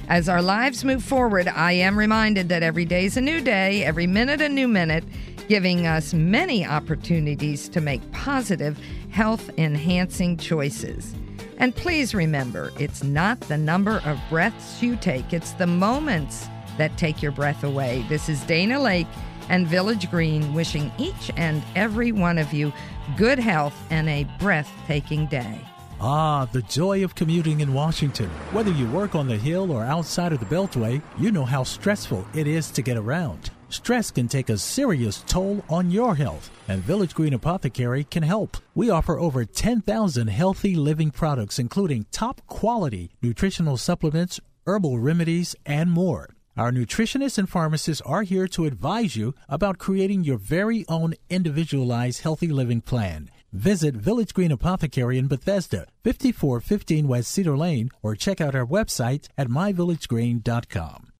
As 0.07 0.29
our 0.29 0.43
lives 0.43 0.85
move 0.85 1.03
forward, 1.03 1.49
I 1.49 1.73
am 1.73 1.99
reminded 1.99 2.49
that 2.51 2.63
every 2.63 2.85
day 2.85 3.07
is 3.07 3.17
a 3.17 3.21
new 3.21 3.41
day, 3.41 3.85
every 3.85 4.07
minute 4.07 4.41
a 4.41 4.49
new 4.49 4.69
minute, 4.69 5.03
giving 5.49 5.87
us 5.87 6.15
many 6.15 6.65
opportunities 6.65 7.69
to 7.71 7.81
make 7.81 8.13
positive, 8.13 8.79
health 9.11 9.51
enhancing 9.59 10.37
choices. 10.37 11.13
And 11.59 11.75
please 11.75 12.15
remember, 12.15 12.71
it's 12.79 13.03
not 13.03 13.41
the 13.41 13.59
number 13.59 14.01
of 14.05 14.21
breaths 14.29 14.81
you 14.83 14.95
take, 14.97 15.33
it's 15.33 15.53
the 15.53 15.67
moments 15.67 16.49
that 16.79 16.97
take 16.97 17.23
your 17.23 17.33
breath 17.33 17.65
away. 17.65 18.05
This 18.09 18.29
is 18.29 18.43
Dana 18.43 18.79
Laake 18.79 19.09
and 19.49 19.67
Village 19.67 20.11
Green 20.11 20.55
wishing 20.55 20.91
each 20.99 21.31
and 21.37 21.63
every 21.75 22.13
one 22.13 22.39
of 22.39 22.53
you 22.53 22.73
good 23.17 23.39
health 23.39 23.75
and 23.91 24.09
a 24.09 24.25
breathtaking 24.39 25.27
day. 25.27 25.61
Ah, 26.01 26.47
the 26.47 26.63
joy 26.63 27.05
of 27.05 27.15
commuting 27.15 27.61
in 27.61 27.73
Washington. 27.73 28.29
Whether 28.53 28.73
you 28.73 28.87
work 28.89 29.15
on 29.15 29.29
the 29.29 29.37
Hill 29.37 29.71
or 29.71 29.85
outside 29.85 30.33
of 30.33 30.41
the 30.41 30.47
Beltway, 30.47 31.01
you 31.19 31.31
know 31.31 31.45
how 31.45 31.63
stressful 31.63 32.27
it 32.35 32.47
is 32.47 32.71
to 32.73 32.83
get 32.83 32.97
around. 32.97 33.51
Stress 33.69 34.11
can 34.11 34.29
take 34.29 34.51
a 34.51 34.59
serious 34.59 35.25
toll 35.27 35.65
on 35.69 35.91
your 35.91 36.15
health, 36.15 36.51
and 36.69 36.83
Village 36.83 37.15
Green 37.15 37.33
Apothecary 37.33 38.05
can 38.05 38.23
help. 38.23 38.57
We 38.75 38.91
offer 38.91 39.19
over 39.19 39.45
10,000 39.45 40.29
healthy 40.29 40.75
living 40.75 41.11
products, 41.11 41.59
including 41.59 42.07
top 42.13 42.41
quality 42.47 43.11
nutritional 43.23 43.77
supplements, 43.77 44.41
herbal 44.67 44.99
remedies, 44.99 45.57
and 45.65 45.91
more. 45.91 46.34
Our 46.57 46.71
nutritionists 46.71 47.37
and 47.37 47.49
pharmacists 47.49 48.01
are 48.03 48.23
here 48.23 48.47
to 48.49 48.65
advise 48.65 49.17
you 49.17 49.35
about 49.49 49.79
creating 49.79 50.23
your 50.23 50.39
very 50.39 50.85
own 50.89 51.15
individualized 51.29 52.23
healthy 52.23 52.47
living 52.47 52.81
plan. 52.81 53.29
Visit 53.53 53.97
Village 53.97 54.33
Green 54.33 54.53
Apothecary 54.53 55.19
in 55.19 55.27
Bethesda, 55.27 55.87
5415 56.05 57.09
West 57.09 57.33
Cedar 57.33 57.57
Lane, 57.57 57.91
or 58.03 58.15
check 58.15 58.41
out 58.41 58.55
our 58.55 58.67
website 58.67 59.27
at 59.37 59.49
myvillagegreen.com. 59.49 61.09